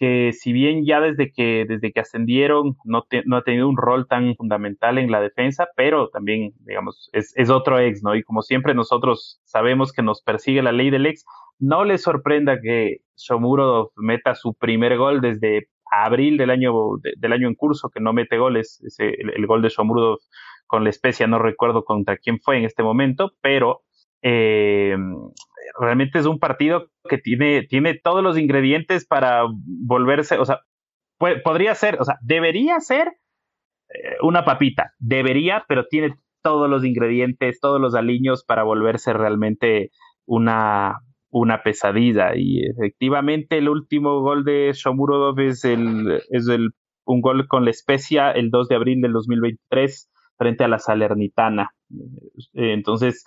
que 0.00 0.32
si 0.32 0.54
bien 0.54 0.86
ya 0.86 0.98
desde 0.98 1.30
que, 1.30 1.66
desde 1.68 1.92
que 1.92 2.00
ascendieron 2.00 2.74
no, 2.86 3.04
no 3.26 3.36
ha 3.36 3.42
tenido 3.42 3.68
un 3.68 3.76
rol 3.76 4.08
tan 4.08 4.34
fundamental 4.34 4.96
en 4.96 5.10
la 5.10 5.20
defensa, 5.20 5.68
pero 5.76 6.08
también, 6.08 6.54
digamos, 6.60 7.10
es, 7.12 7.34
es, 7.36 7.50
otro 7.50 7.78
ex, 7.78 8.02
¿no? 8.02 8.14
Y 8.14 8.22
como 8.22 8.40
siempre 8.40 8.74
nosotros 8.74 9.42
sabemos 9.44 9.92
que 9.92 10.02
nos 10.02 10.22
persigue 10.22 10.62
la 10.62 10.72
ley 10.72 10.88
del 10.88 11.04
ex, 11.04 11.26
no 11.58 11.84
les 11.84 12.02
sorprenda 12.02 12.62
que 12.62 13.02
Shomuro 13.14 13.92
meta 13.94 14.34
su 14.34 14.54
primer 14.54 14.96
gol 14.96 15.20
desde 15.20 15.68
abril 15.90 16.38
del 16.38 16.48
año, 16.48 16.72
del 17.18 17.32
año 17.34 17.46
en 17.46 17.54
curso, 17.54 17.90
que 17.90 18.00
no 18.00 18.14
mete 18.14 18.38
goles, 18.38 18.82
ese, 18.82 19.10
el, 19.10 19.46
gol 19.46 19.60
de 19.60 19.68
Shomuro 19.68 20.16
con 20.66 20.82
la 20.82 20.90
especia, 20.90 21.26
no 21.26 21.38
recuerdo 21.38 21.84
contra 21.84 22.16
quién 22.16 22.40
fue 22.40 22.56
en 22.56 22.64
este 22.64 22.82
momento, 22.82 23.32
pero 23.42 23.82
eh, 24.22 24.96
realmente 25.78 26.18
es 26.18 26.26
un 26.26 26.38
partido 26.38 26.90
que 27.08 27.18
tiene, 27.18 27.66
tiene 27.68 27.98
todos 28.02 28.22
los 28.22 28.38
ingredientes 28.38 29.06
para 29.06 29.44
volverse, 29.64 30.38
o 30.38 30.44
sea, 30.44 30.60
podría 31.44 31.74
ser, 31.74 32.00
o 32.00 32.04
sea, 32.04 32.16
debería 32.22 32.80
ser 32.80 33.08
eh, 33.08 34.16
una 34.22 34.44
papita, 34.44 34.92
debería, 34.98 35.64
pero 35.68 35.86
tiene 35.86 36.16
todos 36.42 36.68
los 36.68 36.84
ingredientes, 36.84 37.60
todos 37.60 37.80
los 37.80 37.94
aliños 37.94 38.44
para 38.44 38.62
volverse 38.62 39.12
realmente 39.12 39.90
una, 40.26 41.00
una 41.30 41.62
pesadilla. 41.62 42.36
Y 42.36 42.64
efectivamente 42.66 43.58
el 43.58 43.68
último 43.68 44.20
gol 44.20 44.44
de 44.44 44.72
Shomurodov 44.74 45.38
es, 45.40 45.64
el, 45.64 46.22
es 46.30 46.48
el, 46.48 46.70
un 47.04 47.20
gol 47.20 47.46
con 47.48 47.64
la 47.64 47.70
especia 47.70 48.30
el 48.30 48.50
2 48.50 48.68
de 48.68 48.74
abril 48.74 49.00
del 49.00 49.12
2023 49.12 50.10
frente 50.38 50.64
a 50.64 50.68
la 50.68 50.78
Salernitana. 50.78 51.74
Eh, 52.54 52.72
entonces, 52.72 53.24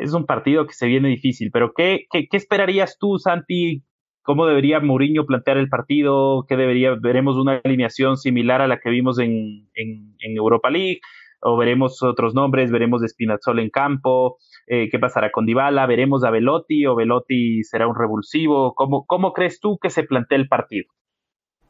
es 0.00 0.14
un 0.14 0.26
partido 0.26 0.66
que 0.66 0.72
se 0.72 0.86
viene 0.86 1.08
difícil, 1.08 1.50
pero 1.52 1.72
¿qué, 1.74 2.06
qué, 2.10 2.26
esperarías 2.32 2.96
tú, 2.98 3.18
Santi? 3.18 3.84
¿Cómo 4.22 4.46
debería 4.46 4.80
Mourinho 4.80 5.26
plantear 5.26 5.58
el 5.58 5.68
partido? 5.68 6.44
¿Qué 6.48 6.56
debería? 6.56 6.94
¿Veremos 7.00 7.36
una 7.36 7.60
alineación 7.64 8.16
similar 8.16 8.60
a 8.60 8.68
la 8.68 8.78
que 8.78 8.90
vimos 8.90 9.18
en, 9.18 9.68
en, 9.74 10.36
Europa 10.36 10.70
League? 10.70 11.00
¿O 11.42 11.56
veremos 11.56 12.02
otros 12.02 12.34
nombres? 12.34 12.70
¿Veremos 12.70 13.02
Spinazzola 13.06 13.62
en 13.62 13.70
campo? 13.70 14.36
Eh, 14.66 14.88
¿Qué 14.90 14.98
pasará 14.98 15.30
con 15.30 15.46
Dybala? 15.46 15.86
¿Veremos 15.86 16.22
a 16.24 16.30
Velotti 16.30 16.86
o 16.86 16.94
Velotti 16.94 17.62
será 17.64 17.88
un 17.88 17.96
revulsivo? 17.96 18.74
¿Cómo, 18.74 19.06
¿Cómo 19.06 19.32
crees 19.32 19.58
tú 19.58 19.78
que 19.78 19.90
se 19.90 20.04
plantea 20.04 20.38
el 20.38 20.48
partido? 20.48 20.86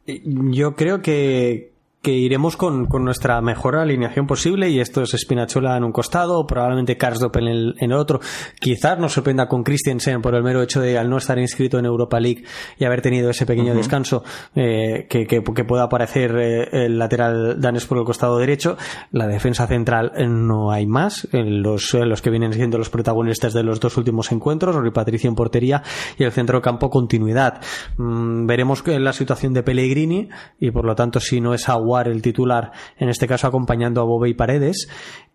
Yo 0.06 0.74
creo 0.74 1.02
que, 1.02 1.69
que 2.02 2.12
iremos 2.12 2.56
con, 2.56 2.86
con, 2.86 3.04
nuestra 3.04 3.40
mejor 3.42 3.76
alineación 3.76 4.26
posible 4.26 4.70
y 4.70 4.80
esto 4.80 5.02
es 5.02 5.10
Spinachola 5.10 5.76
en 5.76 5.84
un 5.84 5.92
costado, 5.92 6.46
probablemente 6.46 6.96
Karsdorp 6.96 7.36
en 7.36 7.48
el, 7.48 7.74
en 7.78 7.90
el 7.92 7.96
otro. 7.98 8.20
Quizás 8.58 8.98
nos 8.98 9.12
sorprenda 9.12 9.48
con 9.48 9.64
Christensen 9.64 10.22
por 10.22 10.34
el 10.34 10.42
mero 10.42 10.62
hecho 10.62 10.80
de 10.80 10.96
al 10.96 11.10
no 11.10 11.18
estar 11.18 11.38
inscrito 11.38 11.78
en 11.78 11.84
Europa 11.84 12.18
League 12.18 12.44
y 12.78 12.84
haber 12.84 13.02
tenido 13.02 13.28
ese 13.28 13.44
pequeño 13.44 13.72
uh 13.72 13.74
-huh. 13.74 13.78
descanso 13.78 14.24
eh, 14.54 15.06
que, 15.10 15.26
que, 15.26 15.42
que, 15.42 15.64
pueda 15.64 15.84
aparecer 15.84 16.34
eh, 16.36 16.68
el 16.86 16.98
lateral 16.98 17.60
danés 17.60 17.84
por 17.84 17.98
el 17.98 18.04
costado 18.04 18.38
derecho. 18.38 18.78
La 19.12 19.26
defensa 19.26 19.66
central 19.66 20.12
eh, 20.16 20.26
no 20.26 20.72
hay 20.72 20.86
más. 20.86 21.28
Los, 21.32 21.92
los 21.92 22.22
que 22.22 22.30
vienen 22.30 22.54
siendo 22.54 22.78
los 22.78 22.88
protagonistas 22.88 23.52
de 23.52 23.62
los 23.62 23.78
dos 23.78 23.98
últimos 23.98 24.32
encuentros, 24.32 24.74
Rui 24.74 24.90
Patricio 24.90 25.28
en 25.28 25.34
portería 25.34 25.82
y 26.18 26.24
el 26.24 26.32
centro 26.32 26.62
campo 26.62 26.88
continuidad. 26.88 27.60
Mm, 27.98 28.46
veremos 28.46 28.82
la 28.86 29.12
situación 29.12 29.52
de 29.52 29.62
Pellegrini 29.62 30.28
y 30.58 30.70
por 30.70 30.86
lo 30.86 30.94
tanto 30.94 31.20
si 31.20 31.40
no 31.40 31.52
es 31.52 31.68
agua 31.68 31.89
el 31.98 32.22
titular, 32.22 32.72
en 32.98 33.08
este 33.08 33.26
caso 33.26 33.46
acompañando 33.46 34.00
a 34.00 34.04
Bobe 34.04 34.28
y 34.28 34.34
Paredes. 34.34 34.88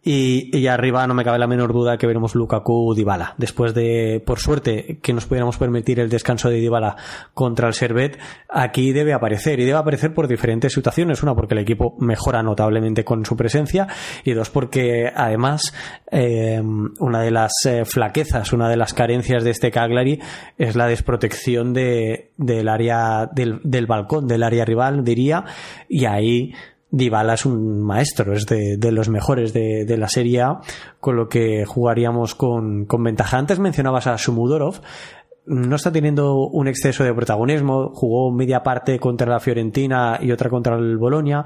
Y, 0.07 0.55
y, 0.55 0.67
arriba 0.67 1.07
no 1.07 1.15
me 1.15 1.23
cabe 1.23 1.39
la 1.39 1.47
menor 1.47 1.73
duda 1.73 1.97
que 1.97 2.05
veremos 2.05 2.35
Lukaku 2.35 2.93
Dybala. 2.93 3.33
Después 3.39 3.73
de, 3.73 4.21
por 4.23 4.37
suerte, 4.37 4.99
que 5.01 5.13
nos 5.13 5.25
pudiéramos 5.25 5.57
permitir 5.57 5.99
el 5.99 6.09
descanso 6.09 6.47
de 6.47 6.57
Dybala 6.57 6.95
contra 7.33 7.67
el 7.67 7.73
Servet, 7.73 8.19
aquí 8.47 8.93
debe 8.93 9.13
aparecer. 9.13 9.59
Y 9.59 9.65
debe 9.65 9.79
aparecer 9.79 10.13
por 10.13 10.27
diferentes 10.27 10.73
situaciones. 10.73 11.23
Una, 11.23 11.33
porque 11.33 11.55
el 11.55 11.61
equipo 11.61 11.95
mejora 11.99 12.43
notablemente 12.43 13.03
con 13.03 13.25
su 13.25 13.35
presencia. 13.35 13.87
Y 14.23 14.33
dos, 14.33 14.51
porque 14.51 15.11
además, 15.13 15.73
eh, 16.11 16.61
una 16.99 17.21
de 17.21 17.31
las 17.31 17.53
eh, 17.65 17.83
flaquezas, 17.83 18.53
una 18.53 18.69
de 18.69 18.77
las 18.77 18.93
carencias 18.93 19.43
de 19.43 19.49
este 19.49 19.71
Cagliari 19.71 20.19
es 20.59 20.75
la 20.75 20.85
desprotección 20.85 21.73
de, 21.73 22.29
del 22.37 22.69
área, 22.69 23.27
del, 23.33 23.59
del 23.63 23.87
balcón, 23.87 24.27
del 24.27 24.43
área 24.43 24.65
rival, 24.65 25.03
diría. 25.03 25.45
Y 25.89 26.05
ahí, 26.05 26.44
Dybala 26.91 27.33
es 27.33 27.45
un 27.45 27.81
maestro, 27.81 28.33
es 28.33 28.45
de, 28.45 28.91
los 28.91 29.09
mejores 29.09 29.53
de, 29.53 29.97
la 29.97 30.07
Serie 30.07 30.41
A, 30.41 30.61
con 30.99 31.15
lo 31.15 31.27
que 31.27 31.65
jugaríamos 31.65 32.35
con, 32.35 32.85
con 32.85 33.03
ventaja. 33.03 33.37
Antes 33.37 33.59
mencionabas 33.59 34.07
a 34.07 34.17
Sumudorov, 34.17 34.81
no 35.45 35.75
está 35.75 35.91
teniendo 35.91 36.35
un 36.37 36.67
exceso 36.67 37.03
de 37.03 37.13
protagonismo, 37.13 37.91
jugó 37.93 38.31
media 38.31 38.63
parte 38.63 38.99
contra 38.99 39.29
la 39.29 39.39
Fiorentina 39.39 40.19
y 40.21 40.31
otra 40.31 40.49
contra 40.49 40.75
el 40.75 40.97
Bolonia, 40.97 41.43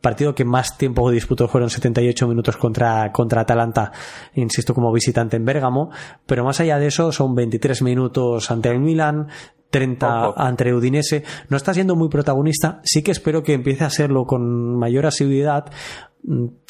partido 0.00 0.34
que 0.34 0.44
más 0.44 0.78
tiempo 0.78 1.10
disputó 1.10 1.48
fueron 1.48 1.68
78 1.68 2.28
minutos 2.28 2.56
contra, 2.56 3.10
contra 3.12 3.42
Atalanta, 3.42 3.92
insisto, 4.34 4.74
como 4.74 4.92
visitante 4.92 5.36
en 5.36 5.44
Bérgamo, 5.44 5.90
pero 6.26 6.44
más 6.44 6.60
allá 6.60 6.78
de 6.78 6.86
eso 6.86 7.12
son 7.12 7.34
23 7.34 7.82
minutos 7.82 8.50
ante 8.50 8.70
el 8.70 8.80
Milan, 8.80 9.28
30 9.70 10.28
Ojo. 10.28 10.40
ante 10.40 10.74
Udinese. 10.74 11.24
No 11.48 11.56
está 11.56 11.74
siendo 11.74 11.96
muy 11.96 12.08
protagonista. 12.08 12.80
Sí 12.84 13.02
que 13.02 13.12
espero 13.12 13.42
que 13.42 13.54
empiece 13.54 13.84
a 13.84 13.90
serlo 13.90 14.26
con 14.26 14.78
mayor 14.78 15.06
asiduidad. 15.06 15.70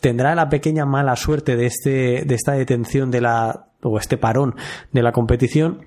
Tendrá 0.00 0.34
la 0.34 0.48
pequeña 0.48 0.84
mala 0.86 1.16
suerte 1.16 1.56
de, 1.56 1.66
este, 1.66 2.24
de 2.24 2.34
esta 2.34 2.52
detención 2.52 3.10
de 3.10 3.20
la, 3.20 3.66
o 3.82 3.98
este 3.98 4.16
parón 4.16 4.54
de 4.92 5.02
la 5.02 5.12
competición. 5.12 5.86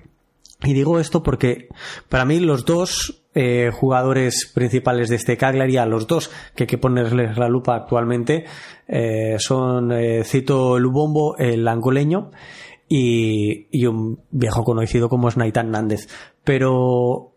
Y 0.62 0.72
digo 0.72 0.98
esto 0.98 1.22
porque 1.22 1.68
para 2.08 2.24
mí 2.24 2.40
los 2.40 2.64
dos 2.64 3.24
eh, 3.34 3.70
jugadores 3.72 4.50
principales 4.54 5.08
de 5.08 5.16
este 5.16 5.36
Cagliari, 5.36 5.76
a 5.76 5.86
los 5.86 6.06
dos 6.06 6.30
que 6.54 6.64
hay 6.64 6.66
que 6.66 6.78
ponerles 6.78 7.36
la 7.36 7.48
lupa 7.48 7.76
actualmente, 7.76 8.44
eh, 8.88 9.36
son, 9.38 9.92
eh, 9.92 10.24
cito 10.24 10.78
Lubombo, 10.78 11.36
el 11.36 11.66
angoleño, 11.66 12.30
y, 12.88 13.66
y, 13.70 13.86
un 13.86 14.20
viejo 14.30 14.62
conocido 14.62 15.08
como 15.08 15.28
es 15.28 15.36
Naitan 15.36 15.70
Nández. 15.70 16.06
Pero 16.44 17.32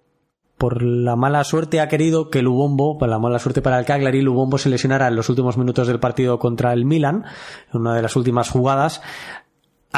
por 0.57 0.81
la 0.81 1.15
mala 1.15 1.43
suerte 1.43 1.79
ha 1.79 1.87
querido 1.87 2.29
que 2.29 2.41
Lubombo, 2.41 2.97
por 2.97 3.09
la 3.09 3.19
mala 3.19 3.39
suerte 3.39 3.61
para 3.61 3.79
el 3.79 3.85
Cagliari, 3.85 4.21
Lubombo 4.21 4.57
se 4.57 4.69
lesionara 4.69 5.07
en 5.07 5.15
los 5.15 5.29
últimos 5.29 5.57
minutos 5.57 5.87
del 5.87 5.99
partido 5.99 6.39
contra 6.39 6.73
el 6.73 6.85
Milan, 6.85 7.25
en 7.73 7.81
una 7.81 7.95
de 7.95 8.01
las 8.01 8.15
últimas 8.15 8.49
jugadas, 8.49 9.01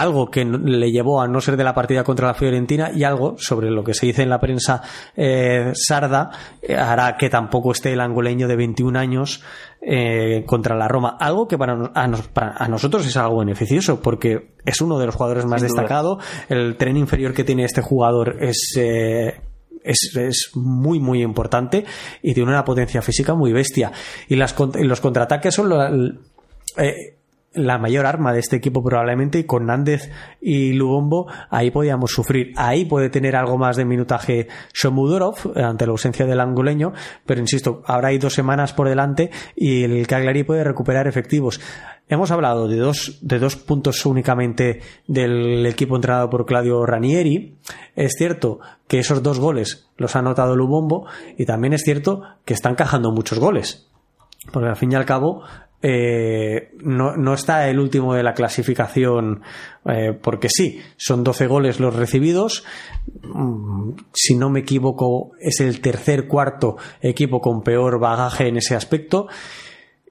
algo 0.02 0.30
que 0.30 0.46
le 0.46 0.92
llevó 0.92 1.22
a 1.22 1.28
no 1.28 1.42
ser 1.42 1.58
de 1.58 1.64
la 1.64 1.74
partida 1.74 2.04
contra 2.04 2.28
la 2.28 2.34
Fiorentina 2.34 2.92
y 2.94 3.04
algo 3.04 3.36
sobre 3.38 3.70
lo 3.70 3.84
que 3.84 3.94
se 3.94 4.06
dice 4.06 4.24
en 4.24 4.30
la 4.30 4.40
prensa 4.40 4.82
eh, 5.16 5.72
sarda 5.74 6.32
eh, 6.62 6.76
hará 6.76 7.18
que 7.18 7.30
tampoco 7.30 7.72
esté 7.72 7.94
el 7.94 8.02
angoleño 8.02 8.48
de 8.48 8.56
21 8.56 8.98
años 8.98 9.44
eh, 9.82 10.44
contra 10.46 10.76
la 10.76 10.88
Roma. 10.88 11.18
Algo 11.20 11.48
que 11.48 11.58
para, 11.58 11.92
a, 11.94 12.08
nos, 12.08 12.28
para, 12.28 12.56
a, 12.58 12.68
nosotros 12.68 13.06
es 13.06 13.16
algo 13.18 13.40
beneficioso 13.40 14.02
porque 14.02 14.56
es 14.66 14.82
uno 14.82 15.00
de 15.00 15.06
los 15.06 15.16
jugadores 15.16 15.46
más 15.46 15.62
destacados. 15.62 16.24
El 16.50 16.76
tren 16.78 16.98
inferior 16.98 17.34
que 17.34 17.44
tiene 17.44 17.64
este 17.64 17.82
jugador 17.82 18.38
es 18.42 18.74
eh, 18.78 19.40
es, 19.84 20.12
es, 20.16 20.52
muy 20.56 21.00
muy 21.00 21.22
importante 21.22 21.86
y 22.22 22.34
tiene 22.34 22.50
una 22.50 22.66
potencia 22.66 23.02
física 23.02 23.34
muy 23.34 23.54
bestia 23.54 23.92
y 24.28 24.36
las, 24.36 24.54
los 24.60 25.00
contraataques 25.00 25.56
son 25.56 25.70
lo, 25.70 25.82
eh, 26.78 27.19
la 27.54 27.78
mayor 27.78 28.06
arma 28.06 28.32
de 28.32 28.40
este 28.40 28.58
equipo 28.58 28.84
probablemente 28.84 29.40
y 29.40 29.44
con 29.44 29.66
Nández 29.66 30.12
y 30.40 30.74
Lubombo 30.74 31.28
ahí 31.50 31.72
podíamos 31.72 32.12
sufrir. 32.12 32.54
Ahí 32.56 32.86
puede 32.86 33.10
tener 33.10 33.36
algo 33.36 33.58
más 33.58 33.76
de 33.76 33.86
minutaje 33.86 34.48
Shomudorov 34.74 35.54
ante 35.56 35.86
la 35.86 35.92
ausencia 35.92 36.26
del 36.26 36.40
angoleño 36.40 36.94
pero 37.26 37.42
insisto 37.42 37.82
ahora 37.86 38.10
hay 38.10 38.20
dos 38.20 38.34
semanas 38.34 38.74
por 38.74 38.88
delante 38.88 39.32
y 39.56 39.84
el 39.84 40.06
Cagliari 40.08 40.44
puede 40.44 40.64
recuperar 40.64 41.08
efectivos. 41.08 41.60
Hemos 42.08 42.32
hablado 42.32 42.68
de 42.68 42.78
dos, 42.78 43.20
de 43.22 43.38
dos 43.38 43.56
puntos 43.56 44.06
únicamente 44.06 44.82
del 45.08 45.66
equipo 45.66 45.96
entrenado 45.96 46.28
por 46.30 46.48
Claudio 46.48 46.84
Ranieri. 46.84 47.58
Es 47.96 48.14
cierto 48.18 48.60
que 48.88 49.00
esos 49.00 49.22
dos 49.22 49.40
goles 49.40 49.90
los 49.98 50.16
ha 50.16 50.20
anotado 50.20 50.56
Lubombo 50.56 51.06
y 51.38 51.46
también 51.46 51.74
es 51.74 51.84
cierto 51.84 52.24
que 52.46 52.56
están 52.56 52.76
cajando 52.76 53.12
muchos 53.12 53.38
goles 53.38 53.90
porque 54.52 54.70
al 54.70 54.76
fin 54.76 54.92
y 54.92 54.96
al 54.96 55.06
cabo 55.06 55.44
eh, 55.82 56.72
no, 56.82 57.16
no, 57.16 57.34
está 57.34 57.70
el 57.70 57.80
último 57.80 58.14
de 58.14 58.24
la 58.24 58.34
clasificación 58.34 59.42
eh, 59.86 60.14
porque 60.20 60.50
sí, 60.50 60.80
son 60.98 61.24
12 61.24 61.48
goles 61.48 61.80
los 61.80 61.96
recibidos. 61.96 62.66
Mm, 63.24 63.92
si 64.14 64.36
no 64.36 64.50
me 64.50 64.62
equivoco, 64.62 65.32
es 65.40 65.62
el 65.62 65.80
tercer 65.80 66.28
cuarto 66.28 66.78
equipo 67.02 67.40
con 67.40 67.64
peor 67.64 68.00
bagaje 68.00 68.48
en 68.48 68.58
ese 68.58 68.76
aspecto. 68.76 69.28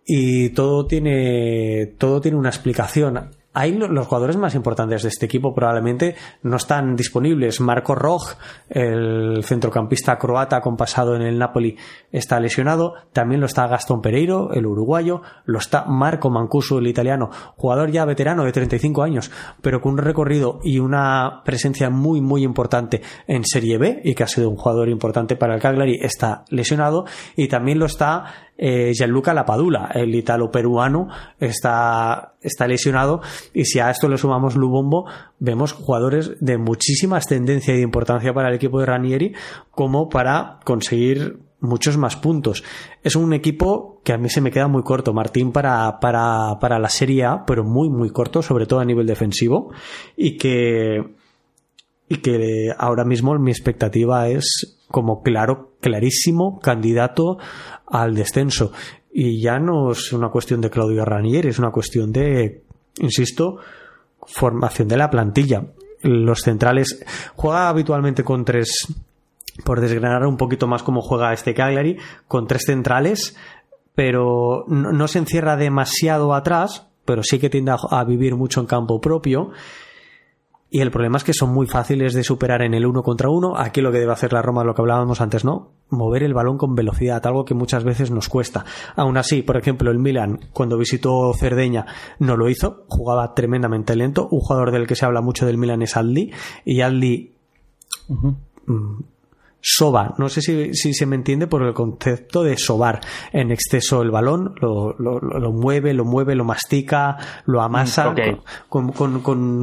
Y 0.06 0.50
todo 0.50 0.86
tiene, 0.86 1.94
todo 1.98 2.22
tiene 2.22 2.38
una 2.38 2.48
explicación 2.48 3.30
ahí 3.54 3.72
los 3.72 4.06
jugadores 4.06 4.36
más 4.36 4.54
importantes 4.54 5.02
de 5.02 5.08
este 5.08 5.26
equipo 5.26 5.54
probablemente 5.54 6.14
no 6.42 6.56
están 6.56 6.94
disponibles. 6.96 7.60
Marco 7.60 7.94
Roj, 7.94 8.34
el 8.68 9.42
centrocampista 9.42 10.18
croata 10.18 10.60
con 10.60 10.76
pasado 10.76 11.16
en 11.16 11.22
el 11.22 11.38
Napoli, 11.38 11.76
está 12.12 12.38
lesionado. 12.40 12.94
También 13.12 13.40
lo 13.40 13.46
está 13.46 13.66
Gastón 13.66 14.00
Pereiro, 14.00 14.52
el 14.52 14.66
uruguayo. 14.66 15.22
Lo 15.44 15.58
está 15.58 15.84
Marco 15.86 16.30
Mancuso, 16.30 16.78
el 16.78 16.86
italiano, 16.86 17.30
jugador 17.56 17.90
ya 17.90 18.04
veterano 18.04 18.44
de 18.44 18.52
35 18.52 19.02
años, 19.02 19.30
pero 19.60 19.80
con 19.80 19.92
un 19.92 19.98
recorrido 19.98 20.60
y 20.62 20.78
una 20.78 21.42
presencia 21.44 21.90
muy, 21.90 22.20
muy 22.20 22.44
importante 22.44 23.02
en 23.26 23.44
Serie 23.44 23.78
B 23.78 24.02
y 24.04 24.14
que 24.14 24.24
ha 24.24 24.28
sido 24.28 24.50
un 24.50 24.56
jugador 24.56 24.88
importante 24.88 25.36
para 25.36 25.54
el 25.54 25.60
Cagliari, 25.60 25.98
está 26.00 26.44
lesionado. 26.50 27.06
Y 27.36 27.48
también 27.48 27.78
lo 27.78 27.86
está 27.86 28.48
eh, 28.60 28.92
Gianluca 28.92 29.32
Lapadula, 29.32 29.90
el 29.94 30.12
italo-peruano, 30.14 31.08
está, 31.38 32.34
está 32.40 32.66
lesionado 32.66 33.20
y 33.52 33.64
si 33.64 33.80
a 33.80 33.90
esto 33.90 34.08
le 34.08 34.18
sumamos 34.18 34.56
Lubombo, 34.56 35.06
vemos 35.38 35.72
jugadores 35.72 36.32
de 36.40 36.58
muchísima 36.58 37.16
ascendencia 37.16 37.76
y 37.76 37.82
importancia 37.82 38.32
para 38.32 38.48
el 38.48 38.54
equipo 38.54 38.80
de 38.80 38.86
Ranieri 38.86 39.34
como 39.70 40.08
para 40.08 40.60
conseguir 40.64 41.40
muchos 41.60 41.96
más 41.96 42.16
puntos. 42.16 42.62
Es 43.02 43.16
un 43.16 43.32
equipo 43.32 44.00
que 44.04 44.12
a 44.12 44.18
mí 44.18 44.28
se 44.28 44.40
me 44.40 44.50
queda 44.50 44.68
muy 44.68 44.82
corto, 44.82 45.12
Martín, 45.12 45.52
para, 45.52 45.98
para, 46.00 46.58
para 46.60 46.78
la 46.78 46.88
Serie 46.88 47.24
A, 47.24 47.44
pero 47.46 47.64
muy, 47.64 47.88
muy 47.88 48.10
corto, 48.10 48.42
sobre 48.42 48.66
todo 48.66 48.80
a 48.80 48.84
nivel 48.84 49.06
defensivo, 49.06 49.72
y 50.16 50.36
que, 50.36 51.02
y 52.08 52.16
que 52.18 52.72
ahora 52.76 53.04
mismo 53.04 53.36
mi 53.38 53.50
expectativa 53.50 54.28
es 54.28 54.78
como 54.88 55.22
claro, 55.22 55.74
clarísimo 55.80 56.60
candidato 56.60 57.38
al 57.86 58.14
descenso. 58.14 58.72
Y 59.20 59.40
ya 59.40 59.58
no 59.58 59.90
es 59.90 60.12
una 60.12 60.28
cuestión 60.28 60.60
de 60.60 60.70
Claudio 60.70 61.04
Ranieri, 61.04 61.48
es 61.48 61.58
una 61.58 61.72
cuestión 61.72 62.12
de 62.12 62.62
insisto, 63.00 63.56
formación 64.24 64.86
de 64.86 64.96
la 64.96 65.10
plantilla. 65.10 65.64
Los 66.02 66.42
centrales 66.42 67.04
juega 67.34 67.68
habitualmente 67.68 68.22
con 68.22 68.44
tres, 68.44 68.86
por 69.64 69.80
desgranar 69.80 70.24
un 70.24 70.36
poquito 70.36 70.68
más 70.68 70.84
cómo 70.84 71.02
juega 71.02 71.32
este 71.32 71.52
Cagliari, 71.52 71.98
con 72.28 72.46
tres 72.46 72.62
centrales, 72.66 73.36
pero 73.96 74.64
no, 74.68 75.08
se 75.08 75.18
encierra 75.18 75.56
demasiado 75.56 76.32
atrás, 76.32 76.86
pero 77.04 77.24
sí 77.24 77.40
que 77.40 77.50
tiende 77.50 77.74
a 77.90 78.04
vivir 78.04 78.36
mucho 78.36 78.60
en 78.60 78.66
campo 78.66 79.00
propio 79.00 79.50
y 80.70 80.80
el 80.80 80.90
problema 80.90 81.16
es 81.16 81.24
que 81.24 81.32
son 81.32 81.54
muy 81.54 81.66
fáciles 81.66 82.12
de 82.12 82.22
superar 82.22 82.60
en 82.60 82.74
el 82.74 82.84
uno 82.84 83.02
contra 83.02 83.30
uno. 83.30 83.56
Aquí 83.56 83.80
lo 83.80 83.90
que 83.90 84.00
debe 84.00 84.12
hacer 84.12 84.34
la 84.34 84.42
Roma, 84.42 84.64
lo 84.64 84.74
que 84.74 84.82
hablábamos 84.82 85.22
antes, 85.22 85.42
¿no? 85.44 85.72
Mover 85.88 86.22
el 86.22 86.34
balón 86.34 86.58
con 86.58 86.74
velocidad, 86.74 87.26
algo 87.26 87.46
que 87.46 87.54
muchas 87.54 87.84
veces 87.84 88.10
nos 88.10 88.28
cuesta. 88.28 88.66
Aún 88.94 89.16
así, 89.16 89.40
por 89.40 89.56
ejemplo, 89.56 89.90
el 89.90 89.98
Milan, 89.98 90.40
cuando 90.52 90.76
visitó 90.76 91.32
Cerdeña, 91.32 91.86
no 92.18 92.36
lo 92.36 92.50
hizo, 92.50 92.84
jugaba 92.88 93.34
tremendamente 93.34 93.96
lento. 93.96 94.28
Un 94.30 94.40
jugador 94.40 94.70
del 94.70 94.86
que 94.86 94.94
se 94.94 95.06
habla 95.06 95.22
mucho 95.22 95.46
del 95.46 95.56
Milan 95.56 95.80
es 95.80 95.96
Aldi, 95.96 96.32
y 96.66 96.82
Aldi 96.82 97.32
soba. 99.60 100.14
No 100.18 100.28
sé 100.28 100.40
si, 100.40 100.74
se 100.74 101.06
me 101.06 101.16
entiende 101.16 101.46
por 101.46 101.62
el 101.62 101.74
concepto 101.74 102.42
de 102.42 102.56
sobar 102.56 103.00
en 103.32 103.50
exceso 103.50 104.02
el 104.02 104.10
balón, 104.10 104.54
lo, 104.60 104.94
mueve, 105.52 105.94
lo 105.94 106.04
mueve, 106.04 106.34
lo 106.34 106.44
mastica, 106.44 107.16
lo 107.44 107.60
amasa. 107.60 108.14
Con, 108.68 108.92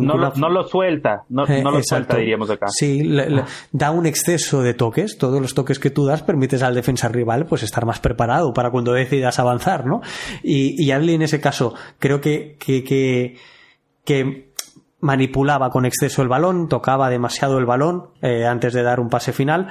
no, 0.05 0.17
lo, 0.17 0.63
suelta, 0.63 1.23
no, 1.29 1.45
eh, 1.47 1.63
lo 1.63 1.81
suelta, 1.81 2.17
diríamos 2.17 2.49
acá. 2.49 2.67
Sí, 2.69 3.01
da 3.71 3.91
un 3.91 4.05
exceso 4.05 4.61
de 4.61 4.73
toques. 4.73 5.17
Todos 5.17 5.41
los 5.41 5.53
toques 5.53 5.79
que 5.79 5.89
tú 5.89 6.05
das 6.05 6.23
permites 6.23 6.61
al 6.63 6.75
defensa 6.75 7.07
rival 7.07 7.45
pues 7.45 7.63
estar 7.63 7.85
más 7.85 7.99
preparado 7.99 8.53
para 8.53 8.71
cuando 8.71 8.93
decidas 8.93 9.39
avanzar, 9.39 9.85
¿no? 9.85 10.01
Y, 10.43 10.81
y 10.83 10.91
Adli 10.91 11.13
en 11.13 11.21
ese 11.21 11.39
caso 11.39 11.73
creo 11.99 12.21
que, 12.21 12.57
que, 12.59 12.83
que, 12.83 13.37
que 14.03 14.54
manipulaba 15.05 15.69
con 15.69 15.85
exceso 15.85 16.21
el 16.21 16.27
balón, 16.27 16.67
tocaba 16.67 17.09
demasiado 17.09 17.59
el 17.59 17.65
balón 17.65 18.09
eh, 18.21 18.45
antes 18.45 18.73
de 18.73 18.83
dar 18.83 18.99
un 18.99 19.09
pase 19.09 19.31
final. 19.31 19.67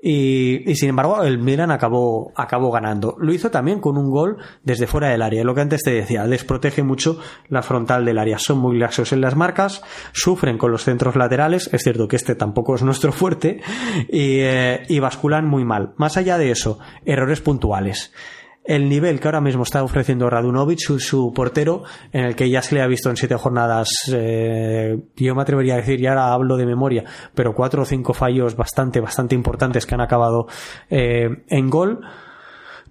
Y, 0.00 0.76
sin 0.76 0.90
embargo, 0.90 1.24
el 1.24 1.38
Milan 1.38 1.72
acabó, 1.72 2.32
acabó 2.36 2.70
ganando. 2.70 3.16
Lo 3.18 3.32
hizo 3.32 3.50
también 3.50 3.80
con 3.80 3.98
un 3.98 4.10
gol 4.10 4.38
desde 4.62 4.86
fuera 4.86 5.08
del 5.08 5.22
área. 5.22 5.42
Lo 5.42 5.56
que 5.56 5.60
antes 5.60 5.82
te 5.82 5.90
decía, 5.90 6.24
les 6.24 6.44
protege 6.44 6.84
mucho 6.84 7.18
la 7.48 7.62
frontal 7.62 8.04
del 8.04 8.18
área. 8.18 8.38
Son 8.38 8.58
muy 8.58 8.78
laxos 8.78 9.12
en 9.12 9.20
las 9.20 9.34
marcas, 9.34 9.82
sufren 10.12 10.56
con 10.56 10.70
los 10.70 10.84
centros 10.84 11.16
laterales. 11.16 11.68
Es 11.72 11.82
cierto 11.82 12.06
que 12.06 12.14
este 12.14 12.36
tampoco 12.36 12.76
es 12.76 12.84
nuestro 12.84 13.10
fuerte. 13.10 13.60
Y, 14.08 14.38
eh, 14.38 14.82
y 14.88 15.00
basculan 15.00 15.48
muy 15.48 15.64
mal. 15.64 15.94
Más 15.96 16.16
allá 16.16 16.38
de 16.38 16.52
eso, 16.52 16.78
errores 17.04 17.40
puntuales 17.40 18.12
el 18.68 18.86
nivel 18.86 19.18
que 19.18 19.26
ahora 19.26 19.40
mismo 19.40 19.62
está 19.62 19.82
ofreciendo 19.82 20.28
Radunovic, 20.28 20.78
su, 20.98 21.32
portero, 21.34 21.84
en 22.12 22.26
el 22.26 22.36
que 22.36 22.50
ya 22.50 22.60
se 22.60 22.74
le 22.74 22.82
ha 22.82 22.86
visto 22.86 23.08
en 23.08 23.16
siete 23.16 23.34
jornadas, 23.34 23.88
eh, 24.12 24.94
yo 25.16 25.34
me 25.34 25.40
atrevería 25.40 25.72
a 25.72 25.76
decir, 25.78 25.98
y 25.98 26.06
ahora 26.06 26.34
hablo 26.34 26.58
de 26.58 26.66
memoria, 26.66 27.02
pero 27.34 27.54
cuatro 27.54 27.82
o 27.82 27.84
cinco 27.86 28.12
fallos 28.12 28.56
bastante, 28.56 29.00
bastante 29.00 29.34
importantes 29.34 29.86
que 29.86 29.94
han 29.94 30.02
acabado 30.02 30.48
eh, 30.90 31.44
en 31.48 31.70
gol. 31.70 32.00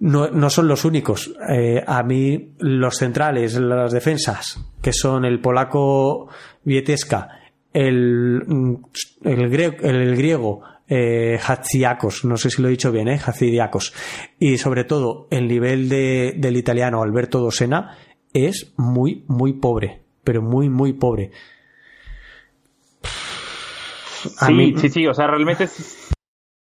No, 0.00 0.28
no, 0.30 0.50
son 0.50 0.66
los 0.66 0.84
únicos. 0.84 1.32
Eh, 1.48 1.82
a 1.86 2.02
mí 2.02 2.54
los 2.58 2.96
centrales, 2.96 3.54
las 3.54 3.92
defensas, 3.92 4.60
que 4.82 4.92
son 4.92 5.24
el 5.24 5.40
polaco 5.40 6.28
Vieteska, 6.64 7.28
el, 7.72 8.42
el, 9.22 9.42
el 9.42 10.16
griego 10.16 10.60
eh, 10.88 11.38
no 12.24 12.36
sé 12.36 12.50
si 12.50 12.62
lo 12.62 12.68
he 12.68 12.72
dicho 12.72 12.90
bien, 12.90 13.08
¿eh? 13.08 13.20
Hatzidiakos. 13.24 13.92
Y 14.38 14.58
sobre 14.58 14.84
todo, 14.84 15.28
el 15.30 15.46
nivel 15.46 15.88
de, 15.88 16.34
del 16.36 16.56
italiano 16.56 17.02
Alberto 17.02 17.40
Dosena 17.40 17.98
es 18.32 18.72
muy, 18.76 19.24
muy 19.28 19.54
pobre, 19.54 20.02
pero 20.24 20.42
muy, 20.42 20.68
muy 20.68 20.94
pobre. 20.94 21.30
sí, 24.22 24.74
sí, 24.78 24.88
sí, 24.88 25.06
o 25.06 25.14
sea, 25.14 25.26
realmente 25.26 25.64
es... 25.64 26.10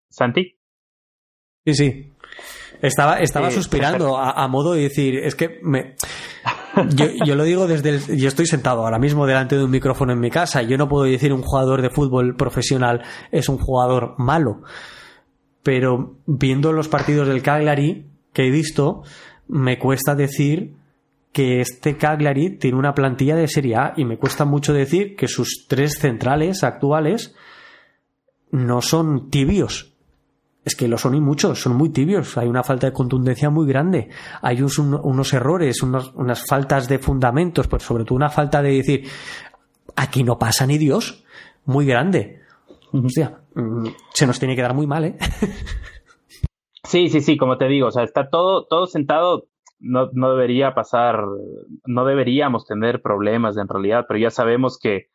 ¿Santi? 0.08 0.56
Sí, 1.66 1.74
sí. 1.74 2.12
Estaba, 2.80 3.20
estaba 3.20 3.50
suspirando 3.50 4.18
a, 4.18 4.30
a, 4.30 4.48
modo 4.48 4.74
de 4.74 4.82
decir, 4.82 5.16
es 5.16 5.34
que 5.34 5.60
me, 5.62 5.96
yo, 7.24 7.34
lo 7.34 7.44
digo 7.44 7.66
desde 7.66 7.90
el, 7.90 8.18
yo 8.18 8.28
estoy 8.28 8.46
sentado 8.46 8.82
ahora 8.82 8.98
mismo 8.98 9.26
delante 9.26 9.56
de 9.56 9.64
un 9.64 9.70
micrófono 9.70 10.12
en 10.12 10.20
mi 10.20 10.30
casa. 10.30 10.62
Yo 10.62 10.76
no 10.76 10.88
puedo 10.88 11.04
decir 11.04 11.32
un 11.32 11.42
jugador 11.42 11.82
de 11.82 11.90
fútbol 11.90 12.36
profesional 12.36 13.02
es 13.30 13.48
un 13.48 13.58
jugador 13.58 14.14
malo. 14.18 14.62
Pero 15.62 16.16
viendo 16.26 16.72
los 16.72 16.88
partidos 16.88 17.28
del 17.28 17.42
Cagliari 17.42 18.06
que 18.32 18.46
he 18.46 18.50
visto, 18.50 19.02
me 19.48 19.78
cuesta 19.78 20.14
decir 20.14 20.74
que 21.32 21.60
este 21.60 21.96
Cagliari 21.96 22.58
tiene 22.58 22.78
una 22.78 22.94
plantilla 22.94 23.34
de 23.34 23.48
Serie 23.48 23.76
A 23.76 23.94
y 23.96 24.04
me 24.04 24.18
cuesta 24.18 24.44
mucho 24.44 24.72
decir 24.72 25.16
que 25.16 25.26
sus 25.26 25.66
tres 25.68 25.98
centrales 25.98 26.62
actuales 26.62 27.34
no 28.50 28.82
son 28.82 29.30
tibios 29.30 29.93
es 30.64 30.74
que 30.74 30.88
lo 30.88 30.96
son 30.96 31.14
y 31.14 31.20
muchos, 31.20 31.60
son 31.60 31.76
muy 31.76 31.90
tibios, 31.90 32.38
hay 32.38 32.48
una 32.48 32.62
falta 32.62 32.86
de 32.86 32.92
contundencia 32.92 33.50
muy 33.50 33.66
grande, 33.66 34.08
hay 34.40 34.62
unos 34.62 35.32
errores, 35.32 35.82
unas 35.82 36.46
faltas 36.46 36.88
de 36.88 36.98
fundamentos, 36.98 37.68
pues 37.68 37.82
sobre 37.82 38.04
todo 38.04 38.16
una 38.16 38.30
falta 38.30 38.62
de 38.62 38.70
decir, 38.70 39.06
aquí 39.96 40.24
no 40.24 40.38
pasa 40.38 40.66
ni 40.66 40.78
Dios, 40.78 41.24
muy 41.66 41.86
grande. 41.86 42.40
Hostia, 42.92 43.40
mm, 43.54 43.88
se 44.12 44.26
nos 44.26 44.38
tiene 44.38 44.54
que 44.54 44.62
dar 44.62 44.74
muy 44.74 44.86
mal, 44.86 45.04
¿eh? 45.04 45.18
Sí, 46.86 47.08
sí, 47.08 47.22
sí, 47.22 47.38
como 47.38 47.56
te 47.56 47.66
digo, 47.66 47.88
o 47.88 47.90
sea, 47.90 48.04
está 48.04 48.28
todo, 48.28 48.66
todo 48.66 48.86
sentado, 48.86 49.46
no, 49.80 50.10
no 50.12 50.30
debería 50.32 50.74
pasar, 50.74 51.24
no 51.86 52.04
deberíamos 52.04 52.66
tener 52.66 53.00
problemas 53.00 53.56
en 53.56 53.68
realidad, 53.68 54.04
pero 54.06 54.20
ya 54.20 54.30
sabemos 54.30 54.78
que 54.78 55.08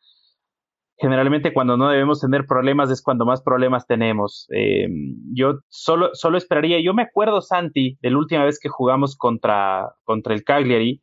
generalmente 1.00 1.52
cuando 1.54 1.76
no 1.76 1.88
debemos 1.88 2.20
tener 2.20 2.44
problemas 2.46 2.90
es 2.90 3.02
cuando 3.02 3.24
más 3.24 3.42
problemas 3.42 3.86
tenemos. 3.86 4.46
Eh, 4.54 4.86
yo 5.32 5.60
solo, 5.68 6.10
solo 6.12 6.36
esperaría, 6.36 6.80
yo 6.80 6.92
me 6.92 7.02
acuerdo, 7.02 7.40
Santi, 7.40 7.98
de 8.02 8.10
la 8.10 8.18
última 8.18 8.44
vez 8.44 8.58
que 8.60 8.68
jugamos 8.68 9.16
contra, 9.16 9.94
contra 10.04 10.34
el 10.34 10.44
Cagliari, 10.44 11.02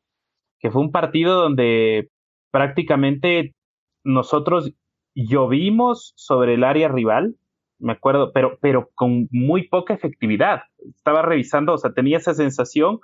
que 0.60 0.70
fue 0.70 0.82
un 0.82 0.92
partido 0.92 1.42
donde 1.42 2.10
prácticamente 2.52 3.56
nosotros 4.04 4.72
llovimos 5.16 6.14
sobre 6.16 6.54
el 6.54 6.64
área 6.64 6.90
rival, 6.90 7.36
me 7.80 7.94
acuerdo, 7.94 8.32
pero, 8.34 8.58
pero 8.62 8.90
con 8.94 9.28
muy 9.32 9.68
poca 9.68 9.94
efectividad. 9.94 10.62
Estaba 10.96 11.24
revisando, 11.24 11.74
o 11.74 11.78
sea, 11.78 11.94
tenía 11.94 12.18
esa 12.18 12.34
sensación 12.34 13.00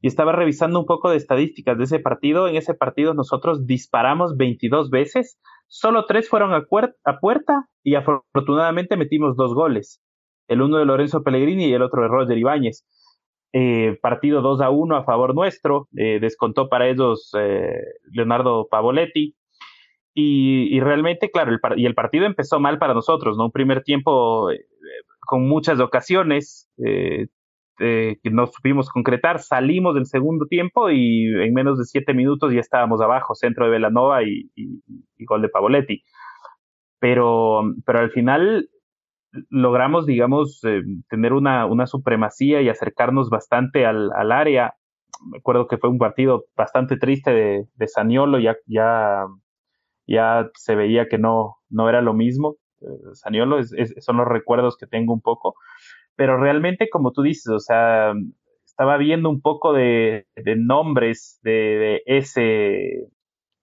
y 0.00 0.08
estaba 0.08 0.32
revisando 0.32 0.78
un 0.78 0.86
poco 0.86 1.10
de 1.10 1.16
estadísticas 1.16 1.78
de 1.78 1.84
ese 1.84 1.98
partido. 1.98 2.48
En 2.48 2.56
ese 2.56 2.74
partido 2.74 3.14
nosotros 3.14 3.66
disparamos 3.66 4.36
22 4.36 4.90
veces, 4.90 5.38
Solo 5.76 6.04
tres 6.06 6.28
fueron 6.28 6.54
a, 6.54 6.66
puerta 7.20 7.66
y 7.82 7.96
afortunadamente 7.96 8.96
metimos 8.96 9.34
dos 9.34 9.54
goles. 9.54 10.00
El 10.46 10.62
uno 10.62 10.78
de 10.78 10.84
Lorenzo 10.84 11.24
Pellegrini 11.24 11.66
y 11.66 11.72
el 11.72 11.82
otro 11.82 12.02
de 12.02 12.06
Roger 12.06 12.38
Ibáñez. 12.38 12.84
Eh, 13.52 13.98
partido 14.00 14.40
2 14.40 14.60
a 14.60 14.70
1 14.70 14.96
a 14.96 15.02
favor 15.02 15.34
nuestro, 15.34 15.88
eh, 15.96 16.20
descontó 16.20 16.68
para 16.68 16.88
ellos 16.88 17.32
eh, 17.36 17.72
Leonardo 18.12 18.68
Pavoletti. 18.70 19.34
Y, 20.14 20.78
realmente, 20.78 21.32
claro, 21.32 21.50
el, 21.50 21.58
y 21.76 21.86
el 21.86 21.96
partido 21.96 22.24
empezó 22.24 22.60
mal 22.60 22.78
para 22.78 22.94
nosotros, 22.94 23.36
¿no? 23.36 23.46
Un 23.46 23.50
primer 23.50 23.82
tiempo 23.82 24.48
con 25.26 25.48
muchas 25.48 25.80
ocasiones, 25.80 26.70
este, 27.74 28.20
que 28.22 28.30
no 28.30 28.46
supimos 28.46 28.88
concretar. 28.90 29.40
Salimos 29.40 29.94
del 29.94 30.06
segundo 30.06 30.46
tiempo 30.46 30.90
y 30.90 31.26
en 31.42 31.52
menos 31.54 31.78
de 31.78 31.84
siete 31.84 32.14
minutos 32.14 32.52
ya 32.52 32.60
estábamos 32.60 33.00
abajo, 33.00 33.34
centro 33.34 33.64
de 33.64 33.72
Velanova 33.72 34.22
y, 34.22 34.50
gol 35.26 35.42
de 35.42 35.48
Pavoletti. 35.48 36.02
Pero, 36.98 37.62
pero 37.84 38.00
al 38.00 38.10
final 38.10 38.68
logramos, 39.50 40.06
digamos, 40.06 40.60
eh, 40.64 40.82
tener 41.08 41.32
una, 41.32 41.66
una, 41.66 41.86
supremacía 41.86 42.62
y 42.62 42.68
acercarnos 42.68 43.30
bastante 43.30 43.86
al, 43.86 44.10
al, 44.12 44.32
área. 44.32 44.74
Me 45.30 45.38
acuerdo 45.38 45.66
que 45.66 45.78
fue 45.78 45.90
un 45.90 45.98
partido 45.98 46.44
bastante 46.56 46.96
triste 46.96 47.32
de, 47.32 47.66
de 47.74 47.88
Saniolo, 47.88 48.38
ya, 48.38 48.56
ya, 48.66 49.26
ya 50.06 50.48
se 50.54 50.76
veía 50.76 51.08
que 51.08 51.18
no, 51.18 51.56
no 51.68 51.88
era 51.88 52.00
lo 52.00 52.14
mismo. 52.14 52.56
Eh, 52.80 52.86
Saniolo 53.14 53.60
son 53.98 54.16
los 54.18 54.28
recuerdos 54.28 54.76
que 54.76 54.86
tengo 54.86 55.12
un 55.12 55.20
poco 55.20 55.56
pero 56.16 56.38
realmente, 56.38 56.88
como 56.90 57.12
tú 57.12 57.22
dices, 57.22 57.48
o 57.48 57.58
sea, 57.58 58.12
estaba 58.64 58.96
viendo 58.96 59.30
un 59.30 59.40
poco 59.40 59.72
de, 59.72 60.26
nombres 60.56 61.38
de, 61.42 62.02
ese, 62.06 63.08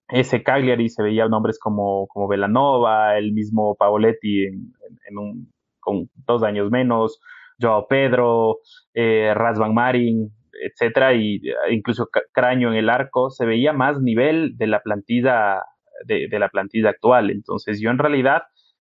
ese 0.08 0.42
Cagliari, 0.42 0.88
se 0.88 1.02
veía 1.02 1.28
nombres 1.28 1.58
como, 1.58 2.06
como 2.08 2.28
Velanova, 2.28 3.18
el 3.18 3.32
mismo 3.32 3.74
Paoletti 3.76 4.44
en, 4.46 5.18
un, 5.18 5.52
con 5.80 6.08
dos 6.26 6.42
años 6.42 6.70
menos, 6.70 7.20
Joao 7.60 7.86
Pedro, 7.88 8.58
eh, 8.94 9.32
Razvan 9.34 9.74
Marin, 9.74 10.30
etcétera, 10.62 11.14
y 11.14 11.40
e 11.68 11.74
incluso 11.74 12.08
Craño 12.32 12.70
en 12.70 12.76
el 12.76 12.88
arco, 12.88 13.30
se 13.30 13.46
veía 13.46 13.72
más 13.72 14.00
nivel 14.00 14.56
de 14.56 14.66
la 14.66 14.80
plantilla 14.80 15.62
de, 16.06 16.28
de, 16.28 16.38
la 16.38 16.48
plantilla 16.48 16.90
actual. 16.90 17.30
Entonces, 17.30 17.80
yo 17.80 17.90
en 17.90 17.98
realidad 17.98 18.42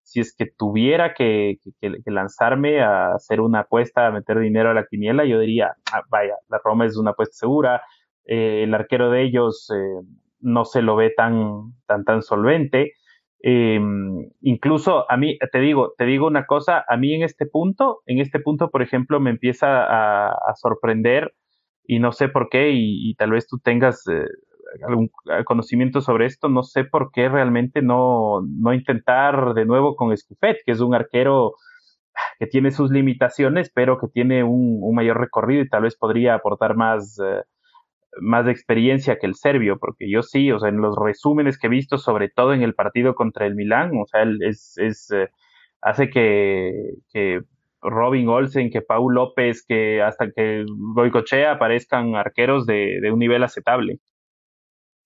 si 0.08 0.20
es 0.20 0.34
que 0.34 0.46
tuviera 0.46 1.12
que, 1.12 1.58
lanzarme 2.06 2.80
a 2.80 3.12
hacer 3.12 3.42
una 3.42 3.60
apuesta, 3.60 4.06
a 4.06 4.10
meter 4.10 4.38
dinero 4.38 4.70
a 4.70 4.74
la 4.74 4.86
quiniela, 4.86 5.26
yo 5.26 5.38
diría, 5.38 5.74
ah, 5.92 6.02
vaya, 6.08 6.34
la 6.48 6.58
Roma 6.64 6.86
es 6.86 6.96
una 6.96 7.10
apuesta 7.10 7.34
segura, 7.36 7.82
eh, 8.24 8.62
el 8.64 8.72
arquero 8.72 9.10
de 9.10 9.22
ellos, 9.22 9.70
eh, 9.70 10.06
no 10.40 10.64
se 10.64 10.80
lo 10.80 10.96
ve 10.96 11.12
tan, 11.14 11.74
tan, 11.86 12.04
tan 12.04 12.22
solvente. 12.22 12.92
Em, 13.40 14.30
incluso 14.40 15.10
a 15.10 15.16
mí, 15.18 15.36
te 15.52 15.60
digo, 15.60 15.92
te 15.98 16.06
digo 16.06 16.26
una 16.26 16.46
cosa, 16.46 16.84
a 16.88 16.96
mí 16.96 17.12
en 17.12 17.22
este 17.22 17.44
punto, 17.44 18.00
en 18.06 18.18
este 18.18 18.40
punto, 18.40 18.70
por 18.70 18.80
ejemplo, 18.80 19.20
me 19.20 19.30
empieza 19.30 19.84
a, 20.30 20.54
sorprender 20.54 21.34
y 21.84 21.98
no 21.98 22.12
sé 22.12 22.28
por 22.28 22.48
qué, 22.48 22.70
y, 22.72 23.14
tal 23.16 23.32
vez 23.32 23.46
tú 23.46 23.58
tengas 23.58 24.06
eh, 24.08 24.24
algún 24.86 25.10
conocimiento 25.44 26.00
sobre 26.00 26.26
esto, 26.26 26.48
no 26.48 26.62
sé 26.62 26.84
por 26.84 27.10
qué 27.12 27.28
realmente 27.28 27.82
no, 27.82 28.42
no 28.42 28.74
intentar 28.74 29.54
de 29.54 29.64
nuevo 29.64 29.96
con 29.96 30.12
Escufet, 30.12 30.58
que 30.64 30.72
es 30.72 30.80
un 30.80 30.94
arquero 30.94 31.54
que 32.38 32.46
tiene 32.46 32.70
sus 32.70 32.90
limitaciones, 32.90 33.70
pero 33.74 33.98
que 33.98 34.08
tiene 34.08 34.44
un, 34.44 34.94
mayor 34.94 35.20
recorrido 35.20 35.62
y 35.62 35.68
tal 35.68 35.82
vez 35.82 35.96
podría 35.96 36.34
aportar 36.34 36.76
más, 36.76 37.18
eh, 37.24 37.42
más 38.20 38.46
experiencia 38.48 39.18
que 39.18 39.26
el 39.26 39.34
serbio, 39.34 39.78
porque 39.78 40.10
yo 40.10 40.22
sí, 40.22 40.50
o 40.52 40.58
sea, 40.58 40.68
en 40.68 40.80
los 40.80 40.96
resúmenes 40.96 41.58
que 41.58 41.68
he 41.68 41.70
visto, 41.70 41.98
sobre 41.98 42.28
todo 42.28 42.52
en 42.54 42.62
el 42.62 42.74
partido 42.74 43.14
contra 43.14 43.46
el 43.46 43.54
Milán, 43.54 43.92
o 44.00 44.06
sea, 44.06 44.22
él 44.22 44.38
es, 44.42 44.76
es 44.78 45.10
eh, 45.12 45.28
hace 45.80 46.10
que, 46.10 46.72
que 47.12 47.40
Robin 47.82 48.28
Olsen, 48.28 48.70
que 48.70 48.82
Paul 48.82 49.14
López, 49.14 49.64
que 49.66 50.02
hasta 50.02 50.30
que 50.32 50.64
Goicochea 50.68 51.52
aparezcan 51.52 52.16
arqueros 52.16 52.66
de 52.66 53.10
un 53.12 53.18
nivel 53.20 53.44
aceptable. 53.44 54.00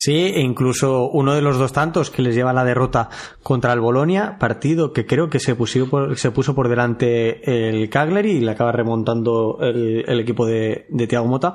Sí, 0.05 0.17
e 0.17 0.41
incluso 0.41 1.09
uno 1.11 1.33
de 1.33 1.43
los 1.43 1.59
dos 1.59 1.73
tantos 1.73 2.11
que 2.11 2.23
les 2.23 2.35
lleva 2.35 2.51
a 2.51 2.53
la 2.53 2.65
derrota 2.65 3.09
contra 3.41 3.73
el 3.73 3.79
Bolonia, 3.79 4.37
partido 4.37 4.93
que 4.93 5.07
creo 5.07 5.31
que 5.31 5.39
se, 5.39 5.55
puso 5.55 5.89
por, 5.89 6.19
se 6.19 6.33
puso 6.33 6.57
por 6.57 6.69
delante 6.69 7.69
el 7.69 7.89
Cagliari 7.89 8.33
y 8.33 8.41
le 8.41 8.51
acaba 8.51 8.73
remontando 8.73 9.59
el, 9.61 10.19
equipo 10.19 10.45
de, 10.45 10.87
de 10.89 11.07
Thiago 11.07 11.29
Mota. 11.29 11.55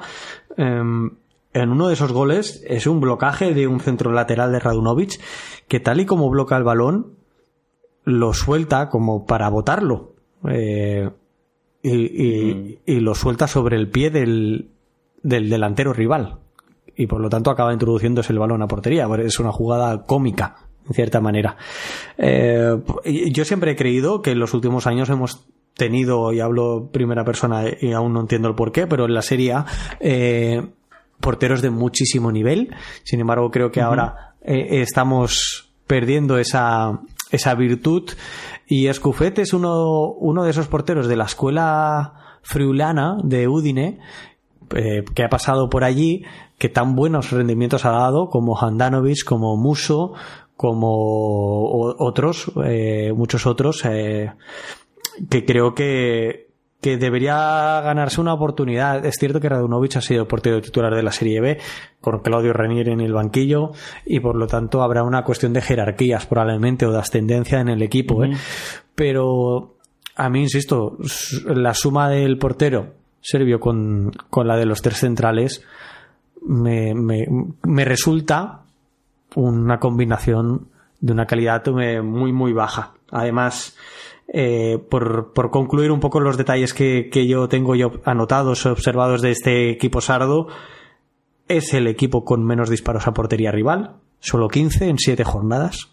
Em, 0.56 1.12
en 1.52 1.70
uno 1.70 1.89
de 1.89 1.95
esos 1.95 2.14
goles 2.14 2.64
es 2.66 2.88
un 2.88 3.02
blocaje 3.02 3.54
de 3.54 3.68
un 3.68 3.82
centro 3.82 4.14
lateral 4.14 4.54
de 4.54 4.62
Radunovic 4.62 5.20
que 5.68 5.82
tal 5.82 6.00
y 6.00 6.06
como 6.06 6.30
bloca 6.30 6.56
el 6.56 6.64
balón 6.64 7.18
lo 8.06 8.34
suelta 8.34 8.88
como 8.88 9.26
para 9.26 9.50
botarlo 9.50 10.14
eh, 10.50 11.10
y, 11.84 12.54
mm. 12.54 12.76
y, 12.86 13.00
lo 13.02 13.14
suelta 13.14 13.48
sobre 13.48 13.76
el 13.76 13.89
pie 13.89 14.10
del, 14.10 14.70
del 15.22 15.50
delantero 15.50 15.91
rival 15.91 16.47
y 16.98 17.08
por 17.08 17.22
lo 17.22 17.30
tanto 17.30 17.52
acaba 17.52 17.72
introduciéndose 17.72 18.34
el 18.34 18.39
balón 18.39 18.62
a 18.64 18.68
portería. 18.68 19.08
Es 19.24 19.39
una 19.39 19.52
jugada 19.52 20.04
cómica, 20.04 20.56
en 20.88 20.93
cierta 20.93 21.22
manera. 21.22 21.56
Eh, 22.18 22.76
yo 23.32 23.45
siempre 23.45 23.72
he 23.72 23.76
creído 23.76 24.22
que 24.22 24.32
en 24.32 24.39
los 24.39 24.54
últimos 24.54 24.88
años 24.88 25.10
hemos 25.10 25.45
tenido, 25.76 26.34
y 26.34 26.39
hablo 26.39 26.89
primera 26.91 27.24
persona 27.24 27.66
y 27.80 27.93
aún 27.93 28.14
no 28.14 28.22
entiendo 28.22 28.48
el 28.48 28.56
por 28.56 28.72
qué, 28.72 28.88
pero 28.88 29.06
en 29.06 29.14
la 29.14 29.22
serie 29.22 29.56
eh, 30.00 30.68
porteros 31.20 31.62
de 31.62 31.70
muchísimo 31.70 32.32
nivel. 32.32 32.76
Sin 33.04 33.20
embargo, 33.20 33.52
creo 33.52 33.72
que 33.72 33.82
ahora 33.82 34.36
eh, 34.41 34.82
estamos 34.82 35.70
perdiendo 35.86 36.39
esa, 36.39 37.00
esa 37.32 37.54
virtud. 37.54 38.10
Y 38.66 38.88
Escufet 38.88 39.38
es 39.39 39.54
uno, 39.54 40.08
uno 40.14 40.43
de 40.43 40.50
esos 40.50 40.68
porteros 40.68 41.08
de 41.08 41.16
la 41.16 41.26
escuela 41.26 42.39
friulana 42.41 43.18
de 43.24 43.48
Udine 43.48 44.00
eh, 44.76 45.03
que 45.13 45.24
ha 45.24 45.30
pasado 45.30 45.70
por 45.70 45.84
allí, 45.84 46.24
que 46.57 46.70
tan 46.70 46.95
buenos 46.95 47.32
rendimientos 47.32 47.86
ha 47.86 47.91
dado, 47.91 48.30
como 48.30 48.57
Handanovic, 48.57 49.24
como 49.24 49.55
Muso, 49.57 50.13
como 50.55 51.70
otros, 51.99 52.51
eh, 52.65 53.13
muchos 53.15 53.45
otros, 53.45 53.86
eh, 53.86 54.32
que 55.30 55.45
creo 55.45 55.76
que, 55.76 56.47
que 56.82 56.97
debería 56.97 57.80
ganarse 57.82 58.20
una 58.20 58.34
oportunidad. 58.34 59.05
Es 59.05 59.15
cierto 59.20 59.39
que 59.39 59.49
Radunovic 59.49 59.97
ha 59.97 60.01
sido 60.01 60.28
portero 60.28 60.59
titular 60.61 60.95
de 60.95 61.03
la 61.03 61.11
Serie 61.11 61.41
B, 61.41 61.59
con 62.01 62.20
Claudio 62.20 62.53
Renier 62.53 62.89
en 62.89 63.01
el 63.01 63.13
banquillo, 63.13 63.72
y 64.05 64.20
por 64.20 64.36
lo 64.36 64.47
tanto 64.47 64.82
habrá 64.82 65.03
una 65.03 65.24
cuestión 65.24 65.53
de 65.53 65.61
jerarquías 65.61 66.26
probablemente 66.26 66.86
o 66.86 66.91
de 66.91 66.99
ascendencia 66.99 67.59
en 67.59 67.70
el 67.70 67.84
equipo. 67.84 68.24
Pero 68.95 69.76
a 70.15 70.30
mí, 70.30 70.41
insisto, 70.41 70.97
la 71.45 71.76
suma 71.76 72.09
del 72.09 72.39
portero 72.39 72.95
serbio 73.28 73.60
con, 73.60 74.12
con 74.30 74.48
la 74.48 74.56
de 74.56 74.66
los 74.66 74.82
tres 74.82 75.00
centrales, 75.00 75.62
me, 76.46 76.94
me, 76.96 77.86
resulta 77.86 78.62
una 79.36 79.80
combinación 79.80 80.70
de 81.02 81.12
una 81.12 81.26
calidad 81.26 81.66
muy, 82.02 82.32
muy 82.32 82.54
baja. 82.54 82.94
Además, 83.12 83.76
eh, 84.30 84.78
por, 84.90 85.34
por, 85.34 85.52
concluir 85.52 85.92
un 85.92 86.00
poco 86.00 86.22
los 86.22 86.38
detalles 86.38 86.74
que, 86.74 87.10
que, 87.12 87.28
yo 87.28 87.50
tengo 87.50 87.76
yo 87.76 87.92
anotados, 88.06 88.66
observados 88.66 89.22
de 89.22 89.32
este 89.32 89.72
equipo 89.72 90.00
sardo, 90.00 90.48
es 91.50 91.74
el 91.74 91.88
equipo 91.88 92.24
con 92.24 92.46
menos 92.46 92.70
disparos 92.70 93.08
a 93.08 93.14
portería 93.14 93.52
rival, 93.52 93.98
solo 94.22 94.48
15 94.48 94.88
en 94.88 95.00
7 95.00 95.26
jornadas. 95.26 95.90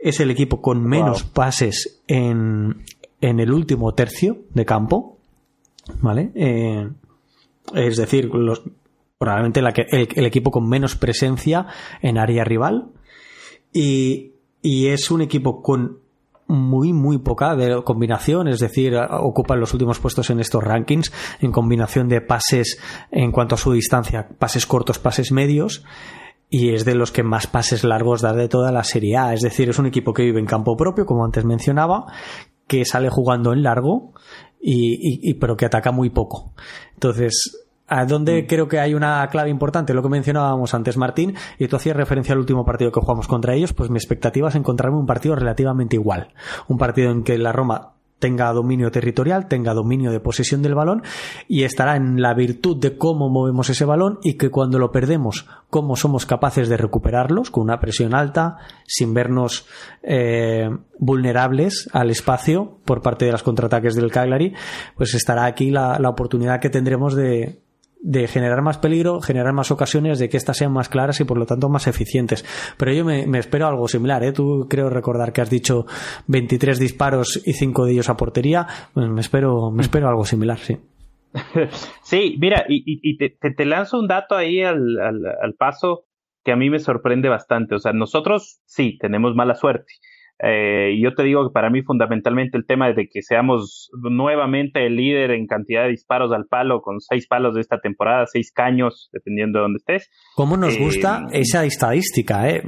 Es 0.00 0.18
el 0.18 0.32
equipo 0.32 0.60
con 0.60 0.84
menos 0.84 1.22
pases 1.22 2.02
en, 2.08 2.84
en 3.20 3.38
el 3.38 3.52
último 3.52 3.94
tercio 3.94 4.38
de 4.52 4.64
campo, 4.64 5.13
¿Vale? 6.00 6.30
Eh, 6.34 6.88
es 7.74 7.96
decir, 7.96 8.26
los, 8.26 8.62
probablemente 9.18 9.60
el, 9.60 10.26
equipo 10.26 10.50
con 10.50 10.68
menos 10.68 10.96
presencia 10.96 11.66
en 12.02 12.18
área 12.18 12.44
rival. 12.44 12.90
Y, 13.72 14.32
es 14.62 15.10
un 15.10 15.20
equipo 15.20 15.62
con 15.62 15.98
muy, 16.46 16.92
muy 16.92 17.18
poca 17.18 17.56
combinación, 17.84 18.48
es 18.48 18.60
decir, 18.60 18.94
ocupa 18.96 19.56
los 19.56 19.72
últimos 19.74 19.98
puestos 19.98 20.30
en 20.30 20.40
estos 20.40 20.62
rankings 20.62 21.12
en 21.40 21.52
combinación 21.52 22.08
de 22.08 22.20
pases 22.20 22.78
en 23.10 23.30
cuanto 23.30 23.56
a 23.56 23.58
su 23.58 23.72
distancia, 23.72 24.28
pases 24.38 24.66
cortos, 24.66 24.98
pases 24.98 25.32
medios, 25.32 25.84
y 26.48 26.70
es 26.70 26.84
de 26.84 26.94
los 26.94 27.12
que 27.12 27.22
más 27.22 27.46
pases 27.46 27.84
largos 27.84 28.22
da 28.22 28.32
de 28.32 28.48
toda 28.48 28.72
la 28.72 28.84
Serie 28.84 29.16
A. 29.16 29.34
Es 29.34 29.40
decir, 29.40 29.68
es 29.68 29.78
un 29.78 29.86
equipo 29.86 30.12
que 30.12 30.22
vive 30.22 30.40
en 30.40 30.46
campo 30.46 30.76
propio, 30.76 31.04
como 31.04 31.24
antes 31.24 31.44
mencionaba, 31.44 32.06
que 32.66 32.84
sale 32.84 33.10
jugando 33.10 33.52
en 33.52 33.62
largo 33.62 34.12
y, 34.66 35.34
pero 35.34 35.56
que 35.56 35.66
ataca 35.66 35.92
muy 35.92 36.10
poco. 36.10 36.52
Entonces, 36.94 37.60
¿A 37.86 38.06
dónde 38.06 38.42
mm. 38.42 38.46
creo 38.46 38.66
que 38.66 38.80
hay 38.80 38.94
una 38.94 39.28
clave 39.28 39.50
importante? 39.50 39.92
Lo 39.92 40.02
que 40.02 40.08
mencionábamos 40.08 40.72
antes, 40.72 40.96
Martín, 40.96 41.34
y 41.58 41.68
tú 41.68 41.76
hacías 41.76 41.94
referencia 41.94 42.32
al 42.32 42.38
último 42.38 42.64
partido 42.64 42.90
que 42.90 43.00
jugamos 43.00 43.28
contra 43.28 43.54
ellos, 43.54 43.74
pues 43.74 43.90
mi 43.90 43.98
expectativa 43.98 44.48
es 44.48 44.54
encontrarme 44.54 44.96
un 44.96 45.04
partido 45.04 45.36
relativamente 45.36 45.96
igual. 45.96 46.32
Un 46.66 46.78
partido 46.78 47.10
en 47.10 47.24
que 47.24 47.36
la 47.36 47.52
Roma 47.52 47.93
tenga 48.24 48.50
dominio 48.54 48.90
territorial, 48.90 49.48
tenga 49.48 49.74
dominio 49.74 50.10
de 50.10 50.18
posesión 50.18 50.62
del 50.62 50.74
balón 50.74 51.02
y 51.46 51.64
estará 51.64 51.96
en 51.96 52.22
la 52.22 52.32
virtud 52.32 52.78
de 52.80 52.96
cómo 52.96 53.28
movemos 53.28 53.68
ese 53.68 53.84
balón 53.84 54.18
y 54.22 54.38
que 54.38 54.48
cuando 54.48 54.78
lo 54.78 54.90
perdemos, 54.92 55.46
cómo 55.68 55.94
somos 55.94 56.24
capaces 56.24 56.70
de 56.70 56.78
recuperarlos 56.78 57.50
con 57.50 57.64
una 57.64 57.80
presión 57.80 58.14
alta, 58.14 58.56
sin 58.86 59.12
vernos 59.12 59.66
eh, 60.02 60.70
vulnerables 60.98 61.90
al 61.92 62.10
espacio 62.10 62.78
por 62.86 63.02
parte 63.02 63.26
de 63.26 63.32
los 63.32 63.42
contraataques 63.42 63.94
del 63.94 64.10
Cagliari, 64.10 64.54
pues 64.96 65.12
estará 65.12 65.44
aquí 65.44 65.70
la 65.70 66.08
oportunidad 66.08 66.60
que 66.60 66.70
tendremos 66.70 67.14
de, 67.14 67.63
de 68.04 68.28
generar 68.28 68.60
más 68.60 68.76
peligro, 68.76 69.20
generar 69.20 69.54
más 69.54 69.70
ocasiones 69.70 70.18
de 70.18 70.28
que 70.28 70.36
éstas 70.36 70.58
sean 70.58 70.72
más 70.72 70.90
claras 70.90 71.20
y 71.20 71.24
por 71.24 71.38
lo 71.38 71.46
tanto 71.46 71.70
más 71.70 71.86
eficientes. 71.86 72.44
Pero 72.76 72.92
yo 72.92 73.02
me, 73.02 73.24
espero 73.38 73.66
algo 73.66 73.88
similar, 73.88 74.22
¿eh? 74.22 74.32
Tú 74.32 74.66
creo 74.68 74.90
recordar 74.90 75.32
que 75.32 75.40
has 75.40 75.48
dicho 75.48 75.86
23 76.26 76.78
disparos 76.78 77.42
y 77.46 77.54
5 77.54 77.86
de 77.86 77.92
ellos 77.92 78.10
a 78.10 78.16
portería. 78.16 78.66
Pues 78.92 79.08
me 79.08 79.22
espero, 79.22 79.70
me 79.70 79.82
espero 79.82 80.08
algo 80.08 80.26
similar, 80.26 80.58
sí. 80.58 80.76
Sí, 82.02 82.36
mira, 82.38 82.66
y, 82.68 83.16
te, 83.16 83.64
lanzo 83.64 83.98
un 83.98 84.06
dato 84.06 84.36
ahí 84.36 84.62
al, 84.62 84.98
al 85.00 85.54
paso 85.54 86.04
que 86.44 86.52
a 86.52 86.56
mí 86.56 86.68
me 86.68 86.80
sorprende 86.80 87.30
bastante. 87.30 87.74
O 87.74 87.78
sea, 87.78 87.94
nosotros 87.94 88.60
sí 88.66 88.98
tenemos 88.98 89.34
mala 89.34 89.54
suerte 89.54 89.94
eh, 90.42 90.98
yo 91.00 91.14
te 91.14 91.22
digo 91.22 91.46
que 91.48 91.52
para 91.52 91.70
mí 91.70 91.82
fundamentalmente 91.82 92.58
el 92.58 92.66
tema 92.66 92.92
de 92.92 93.08
que 93.08 93.22
seamos 93.22 93.90
nuevamente 93.92 94.86
el 94.86 94.96
líder 94.96 95.30
en 95.30 95.46
cantidad 95.46 95.84
de 95.84 95.90
disparos 95.90 96.32
al 96.32 96.46
palo, 96.46 96.82
con 96.82 97.00
seis 97.00 97.26
palos 97.26 97.54
de 97.54 97.60
esta 97.60 97.78
temporada, 97.78 98.26
seis 98.26 98.50
caños, 98.52 99.10
dependiendo 99.12 99.58
de 99.58 99.62
dónde 99.62 99.76
estés. 99.78 100.10
¿Cómo 100.34 100.56
nos 100.56 100.76
gusta 100.76 101.26
eh, 101.32 101.40
esa 101.40 101.64
estadística? 101.64 102.48
Eh? 102.48 102.62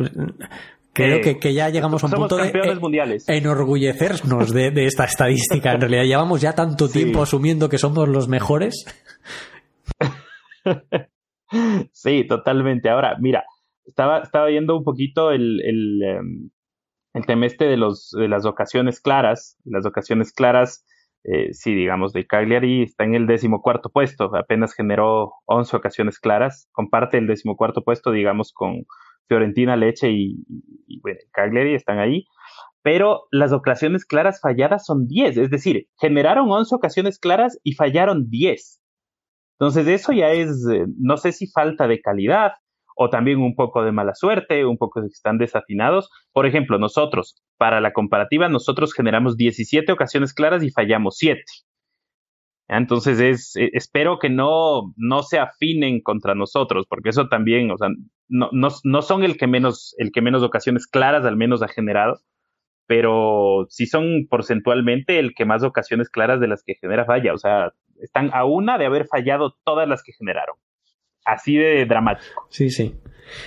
Creo 0.93 1.21
que, 1.21 1.39
que, 1.39 1.53
ya 1.53 1.69
llegamos 1.69 2.03
a 2.03 2.07
un 2.07 2.13
punto 2.13 2.37
de 2.37 2.77
mundiales. 2.81 3.29
enorgullecernos 3.29 4.55
de, 4.55 4.71
de, 4.71 4.87
esta 4.87 5.05
estadística. 5.05 5.73
En 5.73 5.81
realidad 5.81 6.05
llevamos 6.05 6.41
ya 6.41 6.55
tanto 6.55 6.89
tiempo 6.93 7.23
asumiendo 7.23 7.69
que 7.69 7.77
somos 7.77 8.09
los 8.09 8.29
mejores. 8.29 8.87
sí, 11.93 12.25
totalmente. 12.27 12.89
Ahora, 12.89 13.17
mira, 13.21 13.45
estaba, 13.85 14.21
estaba 14.21 14.47
viendo 14.47 14.75
un 14.77 14.85
poquito 14.85 15.33
el, 15.33 15.61
el, 15.63 16.03
em, 16.03 16.51
el 17.17 17.25
tema 17.25 17.47
este 17.47 17.65
de, 17.65 17.79
los, 17.79 18.11
de 18.11 18.29
las 18.29 18.45
ocasiones 18.45 19.01
claras, 19.01 19.57
las 19.65 19.87
ocasiones 19.87 20.33
claras, 20.33 20.85
eh, 21.25 21.49
sí, 21.55 21.75
digamos, 21.75 22.13
de 22.13 22.27
Cagliari 22.27 22.83
está 22.83 23.05
en 23.05 23.15
el 23.15 23.27
decimocuarto 23.27 23.89
puesto, 23.89 24.37
apenas 24.37 24.75
generó 24.75 25.33
11 25.47 25.77
ocasiones 25.79 26.19
claras, 26.19 26.69
comparte 26.73 27.17
el 27.17 27.27
decimocuarto 27.27 27.83
puesto, 27.83 28.11
digamos, 28.11 28.53
con 28.53 28.85
Fiorentina, 29.29 29.77
Leche 29.77 30.11
y, 30.11 30.45
Cagliari 31.33 31.75
están 31.75 31.99
ahí, 32.01 32.27
pero 32.83 33.29
las 33.31 33.53
ocasiones 33.53 34.05
claras 34.05 34.39
falladas 34.41 34.85
son 34.85 35.09
10, 35.09 35.39
es 35.39 35.51
decir, 35.51 35.89
generaron 35.99 36.51
11 36.51 36.75
ocasiones 36.75 37.19
claras 37.19 37.59
y 37.63 37.73
fallaron 37.73 38.29
10. 38.29 38.83
Entonces, 39.59 39.89
eso 39.89 40.13
ya 40.13 40.33
es, 40.33 40.51
eh, 40.71 40.85
no 40.99 41.17
sé 41.17 41.33
si 41.33 41.47
falta 41.47 41.89
de 41.89 42.03
calidad 42.03 42.53
o 42.97 43.11
también 43.11 43.39
un 43.39 43.55
poco 43.55 43.85
de 43.85 43.93
mala 43.93 44.15
suerte, 44.15 44.65
un 44.65 44.79
poco 44.79 45.03
que 45.03 45.09
están 45.09 45.39
desafinados. 45.39 46.11
Por 46.33 46.47
ejemplo, 46.47 46.79
nosotros, 46.79 47.37
para 47.59 47.81
la 47.81 47.93
comparativa, 47.93 48.49
nosotros 48.49 48.95
generamos 48.95 49.37
17 49.37 49.93
ocasiones 49.93 50.33
claras 50.33 50.63
y 50.63 50.71
fallamos 50.71 51.17
7. 51.19 51.43
Entonces 52.69 53.21
es, 53.21 53.55
e, 53.57 53.71
espero 53.75 54.19
que 54.19 54.31
no, 54.31 54.95
no 54.97 55.23
se 55.23 55.39
afinen 55.39 56.01
contra 56.01 56.35
nosotros, 56.35 56.87
porque 56.89 57.11
eso 57.11 57.29
también, 57.29 57.71
o 57.71 57.77
sea, 57.77 57.89
no, 58.29 58.49
no, 58.53 58.69
no 58.83 59.03
son 59.03 59.25
el 59.25 59.37
que 59.37 59.47
menos, 59.47 59.95
el 59.99 60.11
que 60.11 60.23
menos 60.23 60.43
ocasiones 60.43 60.87
claras 60.87 61.25
al 61.27 61.37
menos 61.37 61.63
ha 61.63 61.69
generado, 61.69 62.19
pero 62.87 63.67
sí 63.69 63.87
son 63.87 64.27
porcentualmente 64.29 65.19
el 65.19 65.35
que 65.35 65.45
más 65.45 65.63
ocasiones 65.63 66.09
claras 66.09 66.41
de 66.41 66.49
las 66.49 66.63
que 66.65 66.77
genera 66.81 67.05
falla. 67.05 67.35
O 67.35 67.39
sea, 67.39 67.73
están 68.01 68.31
a 68.33 68.45
una 68.47 68.79
de 68.79 68.87
haber 68.87 69.07
fallado 69.07 69.55
todas 69.65 69.87
las 69.87 70.03
que 70.03 70.13
generaron. 70.13 70.57
Así 71.27 71.57
de 71.57 71.85
dramático. 71.85 72.47
Sí, 72.49 72.71
sí. 72.71 72.95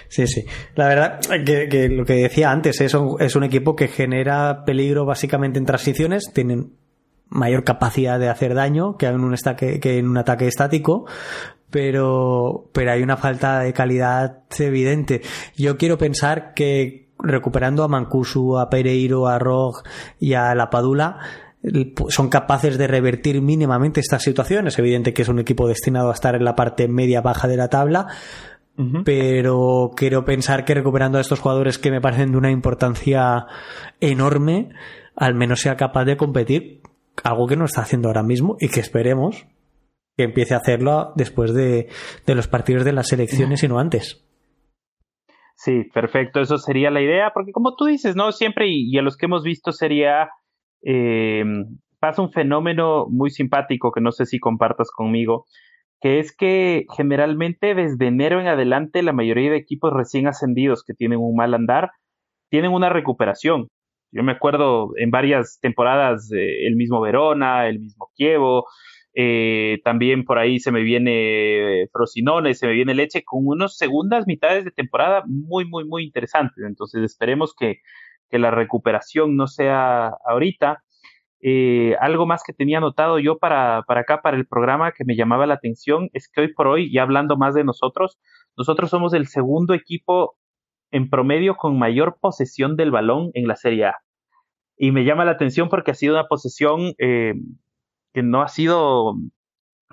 Sí, 0.10 0.28
sí. 0.28 0.46
La 0.76 0.88
verdad 0.90 1.20
que, 1.46 1.90
lo 1.90 2.06
que 2.06 2.16
decía 2.16 2.52
antes, 2.52 2.82
es 2.82 2.94
un, 2.94 3.16
es 3.22 3.36
un 3.38 3.46
equipo 3.46 3.76
que 3.76 3.88
genera 3.88 4.66
peligro 4.66 5.06
básicamente 5.06 5.58
en 5.58 5.66
transiciones, 5.66 6.32
tienen 6.34 6.74
mayor 7.30 7.64
capacidad 7.64 8.20
de 8.20 8.28
hacer 8.28 8.54
daño 8.54 8.98
que 8.98 9.06
en 9.06 9.22
un, 9.22 9.36
que 9.36 9.98
en 9.98 10.08
un 10.10 10.18
ataque 10.18 10.48
estático, 10.48 11.06
pero, 11.70 12.70
pero 12.74 12.92
hay 12.92 13.02
una 13.02 13.18
falta 13.18 13.62
de 13.62 13.74
calidad 13.74 14.44
evidente. 14.58 15.22
Yo 15.56 15.78
quiero 15.78 15.98
pensar 15.98 16.54
que 16.54 17.10
recuperando 17.20 17.84
a 17.84 17.88
Mancuso, 17.88 18.60
a 18.60 18.70
Pereiro, 18.70 19.28
a 19.28 19.40
Rog 19.40 19.84
y 20.20 20.34
a 20.34 20.56
La 20.56 20.70
Padula, 20.70 21.20
son 22.10 22.30
capaces 22.30 22.78
de 22.78 22.88
revertir 22.88 23.42
mínimamente 23.42 24.00
estas 24.00 24.24
situaciones. 24.24 24.74
Es 24.74 24.80
evidente 24.80 25.14
que 25.14 25.24
es 25.24 25.30
un 25.30 25.40
equipo 25.40 25.68
destinado 25.68 26.10
a 26.10 26.14
estar 26.14 26.36
en 26.36 26.46
la 26.46 26.56
parte 26.56 26.88
media 26.88 27.22
baja 27.22 27.48
de 27.48 27.58
la 27.58 27.70
tabla, 27.70 28.08
pero 29.04 29.92
quiero 29.96 30.24
pensar 30.24 30.64
que 30.64 30.74
recuperando 30.74 31.18
a 31.18 31.22
estos 31.22 31.42
jugadores 31.42 31.78
que 31.78 31.92
me 31.92 32.00
parecen 32.00 32.32
de 32.32 32.38
una 32.38 32.50
importancia 32.50 33.46
enorme, 34.00 34.70
al 35.16 35.36
menos 35.36 35.60
sea 35.60 35.76
capaz 35.76 36.06
de 36.06 36.16
competir, 36.16 36.82
algo 37.24 37.48
que 37.48 37.58
no 37.58 37.66
está 37.66 37.82
haciendo 37.82 38.08
ahora 38.08 38.24
mismo 38.24 38.56
y 38.60 38.70
que 38.70 38.80
esperemos 38.80 39.48
que 40.16 40.24
empiece 40.24 40.54
a 40.54 40.58
hacerlo 40.58 41.14
después 41.16 41.54
de, 41.54 41.90
de 42.26 42.36
los 42.36 42.48
partidos 42.48 42.86
de 42.86 42.94
las 42.94 43.12
elecciones 43.12 43.64
y 43.64 43.68
no 43.68 43.80
antes. 43.80 44.26
Sí, 45.62 45.84
perfecto, 45.94 46.40
eso 46.40 46.58
sería 46.58 46.90
la 46.90 47.02
idea, 47.02 47.32
porque 47.34 47.52
como 47.52 47.76
tú 47.76 47.84
dices, 47.84 48.16
¿no? 48.16 48.32
Siempre, 48.32 48.68
y, 48.70 48.98
a 48.98 49.02
los 49.02 49.18
que 49.18 49.26
hemos 49.26 49.44
visto 49.44 49.74
sería, 49.74 50.30
eh, 50.84 51.44
pasa 52.00 52.22
un 52.22 52.32
fenómeno 52.32 53.08
muy 53.10 53.30
simpático 53.30 53.92
que 53.92 54.02
no 54.02 54.12
sé 54.12 54.26
si 54.26 54.40
compartas 54.40 54.90
conmigo, 54.92 55.46
que 56.02 56.20
es 56.20 56.36
que 56.36 56.86
generalmente 56.96 57.76
desde 57.76 58.08
enero 58.08 58.40
en 58.40 58.48
adelante 58.48 59.04
la 59.04 59.14
mayoría 59.14 59.52
de 59.52 59.58
equipos 59.58 59.94
recién 59.94 60.28
ascendidos 60.28 60.84
que 60.84 60.94
tienen 60.94 61.20
un 61.20 61.36
mal 61.36 61.54
andar 61.54 61.92
tienen 62.50 62.72
una 62.72 62.90
recuperación. 62.90 63.68
Yo 64.12 64.24
me 64.24 64.32
acuerdo 64.32 64.92
en 64.98 65.12
varias 65.12 65.60
temporadas 65.62 66.32
eh, 66.32 66.66
el 66.68 66.76
mismo 66.76 67.00
Verona, 67.02 67.68
el 67.68 67.80
mismo 67.80 68.10
Kievo, 68.16 68.66
eh, 69.14 69.80
también 69.84 70.24
por 70.24 70.40
ahí 70.40 70.60
se 70.60 70.72
me 70.72 70.82
viene 70.82 71.88
Frosinone, 71.92 72.54
se 72.54 72.68
me 72.68 72.74
viene 72.74 72.94
Leche, 72.94 73.24
con 73.24 73.42
unas 73.46 73.76
segundas 73.78 74.28
mitades 74.28 74.66
de 74.66 74.72
temporada 74.72 75.24
muy, 75.28 75.66
muy, 75.66 75.86
muy 75.86 76.04
interesantes. 76.06 76.64
Entonces 76.66 77.04
esperemos 77.04 77.54
que, 77.54 77.82
que 78.30 78.40
la 78.40 78.52
recuperación 78.52 79.36
no 79.36 79.48
sea 79.48 80.14
ahorita. 80.26 80.84
Eh, 81.42 81.96
algo 82.02 82.26
más 82.26 82.44
que 82.46 82.54
tenía 82.54 82.80
anotado 82.80 83.18
yo 83.20 83.38
para, 83.38 83.84
para 83.88 84.02
acá, 84.02 84.22
para 84.22 84.38
el 84.38 84.46
programa, 84.46 84.92
que 84.92 85.06
me 85.06 85.16
llamaba 85.16 85.46
la 85.46 85.54
atención, 85.54 86.10
es 86.14 86.30
que 86.30 86.42
hoy 86.42 86.54
por 86.54 86.68
hoy, 86.68 86.92
ya 86.92 87.04
hablando 87.04 87.38
más 87.38 87.54
de 87.54 87.64
nosotros, 87.64 88.20
nosotros 88.58 88.90
somos 88.90 89.14
el 89.14 89.28
segundo 89.28 89.74
equipo 89.74 90.36
en 90.92 91.10
promedio 91.10 91.56
con 91.56 91.78
mayor 91.78 92.18
posesión 92.20 92.76
del 92.76 92.92
balón 92.92 93.32
en 93.34 93.48
la 93.48 93.56
Serie 93.56 93.86
A. 93.86 93.96
Y 94.78 94.92
me 94.92 95.04
llama 95.04 95.26
la 95.26 95.32
atención 95.32 95.70
porque 95.70 95.92
ha 95.92 95.94
sido 95.94 96.16
una 96.16 96.28
posesión 96.28 96.94
eh, 96.98 97.34
que 98.14 98.24
no 98.24 98.42
ha 98.42 98.48
sido 98.48 99.16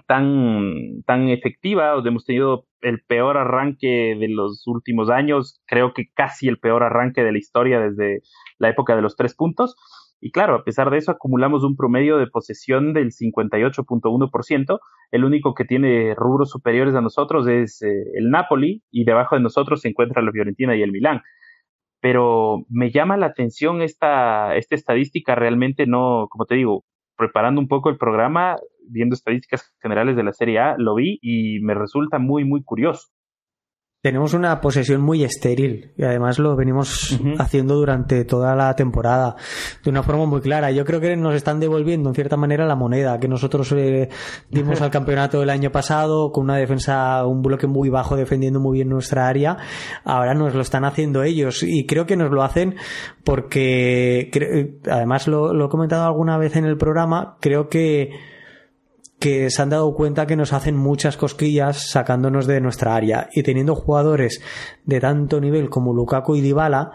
tan, 0.06 1.02
tan 1.04 1.28
efectiva. 1.28 1.94
Hemos 2.04 2.24
tenido 2.24 2.66
el 2.80 3.02
peor 3.06 3.36
arranque 3.36 4.16
de 4.18 4.28
los 4.28 4.66
últimos 4.66 5.10
años, 5.10 5.60
creo 5.66 5.92
que 5.94 6.10
casi 6.14 6.48
el 6.48 6.58
peor 6.58 6.82
arranque 6.82 7.22
de 7.22 7.32
la 7.32 7.38
historia 7.38 7.80
desde 7.80 8.20
la 8.58 8.68
época 8.68 8.94
de 8.94 9.02
los 9.02 9.16
tres 9.16 9.34
puntos. 9.34 9.76
Y 10.20 10.30
claro, 10.30 10.54
a 10.54 10.64
pesar 10.64 10.90
de 10.90 10.98
eso, 10.98 11.12
acumulamos 11.12 11.62
un 11.62 11.76
promedio 11.76 12.16
de 12.16 12.26
posesión 12.26 12.92
del 12.92 13.12
58.1%. 13.12 14.78
El 15.10 15.24
único 15.24 15.54
que 15.54 15.64
tiene 15.64 16.14
rubros 16.14 16.50
superiores 16.50 16.94
a 16.94 17.00
nosotros 17.00 17.46
es 17.48 17.82
eh, 17.82 17.88
el 18.14 18.30
Napoli 18.30 18.82
y 18.90 19.04
debajo 19.04 19.36
de 19.36 19.42
nosotros 19.42 19.82
se 19.82 19.88
encuentra 19.88 20.22
la 20.22 20.32
Fiorentina 20.32 20.74
y 20.74 20.82
el 20.82 20.92
Milán. 20.92 21.22
Pero 22.00 22.64
me 22.68 22.90
llama 22.90 23.16
la 23.16 23.26
atención 23.26 23.82
esta, 23.82 24.56
esta 24.56 24.74
estadística, 24.74 25.34
realmente 25.34 25.86
no, 25.86 26.28
como 26.30 26.46
te 26.46 26.54
digo, 26.56 26.84
preparando 27.16 27.60
un 27.60 27.68
poco 27.68 27.90
el 27.90 27.96
programa, 27.96 28.56
viendo 28.88 29.14
estadísticas 29.14 29.74
generales 29.80 30.16
de 30.16 30.24
la 30.24 30.32
Serie 30.32 30.58
A, 30.58 30.76
lo 30.78 30.94
vi 30.94 31.18
y 31.22 31.60
me 31.60 31.74
resulta 31.74 32.18
muy, 32.18 32.44
muy 32.44 32.62
curioso 32.62 33.08
tenemos 34.06 34.34
una 34.34 34.60
posesión 34.60 35.00
muy 35.00 35.24
estéril 35.24 35.90
y 35.96 36.04
además 36.04 36.38
lo 36.38 36.54
venimos 36.54 37.18
haciendo 37.40 37.74
durante 37.74 38.24
toda 38.24 38.54
la 38.54 38.76
temporada 38.76 39.34
de 39.82 39.90
una 39.90 40.04
forma 40.04 40.26
muy 40.26 40.40
clara. 40.40 40.70
Yo 40.70 40.84
creo 40.84 41.00
que 41.00 41.16
nos 41.16 41.34
están 41.34 41.58
devolviendo 41.58 42.08
en 42.10 42.14
cierta 42.14 42.36
manera 42.36 42.66
la 42.66 42.76
moneda 42.76 43.18
que 43.18 43.26
nosotros 43.26 43.72
eh, 43.72 44.08
dimos 44.48 44.80
al 44.80 44.90
campeonato 44.92 45.40
del 45.40 45.50
año 45.50 45.72
pasado 45.72 46.30
con 46.30 46.44
una 46.44 46.56
defensa, 46.56 47.26
un 47.26 47.42
bloque 47.42 47.66
muy 47.66 47.88
bajo 47.88 48.14
defendiendo 48.14 48.60
muy 48.60 48.76
bien 48.76 48.88
nuestra 48.88 49.26
área. 49.26 49.56
Ahora 50.04 50.34
nos 50.34 50.54
lo 50.54 50.60
están 50.60 50.84
haciendo 50.84 51.24
ellos 51.24 51.64
y 51.64 51.84
creo 51.84 52.06
que 52.06 52.16
nos 52.16 52.30
lo 52.30 52.44
hacen 52.44 52.76
porque, 53.24 54.78
además 54.88 55.26
lo, 55.26 55.52
lo 55.52 55.66
he 55.66 55.68
comentado 55.68 56.04
alguna 56.04 56.38
vez 56.38 56.54
en 56.54 56.64
el 56.64 56.76
programa, 56.76 57.38
creo 57.40 57.68
que 57.68 58.35
que 59.18 59.50
se 59.50 59.62
han 59.62 59.70
dado 59.70 59.94
cuenta 59.94 60.26
que 60.26 60.36
nos 60.36 60.52
hacen 60.52 60.76
muchas 60.76 61.16
cosquillas 61.16 61.90
sacándonos 61.90 62.46
de 62.46 62.60
nuestra 62.60 62.94
área. 62.94 63.28
Y 63.32 63.42
teniendo 63.42 63.74
jugadores 63.74 64.42
de 64.84 65.00
tanto 65.00 65.40
nivel 65.40 65.70
como 65.70 65.94
Lukaku 65.94 66.36
y 66.36 66.40
Dybala 66.40 66.92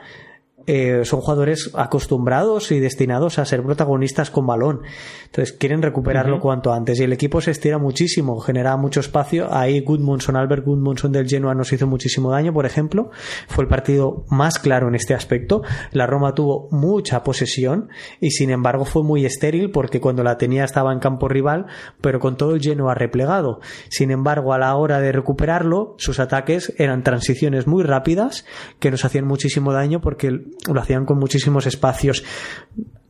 eh, 0.74 1.04
son 1.04 1.20
jugadores 1.20 1.70
acostumbrados 1.74 2.72
y 2.72 2.80
destinados 2.80 3.40
a 3.40 3.46
ser 3.46 3.62
protagonistas 3.62 4.32
con 4.32 4.48
balón. 4.48 4.84
Entonces 5.26 5.52
quieren 5.52 5.82
recuperarlo 5.82 6.40
cuanto 6.40 6.72
antes 6.72 6.98
y 6.98 7.04
el 7.04 7.12
equipo 7.12 7.42
se 7.42 7.52
estira 7.52 7.78
muchísimo, 7.78 8.40
genera 8.40 8.78
mucho 8.78 9.02
espacio. 9.02 9.54
Ahí 9.54 9.82
Gudmundsson, 9.82 10.38
Albert 10.38 10.64
Gudmundsson 10.64 11.12
del 11.12 11.28
Genoa 11.28 11.56
nos 11.56 11.74
hizo 11.74 11.88
muchísimo 11.88 12.32
daño, 12.32 12.54
por 12.54 12.66
ejemplo. 12.66 13.12
Fue 13.50 13.66
el 13.66 13.68
partido 13.68 14.24
más 14.30 14.60
claro 14.60 14.88
en 14.88 14.96
este 14.96 15.14
aspecto. 15.14 15.62
La 15.92 16.08
Roma 16.08 16.36
tuvo 16.36 16.70
mucha 16.72 17.22
posesión 17.22 17.90
y 18.22 18.32
sin 18.32 18.50
embargo 18.50 18.86
fue 18.86 19.04
muy 19.04 19.26
estéril 19.26 19.72
porque 19.72 20.00
cuando 20.00 20.24
la 20.24 20.38
tenía 20.38 20.64
estaba 20.64 20.94
en 20.94 21.00
campo 21.00 21.28
rival, 21.28 21.66
pero 22.00 22.22
con 22.22 22.38
todo 22.38 22.56
el 22.56 22.62
Genoa 22.62 22.96
replegado. 22.96 23.60
Sin 23.90 24.10
embargo, 24.10 24.54
a 24.54 24.58
la 24.58 24.74
hora 24.78 25.02
de 25.02 25.12
recuperarlo, 25.12 25.96
sus 25.98 26.22
ataques 26.22 26.74
eran 26.78 27.04
transiciones 27.04 27.68
muy 27.68 27.84
rápidas 27.84 28.46
que 28.80 28.90
nos 28.90 29.04
hacían 29.04 29.28
muchísimo 29.28 29.74
daño 29.74 30.00
porque 30.00 30.40
lo 30.70 30.82
hacían 30.82 31.06
con 31.06 31.18
muchísimos 31.18 31.66
espacios, 31.66 32.24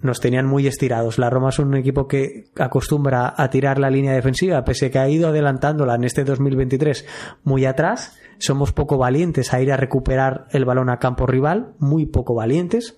nos 0.02 0.20
tenían 0.20 0.48
muy 0.48 0.68
estirados. 0.68 1.20
La 1.20 1.30
Roma 1.30 1.50
es 1.50 1.60
un 1.60 1.76
equipo 1.76 2.08
que 2.08 2.46
acostumbra 2.58 3.34
a 3.38 3.50
tirar 3.50 3.78
la 3.80 3.90
línea 3.90 4.14
defensiva, 4.14 4.64
pese 4.64 4.88
a 4.88 4.92
que 4.92 5.00
ha 5.00 5.10
ido 5.10 5.30
adelantándola 5.30 5.96
en 5.96 6.04
este 6.04 6.24
2023 6.24 7.06
muy 7.44 7.66
atrás. 7.66 8.18
Somos 8.40 8.74
poco 8.74 8.98
valientes 8.98 9.54
a 9.54 9.62
ir 9.62 9.72
a 9.72 9.78
recuperar 9.78 10.48
el 10.52 10.66
balón 10.66 10.90
a 10.90 10.98
campo 10.98 11.28
rival, 11.28 11.74
muy 11.78 12.08
poco 12.08 12.34
valientes. 12.34 12.96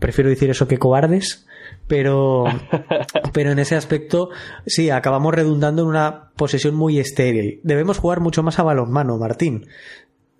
Prefiero 0.00 0.28
decir 0.28 0.50
eso 0.50 0.66
que 0.66 0.78
cobardes, 0.78 1.46
pero, 1.86 2.44
pero 3.32 3.52
en 3.52 3.60
ese 3.60 3.76
aspecto 3.76 4.30
sí, 4.66 4.90
acabamos 4.90 5.32
redundando 5.32 5.82
en 5.82 5.88
una 5.88 6.30
posesión 6.34 6.74
muy 6.74 6.98
estéril. 6.98 7.60
Debemos 7.62 7.98
jugar 7.98 8.18
mucho 8.18 8.42
más 8.42 8.58
a 8.58 8.64
balonmano, 8.64 9.18
Martín 9.18 9.66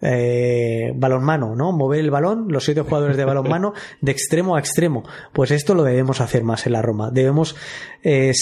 eh, 0.05 0.93
balonmano, 0.95 1.57
¿no? 1.57 1.73
Mover 1.73 2.01
el 2.01 2.11
balón, 2.11 2.49
los 2.49 2.65
siete 2.65 2.83
jugadores 2.83 3.17
de 3.17 3.25
balonmano, 3.25 3.73
de 4.03 4.13
extremo 4.13 4.55
a 4.55 4.59
extremo. 4.59 5.05
Pues 5.33 5.51
esto 5.51 5.75
lo 5.75 5.83
debemos 5.83 6.21
hacer 6.21 6.45
más 6.45 6.67
en 6.67 6.73
la 6.73 6.83
Roma. 6.83 7.11
Debemos 7.11 7.57
eh, 8.03 8.33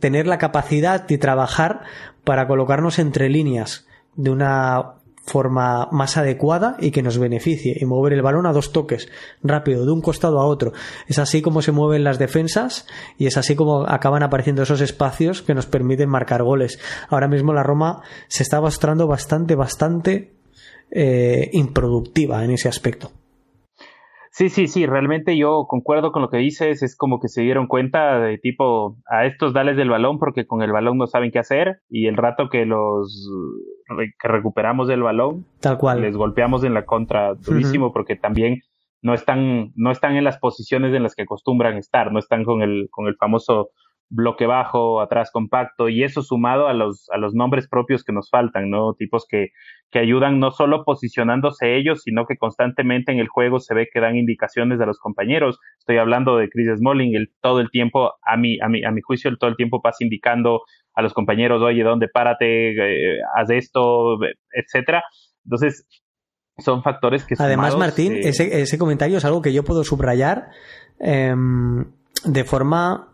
tener 0.00 0.26
la 0.26 0.38
capacidad 0.38 1.06
de 1.06 1.18
trabajar 1.18 1.82
para 2.24 2.48
colocarnos 2.48 2.98
entre 2.98 3.28
líneas 3.28 3.86
de 4.16 4.30
una 4.30 4.94
forma 5.26 5.88
más 5.92 6.16
adecuada 6.16 6.76
y 6.80 6.90
que 6.90 7.02
nos 7.02 7.18
beneficie 7.18 7.76
y 7.78 7.84
mover 7.84 8.14
el 8.14 8.22
balón 8.22 8.46
a 8.46 8.52
dos 8.52 8.72
toques 8.72 9.08
rápido 9.42 9.84
de 9.84 9.92
un 9.92 10.00
costado 10.00 10.40
a 10.40 10.46
otro 10.46 10.72
es 11.06 11.18
así 11.18 11.42
como 11.42 11.62
se 11.62 11.72
mueven 11.72 12.02
las 12.02 12.18
defensas 12.18 12.86
y 13.16 13.26
es 13.26 13.36
así 13.36 13.54
como 13.54 13.86
acaban 13.86 14.22
apareciendo 14.22 14.62
esos 14.62 14.80
espacios 14.80 15.42
que 15.42 15.54
nos 15.54 15.66
permiten 15.66 16.08
marcar 16.08 16.42
goles 16.42 16.80
ahora 17.10 17.28
mismo 17.28 17.52
la 17.52 17.62
Roma 17.62 18.02
se 18.28 18.42
está 18.42 18.60
mostrando 18.60 19.06
bastante 19.06 19.54
bastante 19.54 20.39
eh, 20.90 21.50
improductiva 21.52 22.44
en 22.44 22.52
ese 22.52 22.68
aspecto. 22.68 23.10
Sí, 24.32 24.48
sí, 24.48 24.68
sí, 24.68 24.86
realmente 24.86 25.36
yo 25.36 25.66
concuerdo 25.68 26.12
con 26.12 26.22
lo 26.22 26.30
que 26.30 26.38
dices, 26.38 26.82
es 26.82 26.96
como 26.96 27.18
que 27.20 27.28
se 27.28 27.42
dieron 27.42 27.66
cuenta 27.66 28.20
de 28.20 28.38
tipo, 28.38 28.96
a 29.10 29.26
estos 29.26 29.52
dales 29.52 29.76
del 29.76 29.90
balón 29.90 30.18
porque 30.18 30.46
con 30.46 30.62
el 30.62 30.70
balón 30.72 30.98
no 30.98 31.06
saben 31.08 31.32
qué 31.32 31.40
hacer 31.40 31.80
y 31.88 32.06
el 32.06 32.16
rato 32.16 32.48
que 32.48 32.64
los 32.64 33.28
que 34.18 34.28
recuperamos 34.28 34.88
el 34.88 35.02
balón, 35.02 35.46
Tal 35.60 35.78
cual. 35.78 36.00
les 36.00 36.16
golpeamos 36.16 36.62
en 36.62 36.74
la 36.74 36.86
contra 36.86 37.34
durísimo 37.34 37.92
porque 37.92 38.14
también 38.14 38.60
no 39.02 39.14
están, 39.14 39.72
no 39.74 39.90
están 39.90 40.16
en 40.16 40.24
las 40.24 40.38
posiciones 40.38 40.94
en 40.94 41.02
las 41.02 41.14
que 41.16 41.22
acostumbran 41.22 41.76
estar, 41.76 42.12
no 42.12 42.18
están 42.20 42.44
con 42.44 42.62
el, 42.62 42.88
con 42.90 43.08
el 43.08 43.16
famoso 43.16 43.70
bloque 44.12 44.44
bajo, 44.46 45.00
atrás 45.00 45.30
compacto, 45.32 45.88
y 45.88 46.02
eso 46.02 46.22
sumado 46.22 46.66
a 46.66 46.74
los, 46.74 47.08
a 47.10 47.16
los 47.16 47.32
nombres 47.32 47.68
propios 47.68 48.02
que 48.02 48.12
nos 48.12 48.28
faltan, 48.28 48.68
¿no? 48.68 48.94
Tipos 48.94 49.24
que, 49.28 49.50
que 49.90 50.00
ayudan 50.00 50.40
no 50.40 50.50
solo 50.50 50.84
posicionándose 50.84 51.76
ellos, 51.76 52.02
sino 52.02 52.26
que 52.26 52.36
constantemente 52.36 53.12
en 53.12 53.20
el 53.20 53.28
juego 53.28 53.60
se 53.60 53.72
ve 53.72 53.88
que 53.92 54.00
dan 54.00 54.16
indicaciones 54.16 54.80
a 54.80 54.86
los 54.86 54.98
compañeros. 54.98 55.60
Estoy 55.78 55.98
hablando 55.98 56.36
de 56.36 56.48
Chris 56.48 56.76
Smalling, 56.76 57.14
el, 57.14 57.30
todo 57.40 57.60
el 57.60 57.70
tiempo, 57.70 58.14
a 58.26 58.36
mi, 58.36 58.58
a 58.60 58.68
mi, 58.68 58.84
a 58.84 58.90
mi 58.90 59.00
juicio, 59.00 59.30
el, 59.30 59.38
todo 59.38 59.48
el 59.48 59.56
tiempo 59.56 59.80
pasa 59.80 60.02
indicando 60.02 60.62
a 60.94 61.02
los 61.02 61.14
compañeros, 61.14 61.62
oye, 61.62 61.84
¿dónde 61.84 62.08
párate? 62.08 62.72
Eh, 62.72 63.18
haz 63.36 63.48
esto, 63.50 64.18
etcétera. 64.52 65.04
Entonces, 65.44 65.86
son 66.58 66.82
factores 66.82 67.24
que... 67.24 67.36
Además, 67.38 67.76
Martín, 67.76 68.14
eh, 68.14 68.20
ese, 68.24 68.60
ese 68.60 68.76
comentario 68.76 69.18
es 69.18 69.24
algo 69.24 69.40
que 69.40 69.52
yo 69.52 69.62
puedo 69.62 69.84
subrayar 69.84 70.48
eh, 70.98 71.32
de 72.24 72.44
forma 72.44 73.09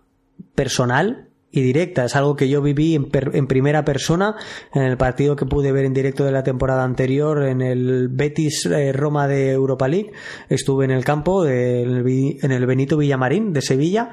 personal 0.54 1.28
y 1.50 1.62
directa. 1.62 2.04
Es 2.04 2.16
algo 2.16 2.36
que 2.36 2.48
yo 2.48 2.60
viví 2.60 2.94
en, 2.94 3.10
per, 3.10 3.30
en, 3.34 3.46
primera 3.46 3.84
persona 3.84 4.36
en 4.74 4.82
el 4.82 4.96
partido 4.96 5.36
que 5.36 5.46
pude 5.46 5.72
ver 5.72 5.84
en 5.84 5.94
directo 5.94 6.24
de 6.24 6.32
la 6.32 6.42
temporada 6.42 6.84
anterior 6.84 7.44
en 7.44 7.62
el 7.62 8.08
Betis 8.08 8.66
eh, 8.66 8.92
Roma 8.92 9.26
de 9.26 9.52
Europa 9.52 9.88
League. 9.88 10.12
Estuve 10.48 10.84
en 10.84 10.90
el 10.90 11.04
campo 11.04 11.46
en 11.46 12.52
el 12.52 12.66
Benito 12.66 12.96
Villamarín 12.96 13.52
de 13.52 13.62
Sevilla 13.62 14.10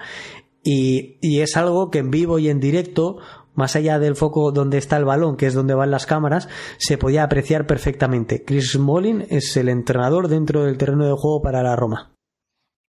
y, 0.64 1.18
y 1.22 1.42
es 1.42 1.58
algo 1.58 1.90
que 1.90 2.00
en 2.00 2.12
vivo 2.12 2.40
y 2.40 2.50
en 2.50 2.60
directo 2.60 3.18
más 3.56 3.76
allá 3.76 4.00
del 4.00 4.16
foco 4.16 4.52
donde 4.52 4.78
está 4.78 4.98
el 4.98 5.06
balón, 5.06 5.38
que 5.38 5.46
es 5.46 5.54
donde 5.54 5.76
van 5.76 5.92
las 5.92 6.06
cámaras, 6.06 6.50
se 6.78 6.98
podía 6.98 7.24
apreciar 7.24 7.68
perfectamente. 7.68 8.44
Chris 8.44 8.72
Smalling 8.72 9.26
es 9.30 9.56
el 9.58 9.70
entrenador 9.70 10.28
dentro 10.28 10.64
del 10.64 10.78
terreno 10.78 11.06
de 11.06 11.14
juego 11.14 11.42
para 11.42 11.62
la 11.62 11.76
Roma. 11.76 12.14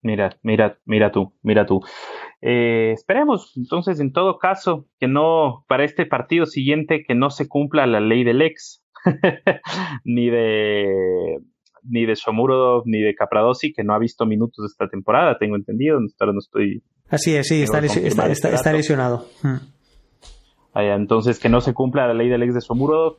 Mira, 0.03 0.37
mira, 0.41 0.79
mira 0.85 1.11
tú, 1.11 1.33
mira 1.43 1.65
tú. 1.65 1.81
Eh, 2.43 2.93
esperemos 2.93 3.53
entonces 3.55 3.99
en 3.99 4.11
todo 4.13 4.39
caso 4.39 4.87
que 4.99 5.07
no 5.07 5.63
para 5.67 5.83
este 5.83 6.07
partido 6.07 6.47
siguiente 6.47 7.03
que 7.07 7.13
no 7.13 7.29
se 7.29 7.47
cumpla 7.47 7.85
la 7.85 7.99
ley 7.99 8.23
del 8.23 8.41
ex 8.41 8.83
ni 10.05 10.27
de 10.31 11.37
ni 11.83 12.07
de 12.07 12.15
Shomurodov 12.15 12.83
ni 12.87 12.99
de 12.99 13.13
Capradosi 13.13 13.73
que 13.73 13.83
no 13.83 13.93
ha 13.93 13.99
visto 13.99 14.25
minutos 14.25 14.63
de 14.63 14.67
esta 14.71 14.89
temporada 14.89 15.37
tengo 15.37 15.55
entendido 15.55 15.99
no 15.99 16.39
estoy 16.39 16.81
así 17.09 17.35
es 17.35 17.47
sí 17.47 17.61
está, 17.61 17.77
está, 17.77 18.27
está, 18.27 18.49
está, 18.49 18.73
lesionado 18.73 19.27
hmm. 19.43 20.79
entonces 20.79 21.37
que 21.37 21.49
no 21.49 21.61
se 21.61 21.75
cumpla 21.75 22.07
la 22.07 22.15
ley 22.15 22.27
del 22.27 22.41
ex 22.41 22.55
de 22.55 22.61
Shomurodov 22.61 23.17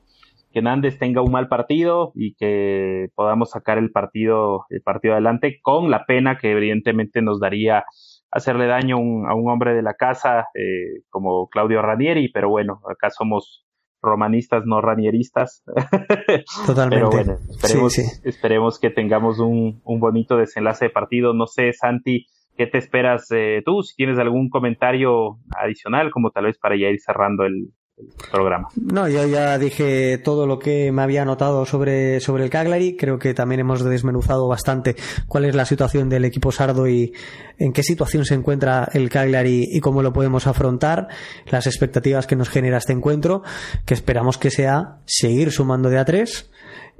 que 0.53 0.63
Nández 0.63 0.99
tenga 0.99 1.23
un 1.23 1.31
mal 1.31 1.47
partido 1.47 2.11
y 2.17 2.35
que 2.35 3.07
podamos 3.15 3.51
sacar 3.51 3.79
el 3.79 3.93
partido 3.93 4.67
el 4.69 4.83
partido 4.83 5.15
adelante 5.15 5.61
con 5.63 5.93
la 5.93 6.07
pena 6.07 6.39
que 6.39 6.51
evidentemente 6.51 7.23
nos 7.23 7.39
daría 7.39 7.85
hacerle 8.33 8.67
daño 8.67 8.99
un, 8.99 9.31
a 9.31 9.35
un 9.35 9.49
hombre 9.51 9.75
de 9.75 9.83
la 9.83 9.95
casa 9.95 10.49
eh, 10.55 11.03
como 11.11 11.49
Claudio 11.49 11.83
Ranieri, 11.83 12.31
pero 12.33 12.49
bueno, 12.49 12.81
acá 12.91 13.11
somos 13.11 13.65
romanistas, 14.01 14.65
no 14.67 14.81
ranieristas. 14.81 15.63
Totalmente. 16.67 16.97
pero 16.97 17.11
bueno, 17.11 17.39
esperemos, 17.51 17.93
sí, 17.93 18.03
sí. 18.03 18.21
esperemos 18.25 18.81
que 18.81 18.91
tengamos 18.91 19.39
un, 19.39 19.81
un, 19.85 20.01
bonito 20.01 20.37
desenlace 20.37 20.87
de 20.87 20.91
partido. 20.91 21.35
No 21.35 21.47
sé, 21.47 21.73
Santi, 21.73 22.27
¿qué 22.57 22.67
te 22.67 22.79
esperas 22.79 23.29
eh, 23.31 23.63
tú? 23.65 23.83
Si 23.83 23.95
tienes 23.95 24.19
algún 24.19 24.49
comentario 24.49 25.39
adicional, 25.57 26.11
como 26.11 26.31
tal 26.31 26.47
vez 26.47 26.59
para 26.59 26.77
ya 26.77 26.89
ir 26.89 27.01
cerrando 27.01 27.45
el, 27.45 27.69
programa. 28.31 28.69
No, 28.77 29.09
yo 29.09 29.27
ya 29.27 29.59
dije 29.59 30.19
todo 30.19 30.47
lo 30.47 30.59
que 30.59 30.93
me 30.93 31.03
había 31.03 31.25
notado 31.25 31.67
sobre, 31.67 32.21
sobre 32.21 32.45
el 32.45 32.51
Cagliari. 32.51 32.97
Creo 32.97 33.19
que 33.19 33.35
también 33.35 33.61
hemos 33.61 33.85
desmenuzado 33.85 34.49
bastante 34.49 34.97
cuál 35.29 35.45
es 35.45 35.55
la 35.55 35.65
situación 35.65 36.09
del 36.09 36.25
equipo 36.25 36.53
sardo 36.53 36.89
y 36.89 37.13
en 37.59 37.73
qué 37.73 37.83
situación 37.83 38.25
se 38.25 38.35
encuentra 38.35 38.89
el 38.93 39.09
Cagliari 39.09 39.69
y 39.71 39.81
cómo 39.81 40.03
lo 40.03 40.13
podemos 40.13 40.47
afrontar, 40.47 41.09
las 41.47 41.67
expectativas 41.67 42.27
que 42.27 42.37
nos 42.37 42.49
genera 42.49 42.79
este 42.79 42.93
encuentro, 42.93 43.43
que 43.85 43.95
esperamos 43.95 44.39
que 44.39 44.51
sea 44.51 44.99
seguir 45.07 45.53
sumando 45.53 45.89
de 45.89 45.99
a 45.99 46.05
tres. 46.05 46.51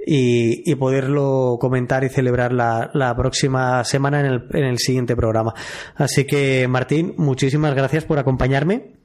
Y, 0.05 0.69
y, 0.69 0.75
poderlo 0.75 1.55
comentar 1.61 2.03
y 2.03 2.09
celebrar 2.09 2.51
la, 2.51 2.91
la 2.93 3.15
próxima 3.15 3.85
semana 3.85 4.19
en 4.19 4.25
el, 4.25 4.43
en 4.51 4.65
el 4.65 4.77
siguiente 4.77 5.15
programa. 5.15 5.53
Así 5.95 6.25
que, 6.25 6.67
Martín, 6.67 7.13
muchísimas 7.15 7.73
gracias 7.73 8.03
por 8.03 8.19
acompañarme. 8.19 8.95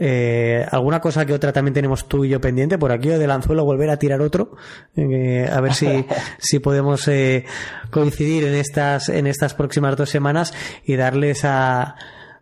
Eh, 0.00 0.64
alguna 0.70 1.00
cosa 1.00 1.26
que 1.26 1.32
otra 1.32 1.52
también 1.52 1.74
tenemos 1.74 2.06
tú 2.06 2.24
y 2.24 2.28
yo 2.28 2.40
pendiente 2.40 2.78
por 2.78 2.92
aquí 2.92 3.10
o 3.10 3.18
del 3.18 3.32
anzuelo 3.32 3.64
volver 3.64 3.90
a 3.90 3.96
tirar 3.96 4.20
otro 4.20 4.54
eh, 4.94 5.48
a 5.50 5.60
ver 5.60 5.74
si, 5.74 6.06
si 6.38 6.60
podemos 6.60 7.08
eh, 7.08 7.44
coincidir 7.90 8.44
en 8.44 8.54
estas 8.54 9.08
en 9.08 9.26
estas 9.26 9.54
próximas 9.54 9.96
dos 9.96 10.08
semanas 10.08 10.54
y 10.84 10.94
darles 10.94 11.44
a 11.44 11.96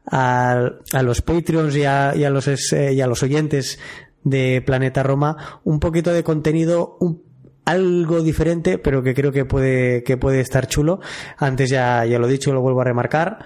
a, 0.09 0.71
a 0.93 1.03
los 1.03 1.23
Patreons 1.23 1.75
y 1.77 1.85
a, 1.85 2.15
y 2.15 2.25
a 2.25 2.31
los 2.31 2.47
eh, 2.47 2.93
y 2.93 3.01
a 3.01 3.07
los 3.07 3.23
oyentes 3.23 3.79
de 4.23 4.63
Planeta 4.65 5.03
Roma 5.03 5.61
un 5.65 5.81
poquito 5.81 6.13
de 6.13 6.23
contenido 6.23 6.99
un 7.01 7.25
algo 7.65 8.23
diferente, 8.23 8.79
pero 8.79 9.03
que 9.03 9.13
creo 9.13 9.33
que 9.33 9.45
puede, 9.45 10.05
que 10.05 10.17
puede 10.17 10.41
estar 10.41 10.69
chulo. 10.69 11.01
Antes 11.37 11.69
ya, 11.69 12.05
ya 12.07 12.19
lo 12.19 12.29
he 12.29 12.31
dicho, 12.31 12.53
lo 12.53 12.63
vuelvo 12.63 12.81
a 12.81 12.85
remarcar. 12.85 13.45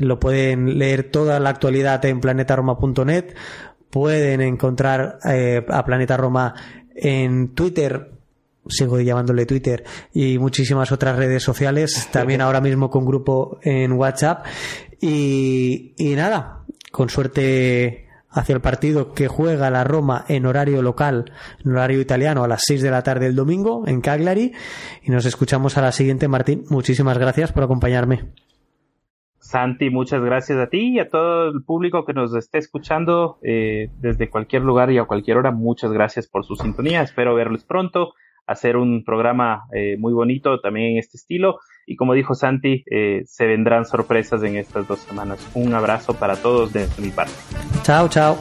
Lo 0.00 0.18
pueden 0.18 0.78
leer 0.78 1.10
toda 1.10 1.38
la 1.38 1.50
actualidad 1.50 2.04
en 2.06 2.20
planetaroma.net. 2.20 3.34
Pueden 3.90 4.40
encontrar 4.40 5.18
eh, 5.24 5.64
a 5.68 5.84
Planeta 5.84 6.16
Roma 6.16 6.54
en 6.94 7.54
Twitter, 7.54 8.12
sigo 8.66 8.98
llamándole 8.98 9.44
Twitter, 9.44 9.84
y 10.14 10.38
muchísimas 10.38 10.90
otras 10.90 11.16
redes 11.16 11.42
sociales. 11.42 12.08
También 12.12 12.40
ahora 12.40 12.60
mismo 12.60 12.88
con 12.88 13.04
grupo 13.04 13.58
en 13.62 13.92
WhatsApp. 13.92 14.46
Y, 15.00 15.92
y 15.98 16.14
nada, 16.14 16.64
con 16.90 17.10
suerte 17.10 18.08
hacia 18.30 18.54
el 18.54 18.60
partido 18.60 19.12
que 19.12 19.28
juega 19.28 19.70
la 19.70 19.84
Roma 19.84 20.24
en 20.28 20.46
horario 20.46 20.82
local, 20.82 21.32
en 21.64 21.72
horario 21.72 22.00
italiano, 22.00 22.42
a 22.42 22.48
las 22.48 22.62
6 22.66 22.80
de 22.80 22.90
la 22.90 23.02
tarde 23.02 23.26
del 23.26 23.36
domingo 23.36 23.84
en 23.86 24.00
Cagliari. 24.00 24.52
Y 25.02 25.10
nos 25.10 25.26
escuchamos 25.26 25.76
a 25.76 25.82
la 25.82 25.92
siguiente, 25.92 26.26
Martín. 26.26 26.64
Muchísimas 26.70 27.18
gracias 27.18 27.52
por 27.52 27.64
acompañarme. 27.64 28.30
Santi, 29.50 29.90
muchas 29.90 30.22
gracias 30.22 30.58
a 30.58 30.68
ti 30.68 30.94
y 30.94 31.00
a 31.00 31.08
todo 31.08 31.48
el 31.48 31.64
público 31.64 32.04
que 32.04 32.12
nos 32.12 32.32
esté 32.36 32.58
escuchando 32.58 33.38
eh, 33.42 33.88
desde 33.98 34.30
cualquier 34.30 34.62
lugar 34.62 34.92
y 34.92 34.98
a 34.98 35.06
cualquier 35.06 35.38
hora. 35.38 35.50
Muchas 35.50 35.90
gracias 35.90 36.28
por 36.28 36.44
su 36.44 36.54
sintonía. 36.54 37.02
Espero 37.02 37.34
verles 37.34 37.64
pronto, 37.64 38.12
hacer 38.46 38.76
un 38.76 39.02
programa 39.02 39.64
eh, 39.74 39.96
muy 39.98 40.12
bonito 40.12 40.60
también 40.60 40.92
en 40.92 40.98
este 40.98 41.16
estilo. 41.16 41.58
Y 41.84 41.96
como 41.96 42.14
dijo 42.14 42.36
Santi, 42.36 42.84
eh, 42.92 43.22
se 43.26 43.46
vendrán 43.46 43.86
sorpresas 43.86 44.40
en 44.44 44.54
estas 44.54 44.86
dos 44.86 45.00
semanas. 45.00 45.44
Un 45.54 45.74
abrazo 45.74 46.14
para 46.14 46.36
todos 46.36 46.72
desde 46.72 47.02
mi 47.02 47.10
parte. 47.10 47.32
Chao, 47.82 48.08
chao. 48.08 48.36